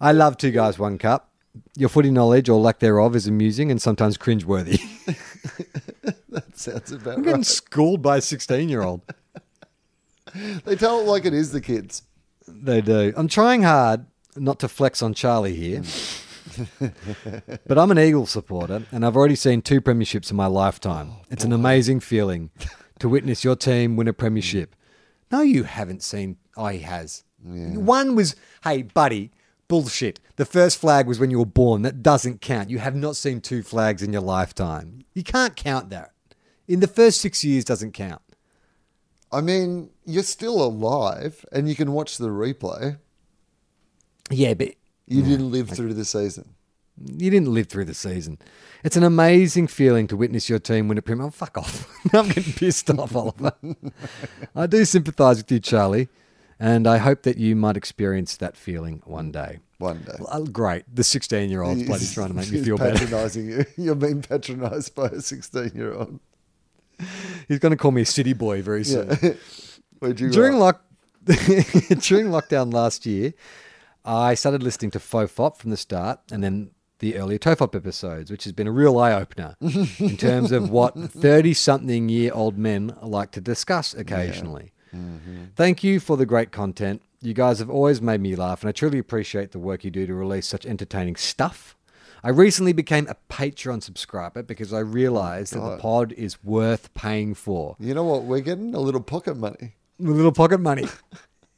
I 0.00 0.12
love 0.12 0.36
Two 0.36 0.50
Guys, 0.50 0.78
One 0.78 0.98
Cup. 0.98 1.30
Your 1.76 1.88
footy 1.88 2.10
knowledge 2.10 2.48
or 2.48 2.60
lack 2.60 2.80
thereof 2.80 3.14
is 3.14 3.26
amusing 3.26 3.70
and 3.70 3.80
sometimes 3.80 4.16
cringeworthy. 4.18 4.80
That 6.32 6.58
sounds 6.58 6.90
about 6.92 7.18
I'm 7.18 7.22
getting 7.22 7.40
right. 7.40 7.46
schooled 7.46 8.00
by 8.00 8.16
a 8.16 8.20
16 8.22 8.68
year 8.70 8.82
old. 8.82 9.02
They 10.64 10.76
tell 10.76 11.00
it 11.00 11.06
like 11.06 11.26
it 11.26 11.34
is 11.34 11.52
the 11.52 11.60
kids. 11.60 12.02
They 12.46 12.80
do. 12.80 13.12
I'm 13.16 13.28
trying 13.28 13.62
hard 13.62 14.06
not 14.36 14.58
to 14.60 14.68
flex 14.68 15.02
on 15.02 15.14
Charlie 15.14 15.54
here. 15.54 15.82
but 17.66 17.78
I'm 17.78 17.90
an 17.90 17.98
Eagles 17.98 18.30
supporter 18.30 18.82
and 18.92 19.06
I've 19.06 19.16
already 19.16 19.36
seen 19.36 19.62
two 19.62 19.80
premierships 19.80 20.30
in 20.30 20.36
my 20.36 20.46
lifetime. 20.46 21.12
It's 21.30 21.44
an 21.44 21.52
oh. 21.52 21.56
amazing 21.56 22.00
feeling 22.00 22.50
to 22.98 23.08
witness 23.08 23.44
your 23.44 23.56
team 23.56 23.96
win 23.96 24.08
a 24.08 24.12
premiership. 24.12 24.74
No, 25.30 25.40
you 25.40 25.64
haven't 25.64 26.02
seen. 26.02 26.36
Oh, 26.56 26.66
he 26.66 26.80
has. 26.80 27.24
One 27.44 28.14
was, 28.14 28.36
hey, 28.62 28.82
buddy, 28.82 29.32
bullshit. 29.66 30.20
The 30.36 30.44
first 30.44 30.78
flag 30.78 31.06
was 31.06 31.18
when 31.18 31.30
you 31.30 31.38
were 31.38 31.46
born. 31.46 31.82
That 31.82 32.02
doesn't 32.02 32.40
count. 32.40 32.70
You 32.70 32.78
have 32.78 32.94
not 32.94 33.16
seen 33.16 33.40
two 33.40 33.62
flags 33.62 34.02
in 34.02 34.12
your 34.12 34.22
lifetime. 34.22 35.04
You 35.14 35.24
can't 35.24 35.56
count 35.56 35.90
that. 35.90 36.12
In 36.68 36.80
the 36.80 36.86
first 36.86 37.20
six 37.20 37.42
years, 37.42 37.64
doesn't 37.64 37.92
count. 37.92 38.22
I 39.32 39.40
mean, 39.40 39.90
you're 40.04 40.22
still 40.22 40.62
alive 40.62 41.44
and 41.52 41.68
you 41.68 41.74
can 41.74 41.92
watch 41.92 42.18
the 42.18 42.28
replay. 42.28 42.98
Yeah, 44.30 44.54
but 44.54 44.74
You 45.06 45.22
didn't 45.22 45.50
live 45.50 45.70
through 45.70 45.94
the 45.94 46.04
season. 46.04 46.54
You 47.04 47.30
didn't 47.30 47.52
live 47.52 47.68
through 47.68 47.86
the 47.86 47.94
season. 47.94 48.38
It's 48.84 48.96
an 48.96 49.02
amazing 49.02 49.66
feeling 49.68 50.06
to 50.08 50.16
witness 50.16 50.48
your 50.48 50.58
team 50.58 50.88
win 50.88 50.98
a 50.98 51.02
Premier. 51.02 51.26
Oh, 51.26 51.30
fuck 51.30 51.56
off. 51.56 51.88
I'm 52.14 52.28
getting 52.28 52.52
pissed 52.52 52.90
off, 52.90 53.16
Oliver. 53.16 53.54
I 54.54 54.66
do 54.66 54.84
sympathise 54.84 55.38
with 55.38 55.50
you, 55.50 55.60
Charlie, 55.60 56.08
and 56.60 56.86
I 56.86 56.98
hope 56.98 57.22
that 57.22 57.38
you 57.38 57.56
might 57.56 57.76
experience 57.76 58.36
that 58.36 58.56
feeling 58.56 59.02
one 59.04 59.32
day. 59.32 59.60
One 59.78 60.02
day. 60.02 60.12
Well, 60.18 60.28
uh, 60.30 60.40
great. 60.40 60.84
The 60.94 61.02
16 61.02 61.50
year 61.50 61.62
old's 61.62 61.82
bloody 61.84 62.06
trying 62.06 62.28
to 62.28 62.34
make 62.34 62.50
me 62.52 62.62
feel 62.62 62.76
better. 62.76 62.98
patronising 62.98 63.48
you. 63.48 63.64
You're 63.76 63.94
being 63.94 64.22
patronised 64.22 64.94
by 64.94 65.06
a 65.06 65.20
16 65.20 65.72
year 65.74 65.94
old. 65.94 66.20
He's 67.52 67.58
going 67.58 67.70
to 67.70 67.76
call 67.76 67.90
me 67.90 68.00
a 68.02 68.06
city 68.06 68.32
boy 68.32 68.62
very 68.62 68.82
soon. 68.84 69.08
Yeah. 69.22 69.32
During 70.32 70.58
lock 70.58 70.82
during 71.26 72.26
lockdown 72.26 72.72
last 72.72 73.06
year, 73.06 73.34
I 74.04 74.34
started 74.34 74.62
listening 74.62 74.90
to 74.92 74.98
Fofop 74.98 75.56
from 75.58 75.70
the 75.70 75.76
start, 75.76 76.18
and 76.32 76.42
then 76.42 76.70
the 76.98 77.16
earlier 77.16 77.38
Tofop 77.38 77.76
episodes, 77.76 78.30
which 78.30 78.44
has 78.44 78.52
been 78.52 78.66
a 78.66 78.72
real 78.72 78.98
eye 78.98 79.12
opener 79.12 79.54
in 79.60 80.16
terms 80.16 80.50
of 80.50 80.70
what 80.70 80.96
thirty-something 80.96 82.08
year 82.08 82.32
old 82.34 82.56
men 82.58 82.96
like 83.02 83.30
to 83.32 83.40
discuss 83.40 83.94
occasionally. 83.94 84.72
Thank 85.54 85.84
you 85.84 86.00
for 86.00 86.16
the 86.16 86.26
great 86.26 86.50
content. 86.52 87.02
You 87.20 87.34
guys 87.34 87.60
have 87.60 87.70
always 87.70 88.02
made 88.02 88.20
me 88.20 88.34
laugh, 88.34 88.62
and 88.62 88.68
I 88.68 88.72
truly 88.72 88.98
appreciate 88.98 89.52
the 89.52 89.58
work 89.60 89.84
you 89.84 89.90
do 89.92 90.06
to 90.06 90.14
release 90.14 90.46
such 90.48 90.66
entertaining 90.66 91.16
stuff. 91.16 91.76
I 92.24 92.30
recently 92.30 92.72
became 92.72 93.08
a 93.08 93.16
Patreon 93.32 93.82
subscriber 93.82 94.42
because 94.42 94.72
I 94.72 94.78
realized 94.78 95.54
that 95.54 95.60
the 95.60 95.76
pod 95.78 96.12
is 96.12 96.42
worth 96.44 96.92
paying 96.94 97.34
for. 97.34 97.76
You 97.80 97.94
know 97.94 98.04
what? 98.04 98.22
We're 98.24 98.40
getting 98.40 98.74
a 98.74 98.80
little 98.80 99.00
pocket 99.00 99.36
money. 99.36 99.74
A 100.00 100.02
little 100.04 100.30
pocket 100.32 100.58
money. 100.60 100.86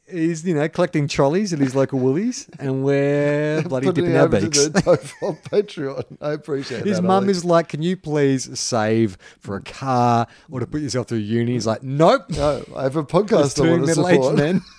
He's, 0.07 0.45
you 0.45 0.53
know, 0.53 0.67
collecting 0.69 1.07
trolleys 1.07 1.51
at 1.51 1.57
his 1.57 1.73
local 1.75 1.97
Woolies, 1.99 2.47
and 2.59 2.83
we're 2.83 3.61
bloody 3.67 3.87
Putting 3.87 4.03
dipping 4.05 4.17
our 4.17 4.25
over 4.25 4.39
to 4.39 4.45
beaks. 4.45 4.65
the 4.65 4.71
Patreon. 5.51 6.03
I 6.21 6.31
appreciate 6.33 6.85
His 6.85 6.97
that. 6.97 7.01
mum 7.03 7.23
Ollie. 7.23 7.31
is 7.31 7.43
like, 7.43 7.69
"Can 7.69 7.81
you 7.81 7.97
please 7.97 8.59
save 8.59 9.17
for 9.39 9.55
a 9.55 9.61
car 9.61 10.27
or 10.51 10.59
to 10.59 10.67
put 10.67 10.81
yourself 10.81 11.07
through 11.07 11.19
uni?" 11.19 11.53
He's 11.53 11.65
like, 11.65 11.81
"Nope, 11.81 12.29
No, 12.29 12.63
I 12.75 12.83
have 12.83 12.95
a 12.95 13.03
podcast 13.03 13.59
I 13.59 13.63
two 13.63 13.69
want 13.71 13.81
to 13.81 13.87
middle-aged 13.87 14.15
support. 14.23 14.35
men." 14.37 14.61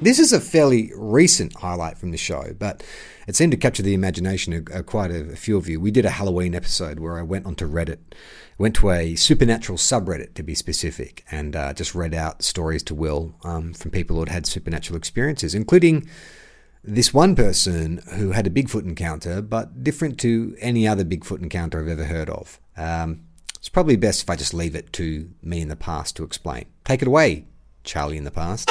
This 0.00 0.20
is 0.20 0.32
a 0.32 0.40
fairly 0.40 0.92
recent 0.94 1.56
highlight 1.56 1.98
from 1.98 2.12
the 2.12 2.16
show, 2.16 2.54
but 2.56 2.84
it 3.26 3.34
seemed 3.34 3.50
to 3.50 3.58
capture 3.58 3.82
the 3.82 3.94
imagination 3.94 4.52
of, 4.52 4.68
of 4.70 4.86
quite 4.86 5.10
a, 5.10 5.32
a 5.32 5.36
few 5.36 5.56
of 5.56 5.68
you. 5.68 5.80
We 5.80 5.90
did 5.90 6.04
a 6.04 6.10
Halloween 6.10 6.54
episode 6.54 7.00
where 7.00 7.18
I 7.18 7.22
went 7.22 7.46
onto 7.46 7.68
Reddit, 7.68 7.98
went 8.58 8.76
to 8.76 8.92
a 8.92 9.16
supernatural 9.16 9.76
subreddit 9.76 10.34
to 10.34 10.44
be 10.44 10.54
specific, 10.54 11.24
and 11.32 11.56
uh, 11.56 11.72
just 11.72 11.96
read 11.96 12.14
out 12.14 12.44
stories 12.44 12.84
to 12.84 12.94
Wil 12.94 13.34
um, 13.42 13.74
from 13.74 13.90
people 13.90 14.14
who 14.14 14.20
had 14.20 14.28
had 14.28 14.46
supernatural 14.46 14.96
experiences, 14.96 15.52
including 15.52 16.08
this 16.84 17.12
one 17.12 17.34
person 17.34 18.00
who 18.14 18.30
had 18.30 18.46
a 18.46 18.50
Bigfoot 18.50 18.84
encounter, 18.84 19.42
but 19.42 19.82
different 19.82 20.20
to 20.20 20.54
any 20.60 20.86
other 20.86 21.04
Bigfoot 21.04 21.42
encounter 21.42 21.80
I've 21.80 21.88
ever 21.88 22.04
heard 22.04 22.30
of. 22.30 22.60
Um, 22.76 23.24
it's 23.56 23.68
probably 23.68 23.96
best 23.96 24.22
if 24.22 24.30
I 24.30 24.36
just 24.36 24.54
leave 24.54 24.76
it 24.76 24.92
to 24.92 25.28
me 25.42 25.60
in 25.60 25.66
the 25.66 25.74
past 25.74 26.14
to 26.16 26.22
explain. 26.22 26.66
Take 26.84 27.02
it 27.02 27.08
away, 27.08 27.46
Charlie 27.82 28.16
in 28.16 28.22
the 28.22 28.30
past. 28.30 28.70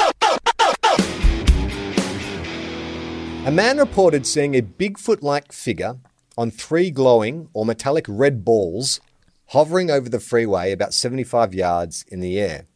A 3.48 3.50
man 3.50 3.78
reported 3.78 4.26
seeing 4.26 4.54
a 4.54 4.60
Bigfoot 4.60 5.22
like 5.22 5.52
figure 5.52 5.96
on 6.36 6.50
three 6.50 6.90
glowing 6.90 7.48
or 7.54 7.64
metallic 7.64 8.04
red 8.06 8.44
balls 8.44 9.00
hovering 9.46 9.90
over 9.90 10.10
the 10.10 10.20
freeway 10.20 10.70
about 10.70 10.92
75 10.92 11.54
yards 11.54 12.04
in 12.08 12.20
the 12.20 12.38
air. 12.38 12.66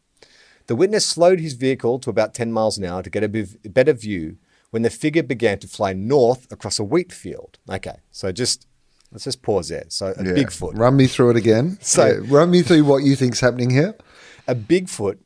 The 0.65 0.75
witness 0.75 1.05
slowed 1.05 1.39
his 1.39 1.53
vehicle 1.53 1.99
to 1.99 2.09
about 2.09 2.33
10 2.33 2.51
miles 2.51 2.79
an 2.79 2.85
hour 2.85 3.03
to 3.03 3.11
get 3.11 3.23
a 3.23 3.29
better 3.69 3.93
view 3.93 4.37
when 4.71 4.81
the 4.81 4.89
figure 4.89 5.21
began 5.21 5.59
to 5.59 5.67
fly 5.67 5.93
north 5.93 6.51
across 6.51 6.79
a 6.79 6.83
wheat 6.83 7.13
field. 7.13 7.59
Okay, 7.69 7.97
so 8.11 8.31
just 8.31 8.65
let's 9.11 9.25
just 9.25 9.43
pause 9.43 9.69
there. 9.69 9.85
So 9.89 10.15
a 10.17 10.25
Yeah. 10.25 10.31
Bigfoot, 10.31 10.75
Run 10.75 10.97
me 10.97 11.05
through 11.05 11.29
it 11.29 11.37
again. 11.37 11.77
So- 11.81 12.07
Yeah, 12.07 12.35
run 12.35 12.49
me 12.49 12.63
through 12.63 12.83
what 12.85 13.03
you 13.03 13.15
think's 13.15 13.41
happening 13.41 13.69
here. 13.69 13.93
a 14.47 14.55
Bigfoot 14.55 15.19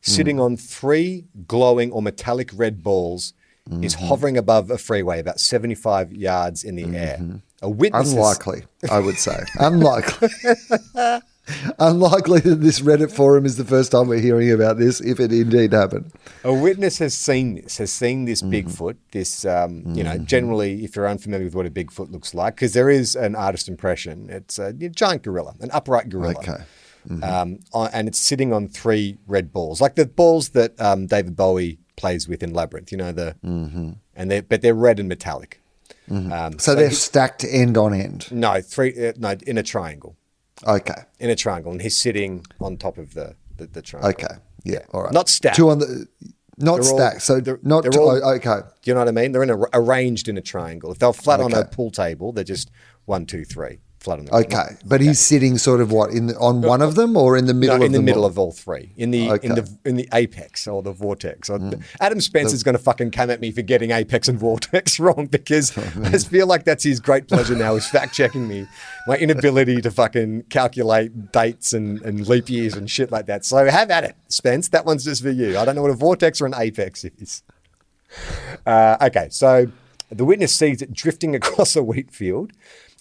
sitting 0.00 0.36
hmm. 0.36 0.42
on 0.42 0.56
three 0.56 1.24
glowing 1.48 1.90
or 1.90 2.02
metallic 2.02 2.50
red 2.54 2.84
balls 2.84 3.34
is 3.80 3.94
hovering 3.94 4.36
above 4.36 4.70
a 4.70 4.78
freeway 4.78 5.20
about 5.20 5.40
75 5.40 6.12
yards 6.12 6.64
in 6.64 6.76
the 6.76 6.96
air. 6.96 7.40
A 7.62 7.70
witness 7.70 8.12
Unlikely, 8.12 8.64
I 8.90 8.98
would 8.98 9.18
say. 9.18 9.44
Unlikely. 9.60 10.28
Unlikely 11.78 12.40
that 12.40 12.60
this 12.60 12.80
Reddit 12.80 13.12
forum 13.12 13.44
is 13.44 13.56
the 13.56 13.64
first 13.64 13.92
time 13.92 14.08
we're 14.08 14.20
hearing 14.20 14.50
about 14.50 14.78
this, 14.78 15.00
if 15.00 15.18
it 15.20 15.32
indeed 15.32 15.72
happened. 15.72 16.12
A 16.44 16.52
witness 16.52 16.98
has 16.98 17.14
seen 17.14 17.56
this, 17.56 17.78
has 17.78 17.92
seen 17.92 18.24
this 18.24 18.42
Mm-hmm. 18.42 18.68
Bigfoot. 18.68 18.96
This, 19.12 19.44
um, 19.44 19.82
you 19.94 20.02
know, 20.02 20.18
generally, 20.18 20.84
if 20.84 20.96
you're 20.96 21.08
unfamiliar 21.08 21.44
with 21.44 21.54
what 21.54 21.66
a 21.66 21.70
Bigfoot 21.70 22.10
looks 22.10 22.34
like, 22.34 22.56
because 22.56 22.72
there 22.74 22.90
is 22.90 23.14
an 23.16 23.34
artist 23.36 23.68
impression, 23.68 24.28
it's 24.30 24.58
a 24.58 24.72
giant 24.72 25.22
gorilla, 25.22 25.54
an 25.60 25.70
upright 25.72 26.08
gorilla. 26.08 26.34
Okay. 26.38 26.64
Um, 27.24 27.58
and 27.74 28.06
it's 28.06 28.20
sitting 28.20 28.52
on 28.52 28.68
three 28.68 29.18
red 29.26 29.52
balls, 29.52 29.80
like 29.80 29.96
the 29.96 30.06
balls 30.06 30.50
that 30.50 30.80
um, 30.80 31.06
David 31.06 31.34
Bowie 31.36 31.78
plays 32.02 32.28
with 32.28 32.42
in 32.42 32.52
Labyrinth. 32.52 32.90
You 32.92 32.98
know 32.98 33.12
the, 33.12 33.36
and 33.42 34.30
they 34.30 34.40
but 34.40 34.60
they're 34.62 34.74
red 34.74 34.98
and 35.00 35.08
metallic. 35.08 35.60
Um, 36.10 36.30
Mm-hmm. 36.30 36.58
So 36.58 36.74
they're 36.74 36.88
he- 36.88 36.94
stacked 36.94 37.44
end 37.44 37.76
on 37.78 37.94
end. 37.94 38.20
no 38.32 38.60
three 38.60 38.90
uh, 39.08 39.12
no 39.18 39.36
in 39.46 39.56
a 39.56 39.62
triangle, 39.62 40.16
Okay. 40.66 41.00
in 41.20 41.30
a 41.30 41.36
triangle, 41.36 41.70
and 41.72 41.80
he's 41.80 41.96
sitting 41.96 42.44
on 42.60 42.76
top 42.76 42.98
of 42.98 43.14
the 43.14 43.36
the, 43.56 43.66
the 43.68 43.82
triangle. 43.82 44.10
Okay. 44.10 44.34
Yeah. 44.64 44.84
All 44.92 45.02
right. 45.04 45.12
Not 45.12 45.28
stacked. 45.28 45.56
Two 45.56 45.70
on 45.70 45.78
the. 45.78 46.06
Not 46.58 46.80
They're 46.82 46.90
all- 46.92 46.98
stacked. 46.98 47.22
so 47.22 47.40
they're- 47.40 47.60
not. 47.62 47.82
they're 47.82 47.92
two, 47.92 48.00
all- 48.00 48.20
oh, 48.22 48.34
okay. 48.34 48.60
Do 48.82 48.90
you 48.90 48.94
know 48.94 49.00
what 49.00 49.08
I 49.08 49.12
mean? 49.12 49.32
They're 49.32 49.42
in 49.44 49.50
a, 49.50 49.58
arranged 49.72 50.28
in 50.28 50.36
a 50.36 50.42
triangle. 50.42 50.90
If 50.92 50.98
they're 50.98 51.12
flat 51.12 51.40
on 51.40 51.52
a 51.54 51.64
pool 51.64 51.90
table, 51.90 52.32
they're 52.32 52.52
just 52.56 52.70
one, 53.06 53.24
two, 53.26 53.44
three, 53.44 53.78
flat 54.02 54.18
on 54.18 54.24
the 54.26 54.34
Okay. 54.34 54.76
But 54.84 55.00
he's 55.00 55.18
sitting 55.20 55.58
sort 55.58 55.80
of 55.80 55.92
what 55.92 56.10
in 56.10 56.26
the, 56.26 56.38
on 56.38 56.60
one 56.60 56.82
of 56.82 56.94
them 56.94 57.16
or 57.16 57.36
in 57.36 57.46
the 57.46 57.54
middle 57.54 57.76
No, 57.78 57.82
of 57.82 57.86
in 57.86 57.92
the 57.92 57.98
them 57.98 58.04
middle 58.04 58.22
all? 58.22 58.28
of 58.28 58.38
all 58.38 58.52
three, 58.52 58.92
in 58.96 59.10
the 59.10 59.26
in 59.26 59.30
Okay. 59.32 59.48
Mm. 59.48 59.54
the 59.82 59.88
in 59.88 59.96
the 59.96 60.08
apex 60.12 60.66
or 60.66 60.82
the 60.82 60.92
vortex. 60.92 61.48
Or 61.48 61.58
Adam 62.00 62.20
Spencer's 62.20 62.62
going 62.62 62.76
to 62.76 62.82
fucking 62.82 63.10
come 63.12 63.30
at 63.30 63.40
me 63.40 63.50
for 63.52 63.62
getting 63.62 63.90
apex 63.92 64.28
and 64.28 64.38
vortex 64.38 64.98
wrong 65.04 65.26
because 65.26 65.76
Oh, 65.78 65.82
I 66.04 66.18
feel 66.18 66.46
like 66.46 66.64
that's 66.64 66.84
his 66.84 67.00
great 67.00 67.28
pleasure 67.28 67.54
now 67.56 67.74
is 67.76 67.86
fact 67.88 68.14
checking 68.14 68.48
me, 68.48 68.66
my 69.06 69.16
inability 69.16 69.80
to 69.82 69.90
fucking 69.90 70.44
calculate 70.50 71.32
dates 71.32 71.72
and, 71.72 72.00
and 72.02 72.26
leap 72.26 72.48
years 72.50 72.74
and 72.74 72.90
shit 72.90 73.10
like 73.12 73.26
that. 73.26 73.44
So 73.44 73.64
have 73.66 73.90
at 73.90 74.04
it, 74.04 74.16
Spence. 74.28 74.68
That 74.68 74.84
one's 74.84 75.04
just 75.04 75.22
for 75.22 75.30
you. 75.30 75.56
I 75.58 75.64
don't 75.64 75.74
know 75.76 75.82
what 75.82 75.90
a 75.90 75.94
vortex 75.94 76.40
or 76.40 76.46
an 76.46 76.54
apex 76.56 77.04
is. 77.04 77.42
Uh, 78.66 78.96
okay, 79.00 79.28
so 79.30 79.66
the 80.10 80.24
witness 80.24 80.54
sees 80.54 80.82
it 80.82 80.92
drifting 80.92 81.34
across 81.34 81.74
a 81.76 81.82
wheat 81.82 82.10
field. 82.10 82.52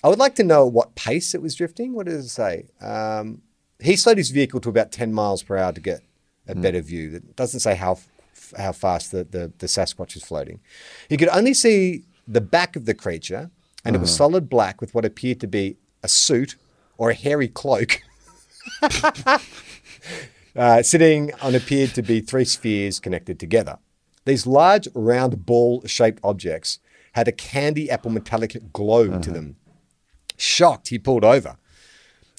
I 0.04 0.10
would 0.10 0.20
like 0.20 0.36
to 0.36 0.44
know 0.44 0.66
what 0.66 0.96
pace 0.96 1.36
it 1.36 1.42
was 1.42 1.56
drifting. 1.56 1.94
What 1.94 2.08
does 2.08 2.26
it 2.26 2.30
say? 2.30 2.68
Um, 2.82 3.42
he 3.80 3.96
slowed 3.96 4.18
his 4.18 4.32
vehicle 4.32 4.60
to 4.62 4.70
about 4.70 4.92
10 4.92 5.14
miles 5.14 5.44
per 5.44 5.58
hour 5.58 5.72
to 5.72 5.82
get 5.82 6.02
a 6.48 6.56
better 6.56 6.82
view. 6.82 7.16
It 7.16 7.36
doesn't 7.36 7.60
say 7.62 7.76
how 7.76 8.00
how 8.58 8.72
fast 8.72 9.12
the, 9.12 9.24
the, 9.24 9.54
the 9.60 9.68
Sasquatch 9.68 10.16
is 10.16 10.24
floating. 10.24 10.60
He 11.08 11.16
could 11.16 11.30
only 11.30 11.54
see 11.54 12.04
the 12.28 12.42
back 12.42 12.76
of 12.76 12.86
the 12.86 12.94
creature, 12.94 13.50
and 13.86 13.96
it 13.96 14.00
was 14.00 14.14
solid 14.14 14.50
black 14.50 14.82
with 14.82 14.94
what 14.94 15.06
appeared 15.06 15.40
to 15.42 15.48
be 15.48 15.78
a 16.04 16.10
suit 16.10 16.58
or 16.98 17.12
a 17.12 17.14
hairy 17.14 17.48
cloak. 17.48 18.02
uh, 20.56 20.84
sitting 20.84 21.34
on 21.42 21.56
appeared 21.56 21.94
to 21.94 22.02
be 22.02 22.20
three 22.20 22.46
spheres 22.46 23.00
connected 23.00 23.40
together. 23.40 23.80
These 24.26 24.46
large, 24.46 24.88
round, 24.94 25.46
ball 25.46 25.84
shaped 25.86 26.20
objects 26.24 26.80
had 27.14 27.28
a 27.28 27.32
candy 27.32 27.90
apple 27.90 28.12
metallic 28.12 28.56
glow 28.72 29.20
to 29.20 29.32
them. 29.32 29.56
Shocked, 30.42 30.90
he 30.90 30.98
pulled 31.00 31.24
over. 31.24 31.56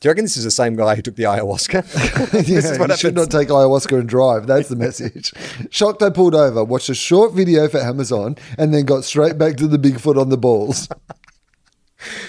Do 0.00 0.08
you 0.08 0.10
reckon 0.10 0.24
this 0.24 0.36
is 0.36 0.42
the 0.42 0.50
same 0.50 0.74
guy 0.74 0.96
who 0.96 1.02
took 1.02 1.14
the 1.14 1.22
ayahuasca? 1.22 2.30
this 2.32 2.48
Yeah, 2.48 2.72
is 2.72 2.78
what 2.78 2.90
you 2.90 2.96
should 2.96 3.14
not 3.14 3.30
take 3.30 3.48
ayahuasca 3.48 4.00
and 4.00 4.08
drive. 4.08 4.48
That's 4.48 4.68
the 4.68 4.74
message. 4.74 5.32
Shocked 5.70 6.02
I 6.02 6.10
pulled 6.10 6.34
over, 6.34 6.64
watched 6.64 6.88
a 6.88 6.94
short 6.94 7.32
video 7.32 7.68
for 7.68 7.78
Amazon, 7.78 8.36
and 8.58 8.74
then 8.74 8.84
got 8.84 9.04
straight 9.04 9.38
back 9.38 9.56
to 9.58 9.68
the 9.68 9.78
Bigfoot 9.78 10.20
on 10.20 10.28
the 10.30 10.36
balls. 10.36 10.88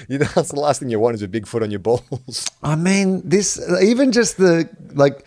You 0.08 0.20
know, 0.20 0.28
that's 0.36 0.52
the 0.52 0.60
last 0.60 0.80
thing 0.80 0.92
you 0.92 1.00
want 1.00 1.16
is 1.16 1.24
a 1.24 1.28
big 1.28 1.48
foot 1.48 1.64
on 1.64 1.72
your 1.72 1.80
balls. 1.80 2.48
I 2.62 2.76
mean, 2.76 3.28
this 3.28 3.60
even 3.82 4.12
just 4.12 4.38
the 4.38 4.70
like, 4.94 5.26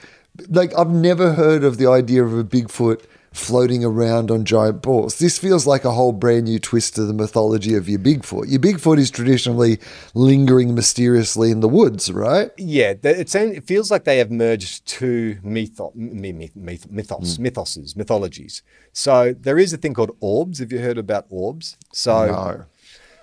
like 0.49 0.73
I've 0.79 0.91
never 0.91 1.33
heard 1.33 1.65
of 1.65 1.79
the 1.79 1.89
idea 1.89 2.23
of 2.23 2.33
a 2.39 2.45
Bigfoot 2.45 3.03
floating 3.37 3.85
around 3.85 4.31
on 4.31 4.45
giant 4.45 4.83
balls. 4.83 5.19
This 5.19 5.39
feels 5.39 5.67
like 5.67 5.85
a 5.85 5.93
whole 5.93 6.13
brand 6.13 6.45
new 6.45 6.59
twist 6.59 6.95
to 6.95 7.05
the 7.05 7.13
mythology 7.13 7.75
of 7.75 7.89
your 7.89 7.99
Bigfoot. 7.99 8.49
Your 8.49 8.61
Bigfoot 8.61 8.99
is 8.99 9.11
traditionally 9.11 9.79
lingering 10.15 10.75
mysteriously 10.75 11.51
in 11.51 11.61
the 11.61 11.69
woods, 11.69 12.11
right? 12.11 12.51
Yeah, 12.57 12.95
it, 13.03 13.29
sound- 13.29 13.55
it 13.55 13.67
feels 13.67 13.91
like 13.91 14.05
they 14.05 14.19
have 14.19 14.31
merged 14.31 14.87
two 14.87 15.37
mytho- 15.45 15.95
myth- 15.95 16.35
myth- 16.35 16.57
myth- 16.57 16.91
mythos, 16.91 17.37
mm. 17.39 17.47
mythoses, 17.47 17.95
mythologies. 17.97 18.63
So 18.93 19.35
there 19.39 19.59
is 19.59 19.73
a 19.73 19.77
thing 19.77 19.95
called 19.95 20.17
orbs. 20.21 20.59
Have 20.59 20.73
you 20.73 20.79
heard 20.79 20.99
about 20.99 21.27
orbs? 21.29 21.77
So 21.93 22.27
No. 22.27 22.65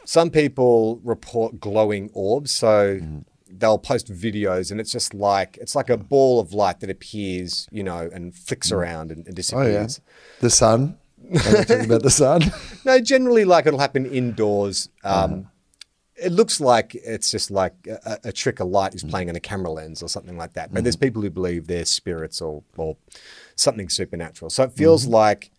some 0.05 0.29
people 0.29 0.99
report 1.03 1.59
glowing 1.59 2.09
orbs. 2.13 2.51
So 2.51 2.99
mm. 2.99 3.23
They'll 3.57 3.77
post 3.77 4.11
videos, 4.11 4.71
and 4.71 4.79
it's 4.79 4.91
just 4.91 5.13
like 5.13 5.57
it's 5.61 5.75
like 5.75 5.89
a 5.89 5.97
hmm. 5.97 6.03
ball 6.03 6.39
of 6.39 6.53
light 6.53 6.79
that 6.81 6.89
appears, 6.89 7.67
you 7.71 7.83
know, 7.83 8.09
and 8.13 8.33
flicks 8.33 8.69
hmm. 8.69 8.75
around 8.75 9.11
and, 9.11 9.27
and 9.27 9.39
Oh 9.53 9.61
yeah, 9.61 9.83
disappears. 9.83 10.01
the 10.39 10.49
sun. 10.49 10.97
Talking 11.33 11.85
about 11.85 12.03
the 12.03 12.09
sun? 12.09 12.41
No, 12.85 12.99
generally, 12.99 13.45
like 13.45 13.65
it'll 13.65 13.79
happen 13.79 14.05
indoors. 14.05 14.89
Uh-huh. 15.03 15.25
Um, 15.25 15.47
It 16.15 16.31
looks 16.31 16.59
like 16.59 16.95
it's 16.95 17.31
just 17.31 17.49
like 17.49 17.73
a, 17.87 18.19
a 18.25 18.31
trick 18.31 18.59
of 18.59 18.67
light 18.67 18.93
is 18.93 19.01
hmm. 19.01 19.09
playing 19.09 19.29
on 19.29 19.35
a 19.35 19.39
camera 19.39 19.71
lens 19.71 20.03
or 20.03 20.09
something 20.09 20.37
like 20.37 20.53
that. 20.53 20.73
But 20.73 20.83
there's 20.83 20.95
people 20.95 21.21
who 21.21 21.29
believe 21.29 21.67
they're 21.67 21.85
spirits 21.85 22.41
or, 22.41 22.63
or 22.77 22.97
something 23.55 23.89
supernatural. 23.89 24.49
So 24.49 24.63
it 24.63 24.73
feels 24.73 25.07
like 25.07 25.51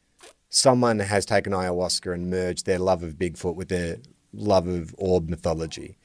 someone 0.50 1.00
has 1.00 1.26
taken 1.26 1.52
ayahuasca 1.52 2.12
and 2.14 2.30
merged 2.30 2.66
their 2.66 2.78
love 2.78 3.02
of 3.02 3.14
Bigfoot 3.14 3.56
with 3.56 3.68
their 3.68 3.98
love 4.32 4.66
of 4.66 4.94
orb 4.98 5.28
mythology. 5.28 5.96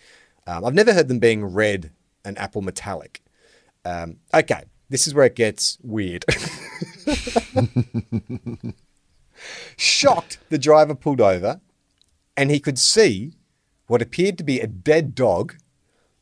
Um, 0.50 0.66
I've 0.66 0.74
never 0.74 0.94
heard 0.94 1.10
them 1.10 1.20
being 1.20 1.46
red 1.46 1.92
and 2.26 2.36
apple 2.40 2.64
metallic. 2.64 3.22
Um, 3.86 4.18
okay, 4.34 4.64
this 4.90 5.06
is 5.06 5.14
where 5.14 5.28
it 5.28 5.36
gets 5.36 5.78
weird. 5.84 6.26
Shocked, 9.78 10.40
the 10.50 10.58
driver 10.58 10.96
pulled 10.96 11.22
over 11.22 11.62
and 12.36 12.50
he 12.50 12.60
could 12.60 12.80
see 12.80 13.34
what 13.86 14.02
appeared 14.02 14.40
to 14.40 14.44
be 14.44 14.60
a 14.60 14.66
dead 14.66 15.14
dog, 15.14 15.54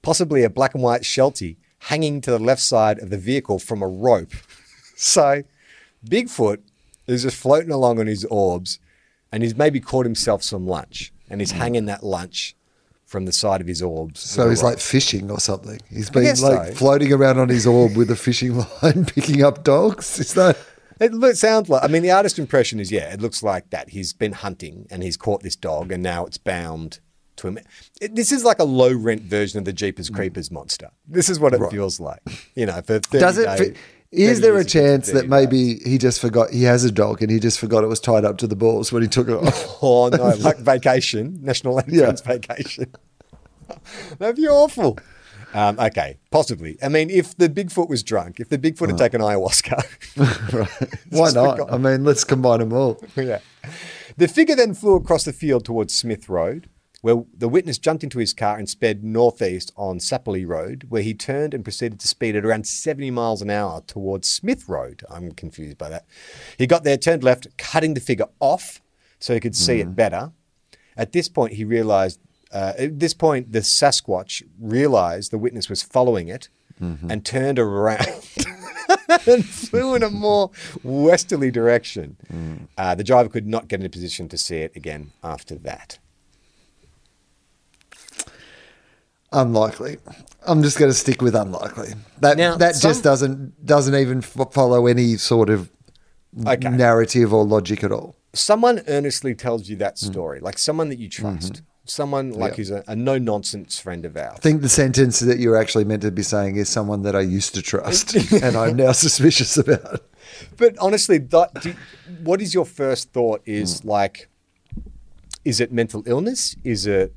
possibly 0.02 0.44
a 0.44 0.50
black 0.50 0.74
and 0.74 0.84
white 0.84 1.06
Sheltie, 1.06 1.58
hanging 1.80 2.20
to 2.20 2.32
the 2.32 2.40
left 2.40 2.62
side 2.62 3.00
of 3.00 3.10
the 3.10 3.18
vehicle 3.18 3.60
from 3.60 3.82
a 3.82 3.88
rope. 3.88 4.34
So 5.00 5.44
Bigfoot 6.04 6.58
is 7.06 7.22
just 7.22 7.38
floating 7.38 7.70
along 7.70 8.00
on 8.00 8.08
his 8.08 8.26
orbs 8.26 8.80
and 9.32 9.44
he's 9.44 9.56
maybe 9.56 9.80
caught 9.80 10.08
himself 10.08 10.42
some 10.42 10.66
lunch 10.66 11.14
and 11.30 11.40
he's 11.40 11.52
hanging 11.52 11.86
that 11.86 12.04
lunch 12.04 12.57
from 13.08 13.26
the 13.26 13.32
side 13.32 13.62
of 13.62 13.68
his 13.68 13.82
orbs. 13.82 14.20
So 14.20 14.50
he's 14.50 14.62
like 14.62 14.80
fishing 14.80 15.32
or 15.32 15.40
something. 15.40 15.80
He's 15.90 16.10
been 16.10 16.26
like 16.26 16.36
so. 16.38 16.74
floating 16.76 17.12
around 17.14 17.40
on 17.40 17.50
his 17.50 17.66
orb 17.66 17.96
with 17.96 18.12
a 18.12 18.16
fishing 18.16 18.58
line, 18.84 19.06
picking 19.06 19.44
up 19.44 19.64
dogs. 19.64 20.20
Is 20.20 20.34
that? 20.34 20.58
It 21.00 21.38
sounds 21.38 21.70
like, 21.70 21.84
I 21.84 21.88
mean, 21.88 22.04
the 22.04 22.12
artist 22.12 22.38
impression 22.38 22.80
is, 22.80 22.92
yeah, 22.92 23.14
it 23.14 23.22
looks 23.22 23.42
like 23.42 23.70
that. 23.70 23.90
He's 23.90 24.14
been 24.14 24.34
hunting 24.34 24.88
and 24.90 25.04
he's 25.04 25.16
caught 25.16 25.42
this 25.42 25.56
dog 25.56 25.92
and 25.92 26.04
now 26.04 26.26
it's 26.26 26.38
bound 26.38 27.00
to 27.38 27.48
him. 27.48 27.60
It, 28.02 28.16
this 28.16 28.32
is 28.32 28.44
like 28.44 28.60
a 28.60 28.64
low 28.64 28.92
rent 28.94 29.22
version 29.22 29.60
of 29.60 29.66
the 29.66 29.74
Jeepers 29.74 30.10
mm. 30.10 30.16
Creepers 30.16 30.52
monster. 30.52 30.90
This 31.08 31.30
is 31.30 31.40
what 31.40 31.54
it 31.54 31.62
feels 31.72 32.00
like. 32.00 32.20
You 32.56 32.66
know, 32.66 32.82
for 32.82 33.00
30 33.00 33.20
Does 33.20 33.38
it? 33.38 33.46
day- 33.46 33.74
Fi- 33.74 33.80
is 34.12 34.42
there 34.42 34.58
a 34.58 34.66
chance 34.66 35.12
that 35.12 35.28
maybe 35.28 35.76
he 35.86 35.98
just 35.98 36.20
forgot 36.22 36.52
he 36.52 36.64
has 36.64 36.84
a 36.86 36.92
dog 36.92 37.22
and 37.22 37.32
he 37.32 37.40
just 37.40 37.60
forgot 37.60 37.84
it 37.84 37.88
was 37.88 38.00
tied 38.00 38.26
up 38.26 38.38
to 38.38 38.48
the 38.48 38.56
balls 38.56 38.92
when 38.92 39.02
he 39.02 39.08
took 39.08 39.28
it 39.28 39.34
off? 39.34 39.78
Oh, 39.82 40.10
no, 40.10 40.30
like 40.40 40.58
vacation, 40.58 41.40
National 41.44 41.76
Lampoon's 41.76 42.22
vacation. 42.22 42.94
That'd 44.18 44.36
be 44.38 44.48
awful. 44.48 44.98
Um, 45.54 45.80
okay, 45.80 46.18
possibly. 46.32 46.78
I 46.84 46.90
mean, 46.90 47.10
if 47.10 47.36
the 47.38 47.48
Bigfoot 47.50 47.90
was 47.90 48.04
drunk, 48.04 48.40
if 48.40 48.50
the 48.50 48.58
Bigfoot 48.58 48.88
had 48.90 48.98
taken 48.98 49.22
ayahuasca, 49.22 49.84
Why 51.10 51.32
not? 51.32 51.58
forgot. 51.58 51.74
I 51.74 51.78
mean, 51.78 52.04
let's 52.04 52.24
combine 52.24 52.60
them 52.60 52.74
all. 52.74 53.02
yeah. 53.16 53.40
The 54.18 54.28
figure 54.28 54.56
then 54.56 54.74
flew 54.74 54.96
across 54.96 55.24
the 55.24 55.34
field 55.34 55.64
towards 55.64 55.94
Smith 55.94 56.28
Road, 56.28 56.70
where 57.02 57.24
the 57.36 57.48
witness 57.48 57.78
jumped 57.78 58.04
into 58.04 58.20
his 58.20 58.34
car 58.34 58.58
and 58.58 58.68
sped 58.68 59.04
northeast 59.04 59.72
on 59.76 60.00
Sapperley 60.00 60.48
Road, 60.48 60.86
where 60.90 61.04
he 61.04 61.14
turned 61.14 61.54
and 61.54 61.64
proceeded 61.64 62.00
to 62.00 62.08
speed 62.08 62.36
at 62.36 62.46
around 62.46 62.68
70 62.68 63.12
miles 63.12 63.42
an 63.42 63.50
hour 63.50 63.82
towards 63.86 64.28
Smith 64.28 64.68
Road. 64.68 65.04
I'm 65.10 65.32
confused 65.32 65.78
by 65.78 65.90
that. 65.90 66.06
He 66.58 66.66
got 66.68 66.84
there, 66.84 66.98
turned 66.98 67.24
left, 67.24 67.48
cutting 67.58 67.94
the 67.94 68.00
figure 68.00 68.28
off 68.40 68.82
so 69.20 69.34
he 69.34 69.40
could 69.40 69.56
see 69.56 69.80
it 69.80 69.96
better. 69.96 70.32
At 70.96 71.12
this 71.12 71.30
point, 71.30 71.54
he 71.54 71.64
realized, 71.64 72.20
uh, 72.52 72.74
at 72.78 73.00
this 73.00 73.14
point, 73.14 73.52
the 73.52 73.60
Sasquatch 73.60 74.42
realized 74.60 75.32
the 75.32 75.38
witness 75.38 75.70
was 75.70 75.84
following 75.84 76.28
it 76.28 76.50
and 77.10 77.26
turned 77.26 77.60
around. 77.60 78.08
and 79.28 79.46
flew 79.46 79.96
in 79.96 80.04
a 80.04 80.10
more 80.10 80.52
westerly 80.84 81.52
direction. 81.52 82.18
Uh, 82.78 82.96
the 82.96 83.04
driver 83.04 83.30
could 83.30 83.48
not 83.48 83.68
get 83.68 83.80
in 83.80 83.86
a 83.86 83.90
position 83.90 84.28
to 84.30 84.38
see 84.38 84.58
it 84.58 84.76
again 84.76 85.12
after 85.24 85.56
that. 85.56 86.00
Unlikely. 89.32 89.98
I'm 90.48 90.64
just 90.64 90.80
going 90.80 90.90
to 90.90 90.98
stick 90.98 91.22
with 91.22 91.36
unlikely. 91.36 91.94
That 92.22 92.38
Now, 92.38 92.56
that 92.58 92.76
some- 92.76 92.90
just 92.90 93.04
doesn't 93.04 93.66
doesn't 93.66 93.96
even 93.96 94.20
f- 94.20 94.52
follow 94.52 94.88
any 94.88 95.18
sort 95.18 95.50
of 95.50 95.70
Okay. 96.46 96.70
narrative 96.70 97.34
or 97.34 97.46
logic 97.46 97.84
at 97.84 97.92
all. 97.92 98.16
Someone 98.34 98.82
earnestly 98.88 99.34
tells 99.34 99.70
you 99.70 99.76
that 99.78 99.96
mm. 99.96 100.12
story, 100.12 100.40
like 100.40 100.58
someone 100.58 100.90
that 100.90 101.00
you 101.00 101.10
mm-hmm. 101.10 101.38
trust, 101.38 101.62
someone 101.86 102.32
like 102.32 102.56
who's 102.56 102.70
a, 102.70 102.84
a 102.88 102.96
no 102.96 103.18
nonsense 103.18 103.80
friend 103.80 104.06
of 104.06 104.16
ours. 104.16 104.34
I 104.36 104.40
think 104.40 104.62
the 104.62 104.70
sentence 104.70 105.20
that 105.22 105.40
you're 105.40 105.58
actually 105.58 105.86
meant 105.86 106.04
to 106.04 106.12
be 106.12 106.24
saying 106.24 106.58
is 106.58 106.70
someone 106.70 107.02
that 107.04 107.16
I 107.16 107.22
used 107.22 107.56
to 107.56 107.62
trust 107.62 108.14
and 108.32 108.56
I'm 108.56 108.76
now 108.76 108.92
suspicious 108.92 109.58
about. 109.58 110.02
But 110.58 110.78
honestly, 110.80 111.18
that, 111.18 111.62
do, 111.62 111.74
what 112.24 112.42
is 112.42 112.54
your 112.54 112.66
first 112.66 113.12
thought? 113.14 113.42
Is 113.46 113.82
mm. 113.82 113.86
like, 113.86 114.30
is 115.44 115.60
it 115.60 115.72
mental 115.72 116.04
illness? 116.06 116.56
Is 116.64 116.86
it 116.86 117.16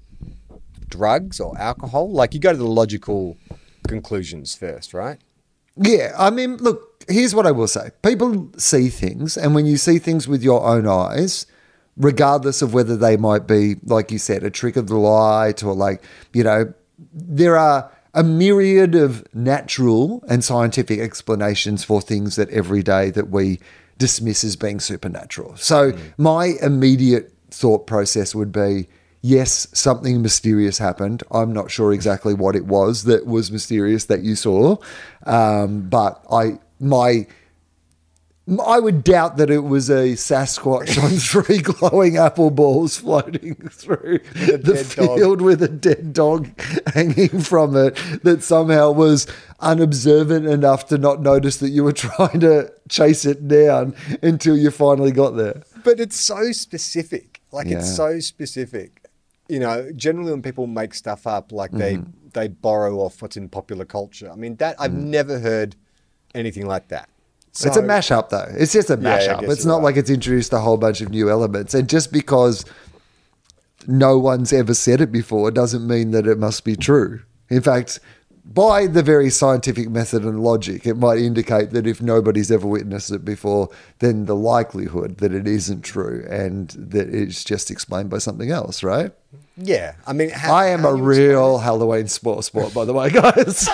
drugs 0.91 1.41
or 1.41 1.57
alcohol? 1.59 2.11
Like, 2.11 2.35
you 2.35 2.41
go 2.41 2.53
to 2.53 2.59
the 2.59 2.65
logical 2.65 3.37
conclusions 3.89 4.55
first, 4.55 4.93
right? 4.93 5.19
Yeah, 5.77 6.13
I 6.19 6.31
mean, 6.31 6.57
look, 6.57 7.05
here's 7.09 7.35
what 7.35 7.47
I 7.47 7.53
will 7.53 7.69
say. 7.69 7.91
People 8.03 8.51
see 8.57 8.89
things, 8.89 9.37
and 9.37 9.55
when 9.55 9.67
you 9.67 9.77
see 9.77 9.99
things 9.99 10.29
with 10.29 10.43
your 10.43 10.65
own 10.65 10.87
eyes, 10.87 11.47
regardless 11.97 12.63
of 12.63 12.75
whether 12.75 12.97
they 12.97 13.17
might 13.17 13.47
be, 13.47 13.77
like 13.85 14.11
you 14.11 14.19
said, 14.19 14.43
a 14.43 14.51
trick 14.51 14.77
of 14.77 14.89
the 14.89 14.97
light 14.97 15.63
or 15.63 15.75
like, 15.75 16.03
you 16.33 16.43
know, 16.43 16.73
there 17.13 17.57
are 17.57 17.91
a 18.15 18.25
myriad 18.25 18.95
of 18.95 19.25
natural 19.35 20.23
and 20.29 20.43
scientific 20.43 20.99
explanations 20.99 21.85
for 21.85 22.01
things 22.01 22.37
that 22.37 22.51
every 22.51 22.83
day 22.83 23.11
that 23.11 23.29
we 23.31 23.61
dismiss 23.99 24.43
as 24.43 24.57
being 24.57 24.81
supernatural. 24.81 25.57
So 25.57 25.93
mm. 25.93 26.01
my 26.19 26.55
immediate 26.61 27.33
thought 27.51 27.87
process 27.87 28.35
would 28.35 28.51
be 28.51 28.89
yes, 29.23 29.67
something 29.73 30.23
mysterious 30.23 30.79
happened. 30.79 31.23
I'm 31.31 31.53
not 31.53 31.71
sure 31.71 31.93
exactly 31.93 32.35
what 32.35 32.57
it 32.57 32.67
was 32.67 33.05
that 33.05 33.27
was 33.27 33.51
mysterious 33.51 34.07
that 34.07 34.23
you 34.23 34.35
saw, 34.35 34.77
um, 35.27 35.89
but 35.89 36.25
I 36.31 36.59
my 36.79 37.27
I 38.67 38.81
would 38.81 39.05
doubt 39.05 39.37
that 39.37 39.49
it 39.51 39.61
was 39.61 39.91
a 39.91 40.15
Sasquatch 40.15 41.01
on 41.01 41.11
three 41.45 41.59
glowing 41.59 42.17
apple 42.17 42.51
balls 42.51 42.97
floating 42.97 43.55
through 43.55 44.19
the 44.35 44.59
dead 44.59 44.89
dog. 44.97 45.19
field 45.19 45.41
with 45.41 45.63
a 45.63 45.69
dead 45.69 46.13
dog 46.13 46.51
hanging 46.93 47.41
from 47.41 47.77
it 47.77 47.95
that 48.25 48.43
somehow 48.43 48.91
was 48.91 49.29
unobservant 49.61 50.47
enough 50.47 50.89
to 50.89 50.99
not 50.99 51.21
notice 51.21 51.59
that 51.59 51.69
you 51.69 51.85
were 51.85 51.93
trying 51.93 52.41
to 52.41 52.73
chase 52.89 53.25
it 53.25 53.47
down 53.47 53.95
until 54.23 54.57
you 54.57 54.71
finally 54.73 55.13
got 55.13 55.37
there. 55.37 55.63
But 55.85 56.01
it's 56.01 56.19
so 56.19 56.51
specific. 56.51 57.41
Like, 57.53 57.69
it's 57.69 57.97
so 57.97 58.21
specific. 58.21 59.00
You 59.51 59.59
know, 59.59 59.91
generally 59.97 60.31
when 60.31 60.43
people 60.43 60.67
make 60.67 60.95
stuff 60.95 61.27
up, 61.27 61.53
like 61.53 61.73
they 61.73 61.97
mm-hmm. 61.97 62.11
they 62.33 62.49
borrow 62.49 62.99
off 62.99 63.21
what's 63.21 63.37
in 63.37 63.49
popular 63.49 63.85
culture. 63.85 64.31
I 64.31 64.37
mean, 64.37 64.57
that 64.57 64.77
I've 64.79 64.93
mm-hmm. 64.93 65.11
never 65.11 65.39
heard 65.41 65.77
anything 66.35 66.67
like 66.67 66.89
that. 66.89 67.09
it's 67.49 67.77
a 67.77 67.83
mashup, 67.83 68.29
though. 68.29 68.47
It's 68.51 68.73
just 68.73 68.91
a 68.91 68.97
mashup. 68.97 69.41
guess 69.41 69.51
it's 69.51 69.65
not 69.65 69.77
right. 69.77 69.85
like 69.85 69.97
it's 69.97 70.11
introduced 70.11 70.53
a 70.53 70.61
whole 70.61 70.77
bunch 70.77 71.01
of 71.01 71.11
new 71.11 71.29
elements. 71.29 71.75
And 71.75 71.89
just 71.89 72.13
because 72.13 72.65
no 73.87 74.19
one's 74.19 74.53
ever 74.53 74.75
said 74.75 75.01
it 75.01 75.11
before 75.11 75.51
doesn't 75.51 75.87
mean 75.87 76.13
that 76.13 76.27
it 76.27 76.39
must 76.39 76.65
be 76.65 76.77
true. 76.77 77.23
In 77.49 77.61
fact, 77.61 77.99
by 78.45 78.87
the 78.87 79.03
very 79.03 79.31
scientific 79.31 79.89
method 79.91 80.25
and 80.25 80.43
logic, 80.43 80.87
it 80.87 80.95
might 80.97 81.19
indicate 81.19 81.71
that 81.71 81.87
if 81.87 82.01
nobody's 82.01 82.51
ever 82.51 82.67
witnessed 82.67 83.11
it 83.11 83.25
before, 83.25 83.69
then 83.99 84.27
the 84.27 84.35
likelihood 84.35 85.19
that 85.19 85.33
it 85.33 85.47
isn't 85.47 85.83
true 85.83 86.27
and 86.29 86.71
that 86.71 87.13
it's 87.15 87.45
just 87.45 87.71
explained 87.71 88.11
by 88.11 88.19
something 88.19 88.51
else, 88.51 88.83
right? 88.83 89.13
Yeah, 89.57 89.95
I 90.07 90.13
mean, 90.13 90.31
how, 90.31 90.55
I 90.55 90.67
am 90.69 90.85
a 90.85 90.89
you 90.89 90.95
explain 90.95 91.29
real? 91.29 91.59
Halloween 91.59 92.09
sport 92.09 92.45
sport, 92.45 92.75
by 92.75 92.85
the 92.85 92.93
way, 92.93 93.11
guys. 93.11 93.69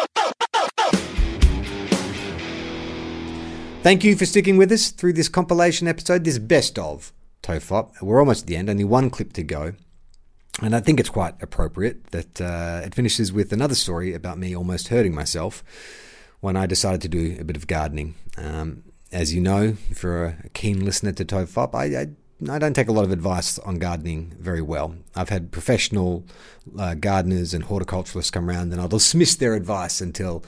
Thank 3.82 4.02
you 4.02 4.16
for 4.16 4.26
sticking 4.26 4.56
with 4.56 4.72
us 4.72 4.90
through 4.90 5.12
this 5.12 5.28
compilation 5.28 5.86
episode, 5.86 6.24
this 6.24 6.38
best 6.38 6.76
of 6.76 7.12
Tofop. 7.42 8.02
We're 8.02 8.18
almost 8.18 8.42
at 8.42 8.46
the 8.48 8.56
end, 8.56 8.68
only 8.68 8.82
one 8.82 9.10
clip 9.10 9.32
to 9.34 9.44
go. 9.44 9.74
And 10.62 10.74
I 10.74 10.80
think 10.80 10.98
it's 10.98 11.10
quite 11.10 11.34
appropriate 11.42 12.12
that 12.12 12.40
uh, 12.40 12.80
it 12.84 12.94
finishes 12.94 13.32
with 13.32 13.52
another 13.52 13.74
story 13.74 14.14
about 14.14 14.38
me 14.38 14.56
almost 14.56 14.88
hurting 14.88 15.14
myself 15.14 15.62
when 16.40 16.56
I 16.56 16.66
decided 16.66 17.02
to 17.02 17.08
do 17.08 17.36
a 17.38 17.44
bit 17.44 17.56
of 17.56 17.66
gardening. 17.66 18.14
Um, 18.38 18.84
as 19.12 19.34
you 19.34 19.40
know, 19.40 19.76
if 19.90 20.02
you're 20.02 20.24
a 20.44 20.48
keen 20.54 20.84
listener 20.84 21.12
to 21.12 21.24
Tofop, 21.24 21.74
I, 21.74 22.00
I 22.00 22.06
I 22.50 22.58
don't 22.58 22.74
take 22.74 22.88
a 22.88 22.92
lot 22.92 23.04
of 23.04 23.12
advice 23.12 23.58
on 23.60 23.76
gardening 23.76 24.34
very 24.38 24.60
well. 24.60 24.94
I've 25.14 25.30
had 25.30 25.52
professional 25.52 26.26
uh, 26.78 26.94
gardeners 26.94 27.54
and 27.54 27.64
horticulturalists 27.64 28.30
come 28.30 28.50
around 28.50 28.72
and 28.72 28.80
I'll 28.80 28.88
dismiss 28.88 29.36
their 29.36 29.54
advice 29.54 30.02
until 30.02 30.44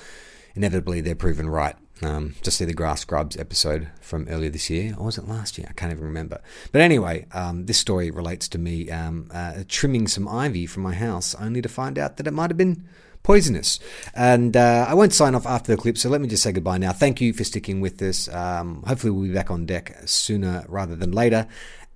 inevitably 0.54 1.00
they're 1.00 1.14
proven 1.14 1.48
right. 1.48 1.76
Um, 2.02 2.34
just 2.42 2.58
see 2.58 2.64
the 2.64 2.74
grass 2.74 3.00
scrubs 3.00 3.36
episode 3.36 3.88
from 4.00 4.28
earlier 4.28 4.50
this 4.50 4.70
year, 4.70 4.94
or 4.96 5.06
was 5.06 5.18
it 5.18 5.26
last 5.26 5.58
year? 5.58 5.66
I 5.68 5.72
can't 5.72 5.92
even 5.92 6.04
remember. 6.04 6.40
But 6.70 6.80
anyway, 6.80 7.26
um, 7.32 7.66
this 7.66 7.78
story 7.78 8.10
relates 8.10 8.48
to 8.48 8.58
me 8.58 8.90
um, 8.90 9.30
uh, 9.32 9.64
trimming 9.68 10.06
some 10.06 10.28
ivy 10.28 10.66
from 10.66 10.84
my 10.84 10.94
house, 10.94 11.34
only 11.34 11.60
to 11.60 11.68
find 11.68 11.98
out 11.98 12.16
that 12.16 12.26
it 12.26 12.32
might 12.32 12.50
have 12.50 12.56
been 12.56 12.84
poisonous. 13.22 13.80
And 14.14 14.56
uh, 14.56 14.86
I 14.88 14.94
won't 14.94 15.12
sign 15.12 15.34
off 15.34 15.46
after 15.46 15.74
the 15.74 15.80
clip, 15.80 15.98
so 15.98 16.08
let 16.08 16.20
me 16.20 16.28
just 16.28 16.42
say 16.42 16.52
goodbye 16.52 16.78
now. 16.78 16.92
Thank 16.92 17.20
you 17.20 17.32
for 17.32 17.44
sticking 17.44 17.80
with 17.80 17.98
this. 17.98 18.28
Um, 18.28 18.82
hopefully, 18.86 19.10
we'll 19.10 19.28
be 19.28 19.34
back 19.34 19.50
on 19.50 19.66
deck 19.66 19.96
sooner 20.06 20.64
rather 20.68 20.94
than 20.94 21.12
later. 21.12 21.46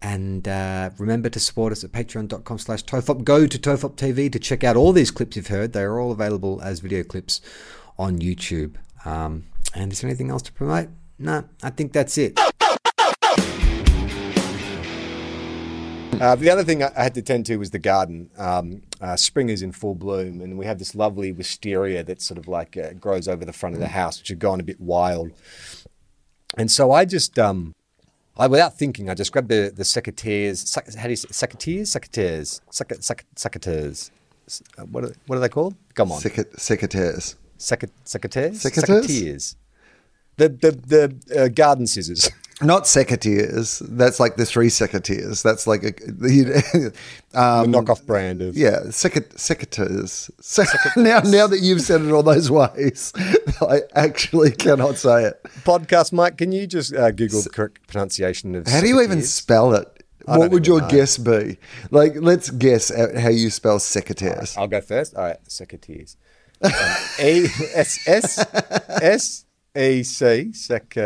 And 0.02 0.48
uh, 0.48 0.90
remember 0.98 1.28
to 1.28 1.38
support 1.38 1.70
us 1.70 1.84
at 1.84 1.92
patreon.com 1.92 2.58
slash 2.58 2.84
tofop. 2.84 3.22
Go 3.22 3.46
to 3.46 3.58
Tofop 3.58 3.94
TV 3.94 4.32
to 4.32 4.40
check 4.40 4.64
out 4.64 4.76
all 4.76 4.92
these 4.92 5.12
clips 5.12 5.36
you've 5.36 5.46
heard. 5.46 5.72
They 5.72 5.82
are 5.82 6.00
all 6.00 6.10
available 6.10 6.60
as 6.60 6.80
video 6.80 7.04
clips 7.04 7.40
on 7.98 8.18
YouTube. 8.18 8.74
Um, 9.04 9.44
and 9.74 9.92
is 9.92 10.00
there 10.00 10.08
anything 10.10 10.30
else 10.30 10.42
to 10.42 10.52
promote? 10.52 10.88
No, 11.18 11.44
I 11.62 11.70
think 11.70 11.92
that's 11.92 12.18
it. 12.18 12.38
Uh, 16.20 16.36
the 16.36 16.48
other 16.48 16.62
thing 16.62 16.84
I 16.84 16.90
I 16.96 17.02
had 17.02 17.14
to 17.14 17.22
tend 17.22 17.46
to 17.46 17.56
was 17.56 17.70
the 17.70 17.80
garden. 17.80 18.30
Um, 18.38 18.82
uh, 19.00 19.16
spring 19.16 19.48
is 19.48 19.60
in 19.62 19.72
full 19.72 19.96
bloom, 19.96 20.40
and 20.40 20.56
we 20.56 20.66
have 20.66 20.78
this 20.78 20.94
lovely 20.94 21.32
wisteria 21.32 22.04
that 22.04 22.22
sort 22.22 22.38
of 22.38 22.46
like 22.46 22.76
uh, 22.76 22.92
grows 22.92 23.26
over 23.26 23.44
the 23.44 23.52
front 23.52 23.74
of 23.74 23.80
the 23.80 23.88
house, 23.88 24.20
which 24.20 24.28
had 24.28 24.38
gone 24.38 24.60
a 24.60 24.62
bit 24.62 24.80
wild. 24.80 25.32
And 26.56 26.70
so 26.70 26.92
I 26.92 27.06
just, 27.06 27.38
um, 27.40 27.74
I 28.36 28.46
without 28.46 28.78
thinking, 28.78 29.10
I 29.10 29.14
just 29.14 29.32
grabbed 29.32 29.48
the 29.48 29.72
the 29.74 29.82
secateurs. 29.82 30.58
Sec- 30.58 30.94
how 30.94 31.04
do 31.04 31.10
you 31.10 31.16
say 31.16 31.28
secateurs? 31.28 31.88
Secateurs. 31.90 32.60
Sec- 32.70 33.02
sec- 33.02 33.26
secateurs. 33.34 34.10
Uh, 34.78 34.82
What 34.84 35.04
are, 35.04 35.12
what 35.26 35.36
are 35.36 35.40
they 35.40 35.48
called? 35.48 35.74
Come 35.94 36.12
on. 36.12 36.20
Secret- 36.20 36.60
Secret- 36.60 36.90
secateurs? 36.92 37.34
Secateurs? 37.62 38.60
Secateurs. 38.62 39.56
The 40.36 40.48
the 40.48 40.70
the 40.72 41.42
uh, 41.44 41.48
garden 41.48 41.86
scissors. 41.86 42.30
Not 42.62 42.86
secretaires. 42.86 43.80
That's 43.80 44.20
like 44.20 44.36
the 44.36 44.46
three 44.46 44.68
secretaires. 44.68 45.42
That's 45.42 45.66
like 45.66 45.82
a 45.82 45.90
the, 46.06 46.92
um, 47.34 47.72
the 47.72 47.78
knockoff 47.78 48.06
brand 48.06 48.40
of 48.40 48.56
yeah, 48.56 48.90
secretaires. 48.90 50.30
Now, 50.96 51.20
now 51.20 51.46
that 51.48 51.58
you've 51.60 51.80
said 51.80 52.02
it 52.02 52.12
all 52.12 52.22
those 52.22 52.50
ways, 52.50 53.12
I 53.60 53.80
actually 53.94 54.52
cannot 54.52 54.96
say 54.96 55.24
it. 55.24 55.42
podcast. 55.64 56.12
Mike, 56.12 56.38
can 56.38 56.52
you 56.52 56.66
just 56.66 56.94
uh, 56.94 57.10
Google 57.10 57.42
the 57.42 57.50
correct 57.50 57.86
pronunciation 57.88 58.54
of? 58.54 58.68
How 58.68 58.80
do 58.80 58.86
you 58.86 59.00
even 59.02 59.22
spell 59.22 59.74
it? 59.74 59.88
I 60.28 60.38
What 60.38 60.52
would 60.52 60.66
your 60.66 60.82
know. 60.82 60.88
guess 60.88 61.18
be? 61.18 61.58
Like, 61.90 62.12
let's 62.16 62.50
guess 62.50 62.92
at 62.92 63.16
how 63.16 63.30
you 63.30 63.50
spell 63.50 63.80
secretaires. 63.80 64.56
I'll 64.56 64.68
go 64.68 64.80
first. 64.80 65.16
All 65.16 65.24
right, 65.24 65.44
secateurs. 65.48 66.16
Um, 66.62 66.70
A 67.18 67.44
S 67.74 68.06
S 68.06 68.46
S 69.02 69.44
E 69.76 70.02
C 70.02 70.52
sec 70.52 70.96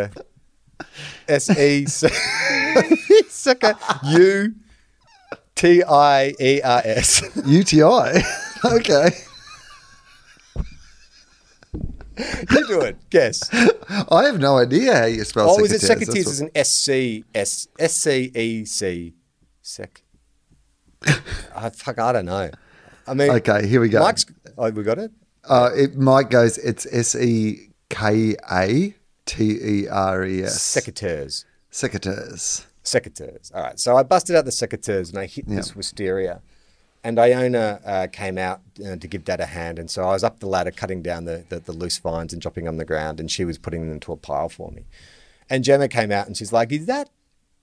S 1.28 1.50
E 1.59 1.86
C 1.86 2.09
sec 3.28 3.62
U 4.04 4.54
T 5.54 5.82
I 5.82 6.34
E 6.38 6.61
R 6.62 6.82
S. 6.84 7.22
UTI. 7.46 8.22
okay. 8.64 9.09
You 12.50 12.66
do 12.66 12.80
it. 12.80 12.96
Guess. 13.11 13.42
I 14.11 14.24
have 14.24 14.38
no 14.38 14.57
idea 14.59 14.96
how 14.96 15.04
you 15.04 15.24
spell 15.24 15.50
Oh, 15.50 15.64
is 15.64 15.72
it 15.72 15.82
secateurs? 15.82 16.07
That's 16.07 16.16
Is 16.16 16.40
an 16.40 16.50
S 16.54 16.72
C 16.72 17.24
S 17.34 17.68
S 17.78 17.94
C 17.94 18.30
E 18.34 18.64
C 18.64 19.14
sec. 19.62 20.02
I 21.54 21.70
fuck. 21.74 21.98
I 21.98 22.12
don't 22.12 22.26
know. 22.26 22.50
I 23.07 23.14
mean, 23.14 23.30
Okay, 23.30 23.66
here 23.66 23.80
we 23.80 23.88
go. 23.88 24.00
Mike's. 24.00 24.26
Oh, 24.59 24.70
we 24.70 24.82
got 24.82 24.98
it. 24.98 25.11
Uh, 25.49 25.70
it 25.74 25.97
Mike 25.97 26.30
goes. 26.30 26.59
It's 26.59 26.86
S 26.92 27.14
E 27.14 27.70
K 27.88 28.34
A 28.51 28.94
T 29.26 29.59
E 29.62 29.88
R 29.88 30.24
E 30.24 30.42
S. 30.42 30.59
Secateurs. 30.59 31.44
Secretaires. 31.70 32.66
secateurs. 32.82 33.55
All 33.55 33.62
right. 33.62 33.78
So 33.78 33.97
I 33.97 34.03
busted 34.03 34.34
out 34.36 34.44
the 34.44 34.51
secateurs 34.51 35.11
and 35.11 35.18
I 35.18 35.26
hit 35.26 35.47
this 35.49 35.76
wisteria. 35.76 36.40
and 37.05 37.18
Iona 37.18 37.80
uh, 37.84 38.07
came 38.12 38.38
out 38.38 38.61
uh, 38.84 38.97
to 38.97 39.07
give 39.07 39.24
Dad 39.24 39.40
a 39.40 39.47
hand, 39.47 39.78
and 39.78 39.88
so 39.90 40.03
I 40.05 40.12
was 40.12 40.24
up 40.24 40.40
the 40.40 40.47
ladder 40.49 40.70
cutting 40.72 41.03
down 41.03 41.24
the, 41.24 41.44
the, 41.49 41.61
the 41.61 41.72
loose 41.72 41.99
vines 41.99 42.32
and 42.32 42.40
dropping 42.42 42.64
them 42.64 42.74
on 42.74 42.78
the 42.78 42.84
ground, 42.84 43.20
and 43.20 43.30
she 43.30 43.44
was 43.44 43.59
putting 43.59 43.80
them 43.82 43.92
into 43.92 44.11
a 44.12 44.16
pile 44.16 44.49
for 44.49 44.70
me. 44.72 44.86
And 45.49 45.62
Gemma 45.62 45.86
came 45.88 46.11
out 46.11 46.26
and 46.26 46.36
she's 46.36 46.53
like, 46.53 46.72
"Is 46.72 46.86
that 46.86 47.09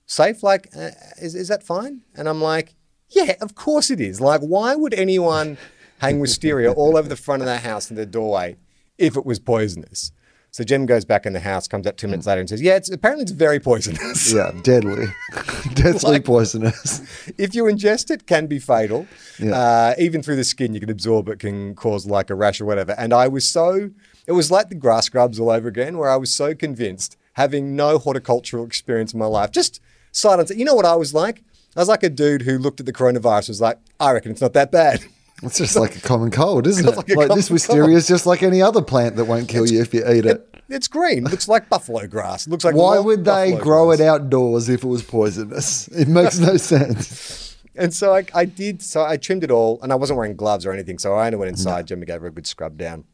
safe? 0.06 0.42
Like, 0.42 0.68
uh, 0.76 0.90
is 1.20 1.34
is 1.34 1.48
that 1.48 1.62
fine?" 1.62 2.02
And 2.14 2.28
I'm 2.28 2.40
like, 2.40 2.74
"Yeah, 3.10 3.34
of 3.42 3.54
course 3.54 3.90
it 3.90 4.00
is. 4.00 4.20
Like, 4.20 4.40
why 4.40 4.74
would 4.76 4.94
anyone 4.94 5.58
hang 6.00 6.20
wisteria 6.20 6.72
all 6.72 6.96
over 6.96 7.08
the 7.08 7.16
front 7.16 7.42
of 7.42 7.46
their 7.46 7.58
house 7.58 7.88
and 7.88 7.98
their 7.98 8.06
doorway 8.06 8.56
if 8.98 9.16
it 9.16 9.24
was 9.26 9.38
poisonous?" 9.38 10.12
So 10.50 10.62
Jim 10.62 10.86
goes 10.86 11.04
back 11.04 11.26
in 11.26 11.32
the 11.32 11.40
house, 11.40 11.66
comes 11.66 11.84
out 11.84 11.96
two 11.96 12.06
minutes 12.06 12.28
later, 12.28 12.38
and 12.38 12.48
says, 12.48 12.62
"Yeah, 12.62 12.76
it's 12.76 12.88
apparently 12.88 13.24
it's 13.24 13.32
very 13.32 13.58
poisonous. 13.58 14.32
Yeah, 14.34 14.52
deadly, 14.62 15.06
deadly 15.74 15.98
Like- 16.12 16.24
poisonous. 16.24 17.02
if 17.36 17.56
you 17.56 17.64
ingest 17.64 18.10
it, 18.12 18.26
can 18.26 18.46
be 18.46 18.60
fatal. 18.60 19.06
Yeah. 19.40 19.50
Uh, 19.58 19.94
even 19.98 20.22
through 20.22 20.36
the 20.36 20.44
skin, 20.44 20.72
you 20.72 20.78
can 20.78 20.90
absorb 20.90 21.28
it, 21.28 21.40
can 21.40 21.74
cause 21.74 22.06
like 22.06 22.30
a 22.30 22.36
rash 22.36 22.60
or 22.60 22.66
whatever. 22.66 22.94
And 22.96 23.12
I 23.12 23.26
was 23.26 23.48
so, 23.48 23.90
it 24.28 24.32
was 24.32 24.52
like 24.52 24.68
the 24.68 24.76
grass 24.76 25.08
grubs 25.08 25.40
all 25.40 25.50
over 25.50 25.66
again, 25.66 25.98
where 25.98 26.08
I 26.08 26.16
was 26.16 26.32
so 26.32 26.54
convinced, 26.54 27.16
having 27.32 27.74
no 27.74 27.98
horticultural 27.98 28.64
experience 28.64 29.12
in 29.12 29.18
my 29.18 29.26
life, 29.26 29.50
just 29.50 29.80
silence. 30.12 30.52
You 30.54 30.64
know 30.64 30.76
what 30.76 30.86
I 30.86 30.94
was 30.94 31.12
like? 31.12 31.42
I 31.76 31.80
was 31.80 31.88
like 31.88 32.04
a 32.04 32.08
dude 32.10 32.42
who 32.42 32.58
looked 32.58 32.78
at 32.78 32.86
the 32.86 32.92
coronavirus, 32.92 33.48
was 33.48 33.60
like, 33.60 33.78
I 33.98 34.12
reckon 34.12 34.30
it's 34.30 34.40
not 34.40 34.52
that 34.52 34.70
bad. 34.70 35.04
It's 35.44 35.58
just 35.58 35.76
like 35.76 35.96
a 35.96 36.00
common 36.00 36.30
cold, 36.30 36.66
isn't 36.66 36.86
it? 36.88 36.96
like 36.96 37.08
Like, 37.08 37.28
this 37.34 37.50
wisteria 37.50 37.96
is 37.96 38.06
just 38.06 38.26
like 38.26 38.42
any 38.42 38.62
other 38.62 38.82
plant 38.82 39.16
that 39.16 39.26
won't 39.26 39.48
kill 39.48 39.66
you 39.66 39.80
if 39.80 39.92
you 39.94 40.00
eat 40.08 40.26
it. 40.26 40.50
It's 40.68 40.88
green. 40.88 41.26
It 41.26 41.30
looks 41.30 41.46
like 41.46 41.68
buffalo 41.68 42.06
grass. 42.06 42.46
It 42.46 42.50
looks 42.50 42.64
like 42.64 42.74
Why 42.74 42.98
would 42.98 43.24
they 43.24 43.54
grow 43.56 43.86
grass. 43.86 44.00
it 44.00 44.06
outdoors 44.06 44.68
if 44.68 44.82
it 44.82 44.88
was 44.88 45.02
poisonous? 45.02 45.88
It 45.88 46.08
makes 46.08 46.38
no 46.38 46.56
sense. 46.56 47.42
And 47.76 47.92
so 47.92 48.14
I, 48.14 48.24
I 48.32 48.44
did. 48.44 48.82
So 48.82 49.04
I 49.04 49.16
trimmed 49.16 49.42
it 49.42 49.50
all, 49.50 49.80
and 49.82 49.90
I 49.90 49.96
wasn't 49.96 50.16
wearing 50.16 50.36
gloves 50.36 50.64
or 50.64 50.72
anything. 50.72 50.98
So 50.98 51.14
I 51.14 51.26
only 51.26 51.38
went 51.38 51.48
inside. 51.48 51.88
Jimmy 51.88 52.06
gave 52.06 52.20
her 52.20 52.28
a 52.28 52.30
good 52.30 52.46
scrub 52.46 52.78
down, 52.78 53.04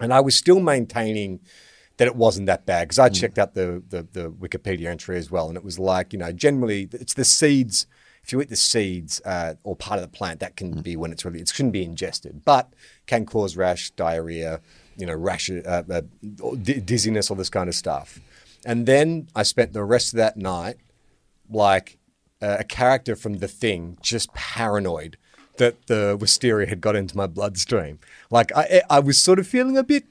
and 0.00 0.12
I 0.12 0.18
was 0.18 0.34
still 0.34 0.58
maintaining 0.58 1.38
that 1.96 2.08
it 2.08 2.16
wasn't 2.16 2.46
that 2.46 2.66
bad 2.66 2.88
because 2.88 2.98
I 2.98 3.08
mm. 3.08 3.14
checked 3.14 3.38
out 3.38 3.54
the, 3.54 3.82
the 3.88 4.06
the 4.12 4.30
Wikipedia 4.30 4.86
entry 4.86 5.16
as 5.16 5.30
well, 5.30 5.48
and 5.48 5.56
it 5.56 5.64
was 5.64 5.78
like 5.78 6.12
you 6.12 6.18
know 6.18 6.32
generally 6.32 6.88
it's 6.92 7.14
the 7.14 7.24
seeds. 7.24 7.86
If 8.26 8.32
you 8.32 8.40
eat 8.40 8.48
the 8.48 8.56
seeds 8.56 9.20
uh, 9.24 9.54
or 9.62 9.76
part 9.76 10.00
of 10.00 10.02
the 10.02 10.16
plant, 10.16 10.40
that 10.40 10.56
can 10.56 10.82
be 10.82 10.96
when 10.96 11.12
it's 11.12 11.24
really 11.24 11.38
it 11.38 11.48
shouldn't 11.48 11.72
be 11.72 11.84
ingested, 11.84 12.44
but 12.44 12.72
can 13.06 13.24
cause 13.24 13.56
rash, 13.56 13.90
diarrhea, 13.90 14.60
you 14.96 15.06
know, 15.06 15.14
rash, 15.14 15.48
uh, 15.48 15.84
uh, 15.88 16.00
dizziness, 16.60 17.30
all 17.30 17.36
this 17.36 17.48
kind 17.48 17.68
of 17.68 17.76
stuff. 17.76 18.18
And 18.64 18.84
then 18.84 19.28
I 19.36 19.44
spent 19.44 19.74
the 19.74 19.84
rest 19.84 20.12
of 20.12 20.16
that 20.16 20.36
night 20.36 20.78
like 21.48 21.98
uh, 22.42 22.56
a 22.58 22.64
character 22.64 23.14
from 23.14 23.38
The 23.38 23.46
Thing, 23.46 23.96
just 24.02 24.34
paranoid 24.34 25.16
that 25.58 25.86
the 25.86 26.16
wisteria 26.20 26.66
had 26.68 26.80
got 26.80 26.96
into 26.96 27.16
my 27.16 27.28
bloodstream. 27.28 28.00
Like 28.28 28.50
I, 28.56 28.82
I 28.90 28.98
was 28.98 29.18
sort 29.18 29.38
of 29.38 29.46
feeling 29.46 29.78
a 29.78 29.84
bit, 29.84 30.04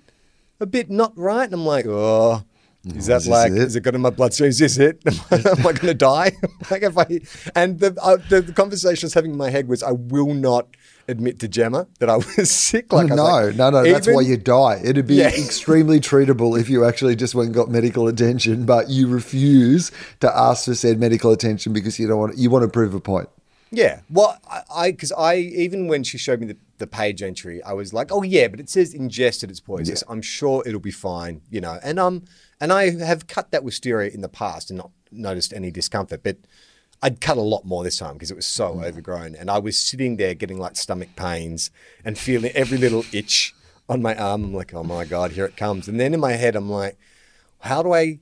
a 0.61 0.65
bit 0.65 0.89
not 0.89 1.11
right, 1.17 1.43
and 1.43 1.53
I'm 1.53 1.65
like, 1.65 1.85
oh. 1.85 2.45
Is 2.85 3.07
that 3.07 3.21
Is 3.21 3.27
like? 3.27 3.51
it? 3.51 3.57
Is 3.57 3.75
it 3.75 3.81
got 3.81 3.95
in 3.95 4.01
my 4.01 4.11
bloodstream? 4.11 4.49
Is 4.49 4.59
this 4.59 4.77
it? 4.77 5.01
Am 5.07 5.13
I, 5.31 5.35
I 5.37 5.73
going 5.73 5.73
to 5.73 5.93
die? 5.93 6.31
like 6.71 6.83
if 6.83 6.97
I 6.97 7.19
and 7.55 7.79
the, 7.79 7.97
uh, 8.01 8.17
the 8.29 8.41
the 8.41 8.53
conversation 8.53 9.05
I 9.05 9.07
was 9.07 9.13
having 9.15 9.31
in 9.31 9.37
my 9.37 9.49
head 9.49 9.67
was, 9.67 9.81
I 9.81 9.91
will 9.91 10.33
not 10.33 10.67
admit 11.07 11.39
to 11.39 11.47
Gemma 11.47 11.87
that 11.99 12.09
I 12.09 12.17
was 12.17 12.51
sick. 12.51 12.93
Like 12.93 13.11
I 13.11 13.15
no, 13.15 13.23
like, 13.23 13.55
no, 13.55 13.69
no. 13.71 13.83
That's 13.83 14.07
why 14.07 14.21
you 14.21 14.37
die. 14.37 14.81
It'd 14.83 15.07
be 15.07 15.15
Yeah. 15.15 15.29
extremely 15.29 15.99
treatable 15.99 16.59
if 16.59 16.69
you 16.69 16.85
actually 16.85 17.15
just 17.15 17.33
went 17.33 17.47
and 17.47 17.55
got 17.55 17.69
medical 17.69 18.07
attention, 18.07 18.65
but 18.65 18.89
you 18.89 19.07
refuse 19.07 19.91
to 20.19 20.35
ask 20.37 20.65
for 20.65 20.75
said 20.75 20.99
medical 20.99 21.31
attention 21.31 21.73
because 21.73 21.97
you 21.99 22.07
don't 22.07 22.19
want 22.19 22.37
you 22.37 22.49
want 22.49 22.63
to 22.63 22.69
prove 22.69 22.93
a 22.93 22.99
point. 22.99 23.29
Yeah. 23.71 24.01
Well, 24.09 24.37
I 24.73 24.91
because 24.91 25.11
I, 25.11 25.35
even 25.37 25.87
when 25.87 26.03
she 26.03 26.17
showed 26.17 26.39
me 26.39 26.47
the, 26.47 26.57
the 26.77 26.87
page 26.87 27.21
entry, 27.21 27.61
I 27.63 27.73
was 27.73 27.93
like, 27.93 28.11
oh 28.11 28.21
yeah, 28.21 28.47
but 28.47 28.59
it 28.59 28.69
says 28.69 28.93
ingested, 28.93 29.49
it's 29.49 29.59
poisonous. 29.59 30.03
I'm 30.07 30.21
sure 30.21 30.63
it'll 30.65 30.79
be 30.79 30.91
fine, 30.91 31.41
you 31.49 31.61
know. 31.61 31.79
And 31.83 31.99
um, 31.99 32.23
and 32.59 32.71
I 32.71 32.91
have 32.91 33.27
cut 33.27 33.51
that 33.51 33.63
wisteria 33.63 34.11
in 34.11 34.21
the 34.21 34.29
past 34.29 34.69
and 34.69 34.77
not 34.77 34.91
noticed 35.11 35.53
any 35.53 35.71
discomfort, 35.71 36.21
but 36.23 36.37
I'd 37.01 37.21
cut 37.21 37.37
a 37.37 37.41
lot 37.41 37.65
more 37.65 37.83
this 37.83 37.97
time 37.97 38.13
because 38.13 38.31
it 38.31 38.35
was 38.35 38.47
so 38.47 38.75
mm. 38.75 38.83
overgrown, 38.83 39.35
and 39.35 39.49
I 39.49 39.59
was 39.59 39.77
sitting 39.77 40.17
there 40.17 40.33
getting 40.33 40.57
like 40.57 40.75
stomach 40.75 41.09
pains 41.15 41.71
and 42.03 42.17
feeling 42.17 42.51
every 42.53 42.77
little 42.77 43.03
itch 43.11 43.53
on 43.87 44.01
my 44.01 44.15
arm. 44.15 44.45
I'm 44.45 44.53
like, 44.53 44.73
oh 44.73 44.83
my 44.83 45.05
god, 45.05 45.31
here 45.31 45.45
it 45.45 45.57
comes. 45.57 45.87
And 45.87 45.99
then 45.99 46.13
in 46.13 46.19
my 46.19 46.33
head, 46.33 46.55
I'm 46.55 46.69
like, 46.69 46.97
how 47.59 47.83
do 47.83 47.93
I 47.93 48.19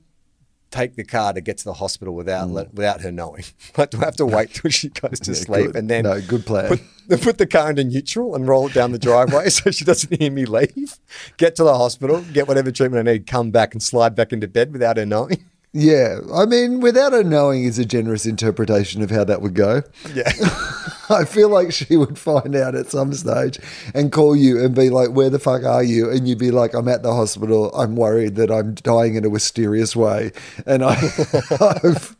take 0.74 0.96
the 0.96 1.04
car 1.04 1.32
to 1.32 1.40
get 1.40 1.58
to 1.58 1.64
the 1.64 1.74
hospital 1.74 2.14
without 2.14 2.48
let, 2.50 2.74
without 2.74 3.00
her 3.02 3.12
knowing? 3.12 3.44
Like, 3.78 3.90
do 3.90 3.98
I 4.00 4.04
have 4.06 4.16
to 4.16 4.26
wait 4.26 4.52
till 4.54 4.70
she 4.70 4.88
goes 4.88 5.20
to 5.20 5.30
Mm. 5.30 5.34
Yeah, 5.34 5.44
sleep 5.44 5.66
good. 5.66 5.76
and 5.76 5.90
then 5.90 6.04
No, 6.04 6.20
good 6.20 6.44
plan. 6.46 6.78
Put, 7.08 7.20
put 7.22 7.38
the 7.38 7.46
car 7.46 7.70
into 7.70 7.84
neutral 7.84 8.34
and 8.34 8.46
roll 8.48 8.66
it 8.68 8.74
down 8.74 8.92
the 8.92 8.98
driveway 8.98 9.48
so 9.58 9.70
she 9.70 9.84
doesn't 9.84 10.18
hear 10.20 10.30
me 10.30 10.44
leave. 10.46 10.98
Get 11.36 11.56
to 11.56 11.64
the 11.64 11.76
hospital, 11.76 12.22
get 12.32 12.46
whatever 12.48 12.70
treatment 12.70 13.08
I 13.08 13.12
need, 13.12 13.26
come 13.26 13.50
back 13.50 13.72
and 13.74 13.82
slide 13.82 14.14
back 14.14 14.32
into 14.32 14.48
bed 14.48 14.72
without 14.72 14.96
her 14.96 15.06
knowing. 15.06 15.44
Yeah, 15.76 16.20
I 16.32 16.46
mean, 16.46 16.78
without 16.78 17.12
her 17.12 17.24
knowing 17.24 17.64
is 17.64 17.80
a 17.80 17.84
generous 17.84 18.26
interpretation 18.26 19.02
of 19.02 19.10
how 19.10 19.24
that 19.24 19.42
would 19.42 19.54
go. 19.54 19.82
Yeah, 20.14 20.30
I 21.10 21.24
feel 21.24 21.48
like 21.48 21.72
she 21.72 21.96
would 21.96 22.16
find 22.16 22.54
out 22.54 22.76
at 22.76 22.92
some 22.92 23.12
stage 23.12 23.58
and 23.92 24.12
call 24.12 24.36
you 24.36 24.64
and 24.64 24.72
be 24.72 24.88
like, 24.88 25.10
"Where 25.10 25.30
the 25.30 25.40
fuck 25.40 25.64
are 25.64 25.82
you?" 25.82 26.08
And 26.08 26.28
you'd 26.28 26.38
be 26.38 26.52
like, 26.52 26.74
"I'm 26.74 26.86
at 26.86 27.02
the 27.02 27.12
hospital. 27.12 27.74
I'm 27.74 27.96
worried 27.96 28.36
that 28.36 28.52
I'm 28.52 28.74
dying 28.74 29.16
in 29.16 29.24
a 29.24 29.30
mysterious 29.30 29.96
way, 29.96 30.30
and 30.64 30.84
I, 30.84 30.92
I've, 31.82 32.16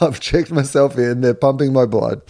I've 0.00 0.18
checked 0.18 0.50
myself 0.50 0.98
in. 0.98 1.20
They're 1.20 1.32
pumping 1.32 1.72
my 1.72 1.86
blood." 1.86 2.22